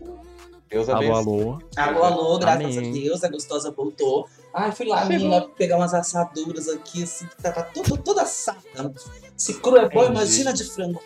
[0.69, 1.61] Deus alô, alô.
[1.75, 2.89] Alô, alô, graças Amém.
[2.89, 4.27] a Deus, a gostosa voltou.
[4.53, 8.93] Ai, fui lá, menina, pegar umas assaduras aqui, assim, que tava toda, toda assada.
[9.35, 11.01] Se cru é bom, imagina de frango.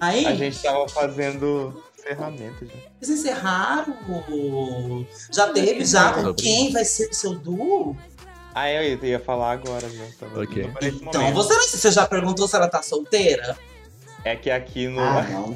[0.00, 2.74] Aí, a gente tava fazendo ferramentas já.
[3.00, 3.96] Vocês encerraram?
[5.30, 6.12] Já teve, já?
[6.14, 7.96] Com quem vai ser o seu duo?
[8.54, 10.04] Ah, eu ia falar agora, já.
[10.18, 10.72] Tava okay.
[10.82, 13.56] Então, você, você já perguntou se ela tá solteira?
[14.24, 15.00] É que aqui no.
[15.00, 15.54] Ah, não.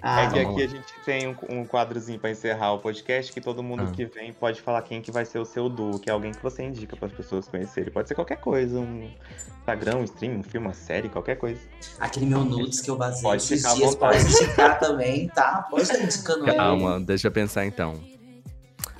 [0.00, 3.40] Ah, é que aqui a gente tem um, um quadrozinho pra encerrar o podcast que
[3.40, 3.90] todo mundo ah.
[3.90, 6.42] que vem pode falar quem que vai ser o seu duo, que é alguém que
[6.42, 7.92] você indica para as pessoas conhecerem.
[7.92, 9.10] Pode ser qualquer coisa, um
[9.58, 11.60] Instagram, um stream, um filme, uma série, qualquer coisa.
[11.98, 15.66] Aquele meu nudes que eu vazei pode esses dias, pode indicar também, tá?
[15.68, 17.94] Pode estar indicando Calma, deixa eu pensar então.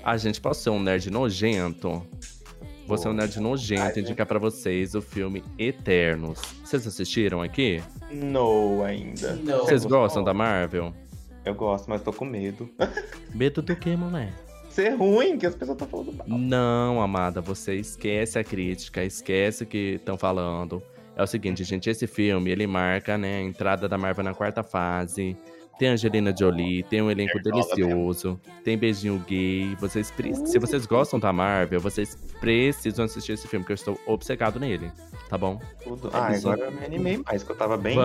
[0.02, 2.04] A gente pode ser um nerd nojento
[2.86, 6.40] você é um nerd nojento indicar pra vocês o filme Eternos.
[6.64, 7.82] Vocês assistiram aqui?
[8.10, 9.34] Não, ainda.
[9.36, 9.60] Não.
[9.60, 10.92] Vocês gostam da Marvel?
[11.44, 12.68] Eu gosto, mas tô com medo.
[13.34, 14.32] Medo do que, moleque?
[14.70, 16.26] Ser ruim, que as pessoas estão falando mal.
[16.26, 20.82] Não, amada, você esquece a crítica, esquece o que estão falando.
[21.16, 24.62] É o seguinte, gente, esse filme, ele marca, né, a entrada da Marvel na quarta
[24.64, 25.36] fase.
[25.78, 29.74] Tem Angelina Jolie, tem um elenco delicioso, tem beijinho gay.
[29.80, 30.12] Vocês,
[30.44, 34.92] se vocês gostam da Marvel, vocês precisam assistir esse filme, que eu estou obcecado nele.
[35.28, 35.60] Tá bom?
[35.82, 36.10] Tudo.
[36.12, 37.96] Ah, agora eu me animei mais, que eu tava bem.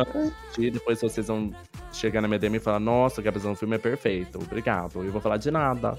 [0.57, 1.53] E depois vocês vão
[1.93, 4.39] chegar na minha DM e falar: Nossa, Gabriel, o filme é perfeito.
[4.39, 5.03] Obrigado.
[5.03, 5.97] Eu vou falar de nada.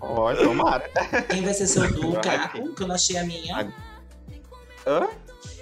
[0.00, 0.90] Olha, tomara.
[1.30, 2.74] Quem vai ser seu duo, Caco?
[2.74, 3.72] Que eu não achei a minha.
[4.86, 5.08] Hã?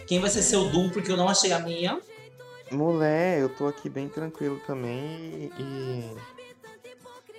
[0.06, 1.98] Quem vai ser seu duo, porque eu não achei a minha?
[2.74, 6.34] Mulher, eu tô aqui bem tranquilo também e.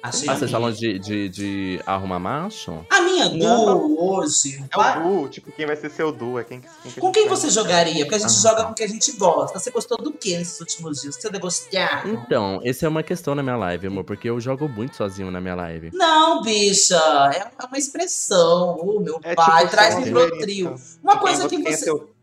[0.02, 2.86] Achei ah, vocês falam de, de, de arrumar macho?
[2.92, 4.64] A minha duo hoje.
[4.72, 6.38] É o duo, tipo, quem vai ser seu duo?
[6.38, 8.06] É quem, quem que Com quem você jogaria?
[8.06, 8.50] Porque a gente ah.
[8.50, 9.58] joga com quem a gente gosta.
[9.58, 11.16] Você gostou do que nesses últimos dias?
[11.16, 12.08] Você degostar?
[12.08, 15.42] Então, essa é uma questão na minha live, amor, porque eu jogo muito sozinho na
[15.42, 15.90] minha live.
[15.92, 17.02] Não, bicha,
[17.34, 18.76] é uma expressão.
[18.76, 20.76] O meu é, pai tipo, traz-me pro trio.
[21.04, 22.15] Uma coisa que você.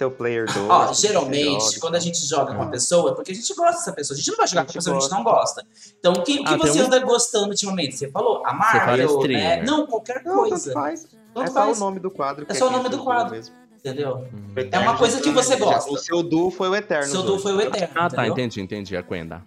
[0.00, 0.70] É seu player 2.
[0.70, 3.92] Ó, geralmente, quando a gente joga com uma pessoa, é porque a gente gosta dessa
[3.92, 4.16] pessoa.
[4.16, 5.66] A gente não vai jogar com uma pessoa que a gente não gosta.
[5.98, 6.86] Então, o que, ah, você um...
[6.86, 7.96] anda gostando ultimamente?
[7.96, 9.62] Você falou a Marvel, né?
[9.62, 10.72] Não, qualquer não, coisa.
[10.72, 11.06] Faz.
[11.34, 11.76] Tanto é faz.
[11.76, 12.46] só o nome do quadro.
[12.48, 13.32] É só o nome do quadro.
[13.32, 13.54] Mesmo.
[13.76, 14.16] Entendeu?
[14.16, 14.54] Uhum.
[14.72, 15.90] É uma coisa que você gosta.
[15.90, 17.06] O seu duo foi o Eterno.
[17.06, 17.94] O seu duo foi o Eterno.
[17.94, 18.96] Ah, tá, entendi, entendi.
[18.96, 19.42] A Quenda.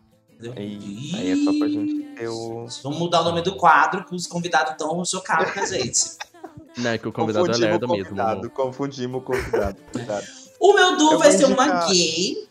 [0.56, 2.68] Aí, aí é só pra gente ter o.
[2.84, 6.18] Vamos mudar o nome do quadro, que os convidados estão chocados com a gente.
[6.78, 8.50] Não, é que o convidado é lerdo mesmo.
[8.52, 9.78] Confundimos o convidado.
[9.92, 10.43] Cuidado.
[10.64, 11.68] O meu duo vai ser indicar...
[11.68, 12.48] uma gay.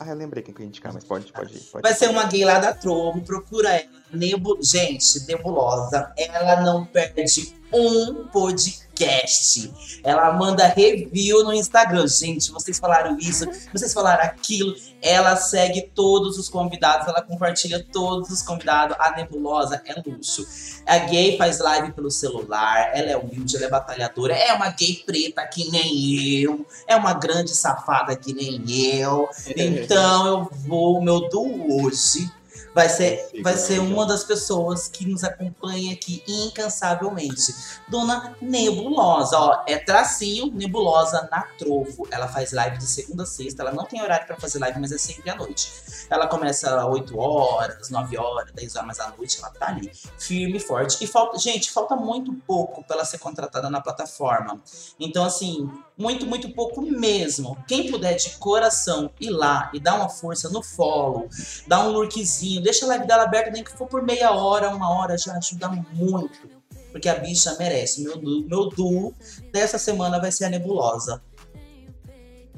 [0.00, 1.60] Ah, eu lembrei quem que eu ia indicar, mas pode, pode ir.
[1.60, 3.88] Pode vai ser uma gay lá da Trovo, procura ela.
[4.12, 4.58] Nebu...
[4.62, 6.12] Gente, nebulosa.
[6.18, 9.70] Ela não perde um podcast.
[10.02, 12.06] Ela manda review no Instagram.
[12.08, 14.74] Gente, vocês falaram isso, vocês falaram aquilo.
[15.02, 18.96] Ela segue todos os convidados, ela compartilha todos os convidados.
[18.98, 20.46] A Nebulosa é luxo.
[20.86, 24.34] A gay faz live pelo celular, ela é humilde, ela é batalhadora.
[24.34, 26.66] É uma gay preta que nem eu.
[26.86, 28.64] É uma grande safada que nem
[28.98, 29.28] eu.
[29.56, 32.30] Então eu vou, meu do hoje
[32.76, 37.54] vai ser, vai ser uma das pessoas que nos acompanha aqui incansavelmente.
[37.88, 42.06] Dona Nebulosa, ó, é tracinho Nebulosa na Trofo.
[42.10, 43.62] Ela faz live de segunda a sexta.
[43.62, 45.72] Ela não tem horário para fazer live, mas é sempre à noite.
[46.10, 49.90] Ela começa às 8 horas, 9 horas, 10 horas, mas à noite ela tá ali,
[50.18, 51.02] firme e forte.
[51.02, 54.60] E falta, gente, falta muito pouco para ela ser contratada na plataforma.
[55.00, 55.66] Então, assim,
[55.96, 57.56] muito, muito pouco mesmo.
[57.66, 61.28] Quem puder de coração ir lá e dar uma força no follow,
[61.66, 64.90] dar um lookzinho, deixa a live dela aberta, nem que for por meia hora, uma
[64.90, 66.56] hora, já ajuda muito.
[66.92, 68.02] Porque a bicha merece.
[68.02, 69.14] Meu, meu duo
[69.52, 71.22] dessa semana vai ser a Nebulosa.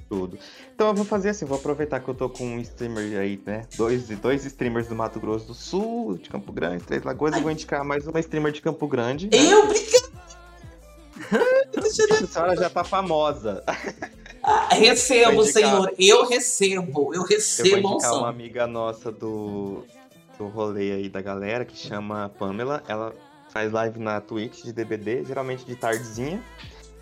[0.08, 0.38] Tudo.
[0.74, 3.66] Então eu vou fazer assim, vou aproveitar que eu tô com um streamer aí, né?
[3.76, 7.40] Dois, dois streamers do Mato Grosso do Sul, de Campo Grande, Três Lagoas, Ai.
[7.40, 9.26] e vou indicar mais uma streamer de Campo Grande.
[9.26, 9.52] Né?
[9.52, 10.07] Eu, obrigado!
[11.76, 13.62] a senhora já tá famosa.
[14.42, 15.92] Ah, recebo, senhor.
[15.98, 17.14] Eu recebo.
[17.14, 19.84] Eu recebo eu vou indicar uma amiga nossa do,
[20.38, 22.82] do rolê aí da galera que chama Pamela.
[22.88, 23.12] Ela
[23.50, 26.42] faz live na Twitch de DBD, geralmente de tardezinha.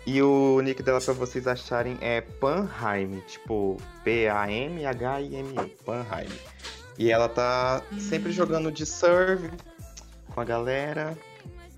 [0.05, 6.29] E o nick dela pra vocês acharem é Panheim, tipo P-A-M-H-I-M-E, Panheim.
[6.97, 9.51] E ela tá sempre jogando de serve
[10.33, 11.17] com a galera.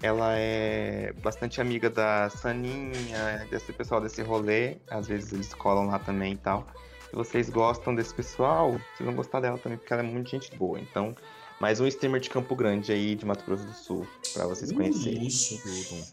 [0.01, 4.77] Ela é bastante amiga da Saninha, desse pessoal desse rolê.
[4.89, 6.65] Às vezes eles colam lá também e tal.
[7.09, 10.55] Se vocês gostam desse pessoal, vocês vão gostar dela também, porque ela é muito gente
[10.55, 10.79] boa.
[10.79, 11.13] Então,
[11.59, 15.27] mais um streamer de Campo Grande aí, de Mato Grosso do Sul, pra vocês conhecerem.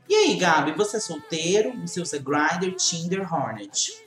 [0.09, 1.73] E aí, Gabi, você é solteiro?
[1.83, 4.05] Você usa Grindr, Tinder, Hornet?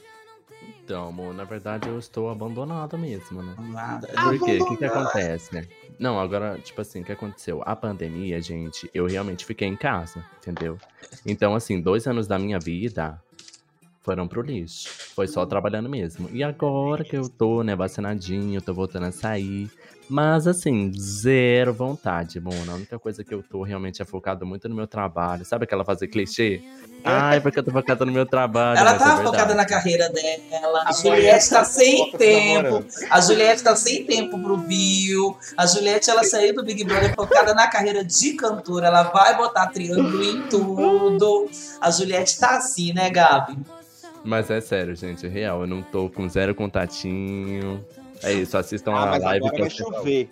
[0.83, 3.55] Então, amor, na verdade eu estou abandonado mesmo, né?
[3.59, 4.07] Nada.
[4.07, 4.57] Por quê?
[4.59, 5.67] O que, que acontece, né?
[5.99, 7.61] Não, agora, tipo assim, o que aconteceu?
[7.65, 10.77] A pandemia, gente, eu realmente fiquei em casa, entendeu?
[11.25, 13.21] Então, assim, dois anos da minha vida
[14.01, 14.89] foram pro lixo.
[15.15, 16.29] Foi só trabalhando mesmo.
[16.31, 19.69] E agora que eu tô, né, vacinadinho, tô voltando a sair.
[20.09, 22.71] Mas assim, zero vontade, Mona.
[22.71, 25.45] A única coisa que eu tô realmente é focado muito no meu trabalho.
[25.45, 26.63] Sabe aquela fazer clichê?
[27.03, 28.79] Ai, porque eu tô focada no meu trabalho.
[28.79, 29.27] Ela é tá verdade.
[29.27, 30.81] focada na carreira dela.
[30.83, 32.85] A A Juliette tá sem tá tempo.
[33.11, 35.37] A Juliette tá sem tempo pro Bill.
[35.55, 38.87] A Juliette, ela saiu do Big Brother focada na carreira de cantora.
[38.87, 41.47] Ela vai botar triângulo em tudo.
[41.79, 43.59] A Juliette tá assim, né, Gabi?
[44.23, 45.61] Mas é sério, gente, é real.
[45.61, 47.83] Eu não tô com zero contatinho.
[48.21, 49.45] É isso, assistam Ah, a mas live.
[49.47, 50.29] agora vai chover.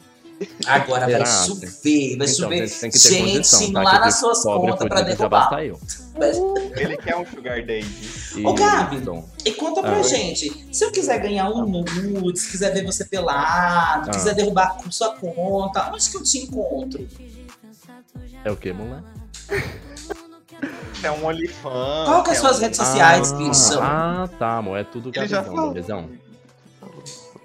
[0.67, 2.67] Agora vai chover, vai Então, chover.
[2.67, 3.81] gente, tem que ter Gente, condição, tá?
[3.81, 5.29] lá nas suas contas pra já derrubar.
[5.29, 5.79] basta eu.
[6.75, 7.87] Ele quer um sugar daddy.
[8.45, 8.97] Ô, Gabi.
[9.45, 10.03] E conta pra Ah.
[10.03, 14.13] gente, se eu quiser ganhar um nude, se quiser ver você pelado, Ah.
[14.13, 17.07] quiser derrubar com sua conta, onde que eu te encontro?
[18.45, 19.01] É o que, mulher?
[21.03, 22.05] É um olifão.
[22.05, 23.79] Qual que é as suas redes sociais, ah, bicho?
[23.79, 24.79] Ah, tá, amor.
[24.79, 26.09] É tudo Gabizão?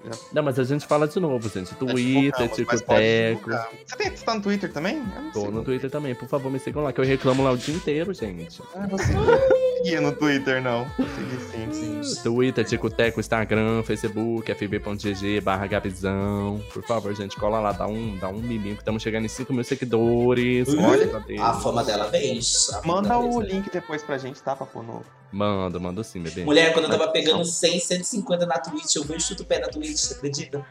[0.05, 1.75] Já- Não, mas a gente fala de novo, gente.
[1.75, 3.51] Twitter, Ticoteco.
[3.51, 4.97] Você, tem, você tá no Twitter também?
[4.97, 5.51] Eu não Tô sei.
[5.51, 8.13] no Twitter também, por favor, me sigam lá, que eu reclamo lá o dia inteiro,
[8.15, 8.61] gente.
[8.75, 9.13] Ah, você
[9.83, 10.87] seguia no Twitter, não.
[10.97, 12.23] Segui sim, sim.
[12.23, 16.63] Twitter, Ticoteco, Instagram, Facebook, fb.gg, barra Gabizão.
[16.73, 19.53] Por favor, gente, cola lá, dá um, dá um miminho, que estamos chegando em 5
[19.53, 20.69] mil seguidores.
[20.69, 20.85] Uhum.
[20.85, 21.43] Olha.
[21.43, 22.41] A fama dela vem.
[22.85, 23.51] Manda o vem.
[23.51, 25.03] link depois pra gente, tá, pra pôr no...
[25.33, 26.45] Manda, manda sim, bebê.
[26.45, 29.61] Mulher, quando eu tava pegando 100, 150 na Twitch, eu vou e chuto o pé
[29.61, 30.65] da Twitch, você acredita?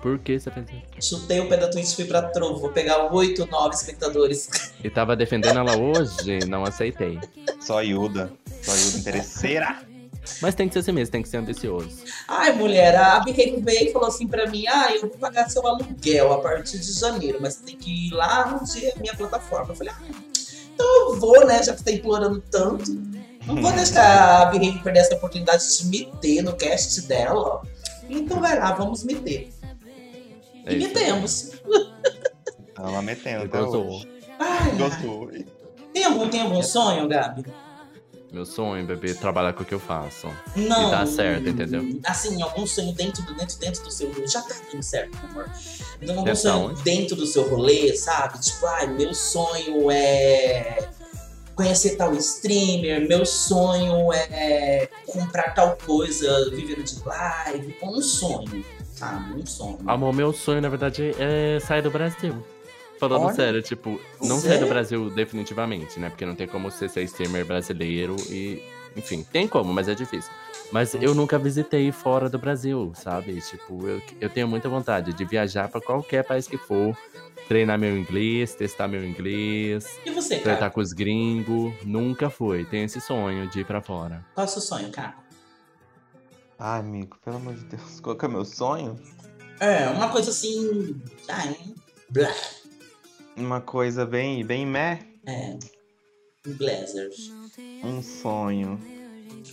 [0.00, 0.72] Por que você pensa?
[1.00, 2.60] Chutei o pé da Twitch e fui pra trovo.
[2.60, 4.48] Vou pegar 8, 9 espectadores.
[4.82, 7.18] E tava defendendo ela hoje, não aceitei.
[7.60, 8.30] Só Yuda.
[8.62, 9.82] Só Yuda interesseira.
[10.40, 11.90] Mas tem que ser assim mesmo, tem que ser ambicioso.
[12.28, 15.66] Ai, mulher, a Birreiro veio e falou assim pra mim: ah, eu vou pagar seu
[15.66, 19.14] aluguel a partir de janeiro, mas você tem que ir lá onde é a minha
[19.16, 19.72] plataforma.
[19.72, 20.08] Eu falei: ah,
[20.74, 22.90] então eu vou, né, já que você tá implorando tanto.
[23.46, 27.62] Não vou deixar a Birreiro perder essa oportunidade de me ter no cast dela.
[28.08, 29.50] Então vai lá, vamos meter.
[30.68, 31.52] É e metemos.
[32.76, 33.44] Ela metendo.
[33.44, 33.88] até Gostou.
[33.88, 34.08] hoje.
[34.38, 35.30] Ai, Gostou.
[35.92, 37.44] tem algum, tem algum sonho, Gabi?
[38.30, 40.28] Meu sonho, bebê, é trabalhar com o que eu faço.
[40.54, 40.88] Não.
[40.88, 41.98] E dá certo, entendeu?
[42.04, 44.12] Assim, algum sonho dentro do, dentro, dentro do seu.
[44.28, 45.50] Já tá dando certo, meu amor.
[46.02, 46.82] Então, algum Dentro sonho aonde?
[46.82, 48.38] dentro do seu rolê, sabe?
[48.38, 50.88] Tipo, ai, meu sonho é
[51.54, 57.74] conhecer tal streamer, meu sonho é comprar tal coisa, vivendo de live.
[57.82, 58.62] Um sonho,
[58.98, 59.34] sabe?
[59.40, 59.78] Um sonho.
[59.86, 62.34] Amor, meu sonho, na verdade, é sair do Brasil.
[62.98, 63.34] Falando Olha.
[63.34, 66.08] sério, tipo, não sair do Brasil definitivamente, né?
[66.10, 68.62] Porque não tem como você ser streamer brasileiro e.
[68.96, 70.32] Enfim, tem como, mas é difícil.
[70.72, 73.40] Mas eu nunca visitei fora do Brasil, sabe?
[73.40, 76.96] Tipo, eu, eu tenho muita vontade de viajar pra qualquer país que for,
[77.46, 80.70] treinar meu inglês, testar meu inglês, E você, tratar cara?
[80.72, 81.72] com os gringos.
[81.84, 82.64] Nunca foi.
[82.64, 84.24] Tenho esse sonho de ir pra fora.
[84.34, 85.14] Qual é o seu sonho, cara?
[86.58, 88.00] Ai, amigo, pelo amor de Deus.
[88.02, 88.96] Qual que é o meu sonho?
[89.60, 91.00] É, uma coisa assim.
[91.28, 91.56] Ai,
[92.10, 92.32] blá.
[93.36, 94.98] Uma coisa bem, bem meh.
[95.26, 95.56] É.
[96.46, 97.30] Blazers.
[97.84, 98.80] Um sonho.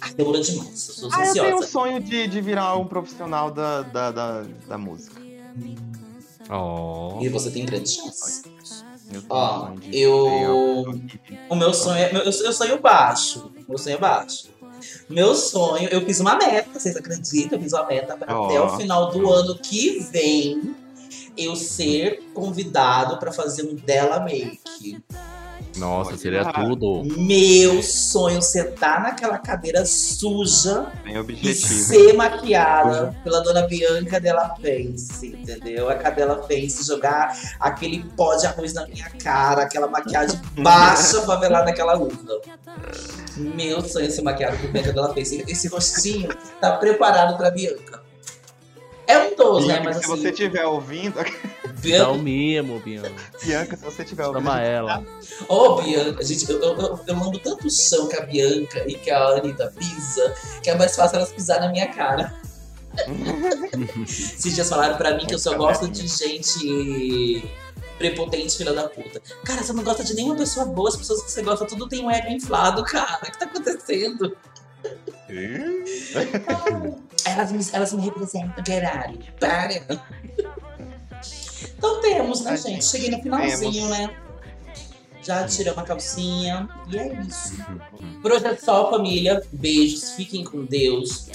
[0.02, 0.88] Ah, demorou demais.
[0.90, 1.68] Eu sou Ah, eu tenho um ansiosa.
[1.68, 5.22] sonho de, de virar um profissional da, da, da, da música.
[6.50, 7.20] Oh.
[7.22, 8.44] E você tem grande chance.
[9.12, 10.86] Eu tenho Ó, eu-
[11.50, 12.12] O meu sonho é.
[12.16, 13.52] Eu, eu sonho baixo.
[13.68, 14.50] Meu sonho é baixo.
[15.10, 17.58] Meu sonho, eu fiz uma meta, vocês acreditam?
[17.58, 18.46] Eu fiz uma meta para Ó.
[18.46, 20.76] até o final do ano que vem
[21.38, 25.04] eu ser convidado para fazer um dela make.
[25.78, 26.18] Nossa, Olha.
[26.18, 27.04] seria tudo.
[27.18, 31.56] Meu sonho sentar naquela cadeira suja Bem e objetivo.
[31.56, 35.90] ser maquiada pela dona Bianca Della Fence, entendeu?
[35.90, 41.66] A Cadela Fence jogar aquele pó de arroz na minha cara, aquela maquiagem baixa favelada
[41.66, 42.42] naquela uva.
[43.38, 45.44] Meu sonho é ser maquiado por Bianca Della Fence.
[45.48, 46.30] Esse rostinho
[46.62, 48.04] tá preparado pra Bianca.
[49.08, 49.82] É um dos, né?
[49.84, 51.20] Mas se assim, você estiver ouvindo,
[51.92, 53.14] Dá Bianca, o mimo, Bianca.
[53.44, 55.04] Bianca, se você estiver ouvindo, Chama ela.
[55.48, 58.96] Ô, Bianca, gente, eu, eu, eu, eu lambo tanto o chão que a Bianca e
[58.96, 62.34] que a Anitta pisa, que é mais fácil elas pisar na minha cara.
[64.04, 67.44] Esses dias falaram pra mim que eu só gosto de gente
[67.98, 69.22] prepotente, filha da puta.
[69.44, 72.04] Cara, você não gosta de nenhuma pessoa boa, as pessoas que você gosta tudo tem
[72.04, 73.20] um ego inflado, cara.
[73.22, 74.36] O que tá acontecendo?
[77.26, 79.20] Elas, me, elas me representam, Gerari.
[79.40, 80.02] Para.
[81.86, 82.84] Então temos, né, gente?
[82.84, 83.90] Cheguei no finalzinho, temos.
[83.90, 84.16] né?
[85.22, 86.68] Já tiramos a calcinha.
[86.92, 87.54] E é isso.
[88.22, 89.42] Por hoje é só, família.
[89.52, 91.28] Beijos, fiquem com Deus.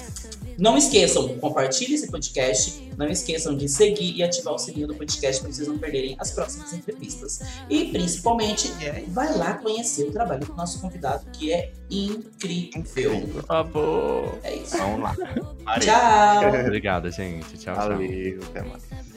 [0.58, 2.90] Não esqueçam, compartilhe esse podcast.
[2.96, 6.32] Não esqueçam de seguir e ativar o sininho do podcast para vocês não perderem as
[6.32, 7.40] próximas entrevistas.
[7.68, 8.70] E principalmente,
[9.08, 13.26] vai lá conhecer o trabalho do nosso convidado, que é incrível.
[13.32, 14.38] Por favor.
[14.42, 14.76] É isso.
[14.76, 15.16] Vamos lá.
[15.80, 16.60] Tchau.
[16.66, 17.56] Obrigada, gente.
[17.56, 18.48] Tchau, Valeu, tchau.
[18.50, 19.09] Até mais.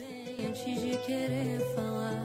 [0.46, 2.24] Antes de querer falar,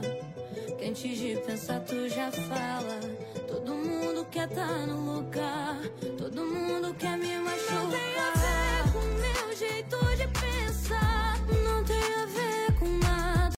[0.78, 3.00] que antes de pensar tu já fala.
[3.48, 5.80] Todo mundo quer tá no lugar,
[6.18, 7.82] todo mundo quer me machucar.
[7.82, 9.96] Não tem a ver com meu jeito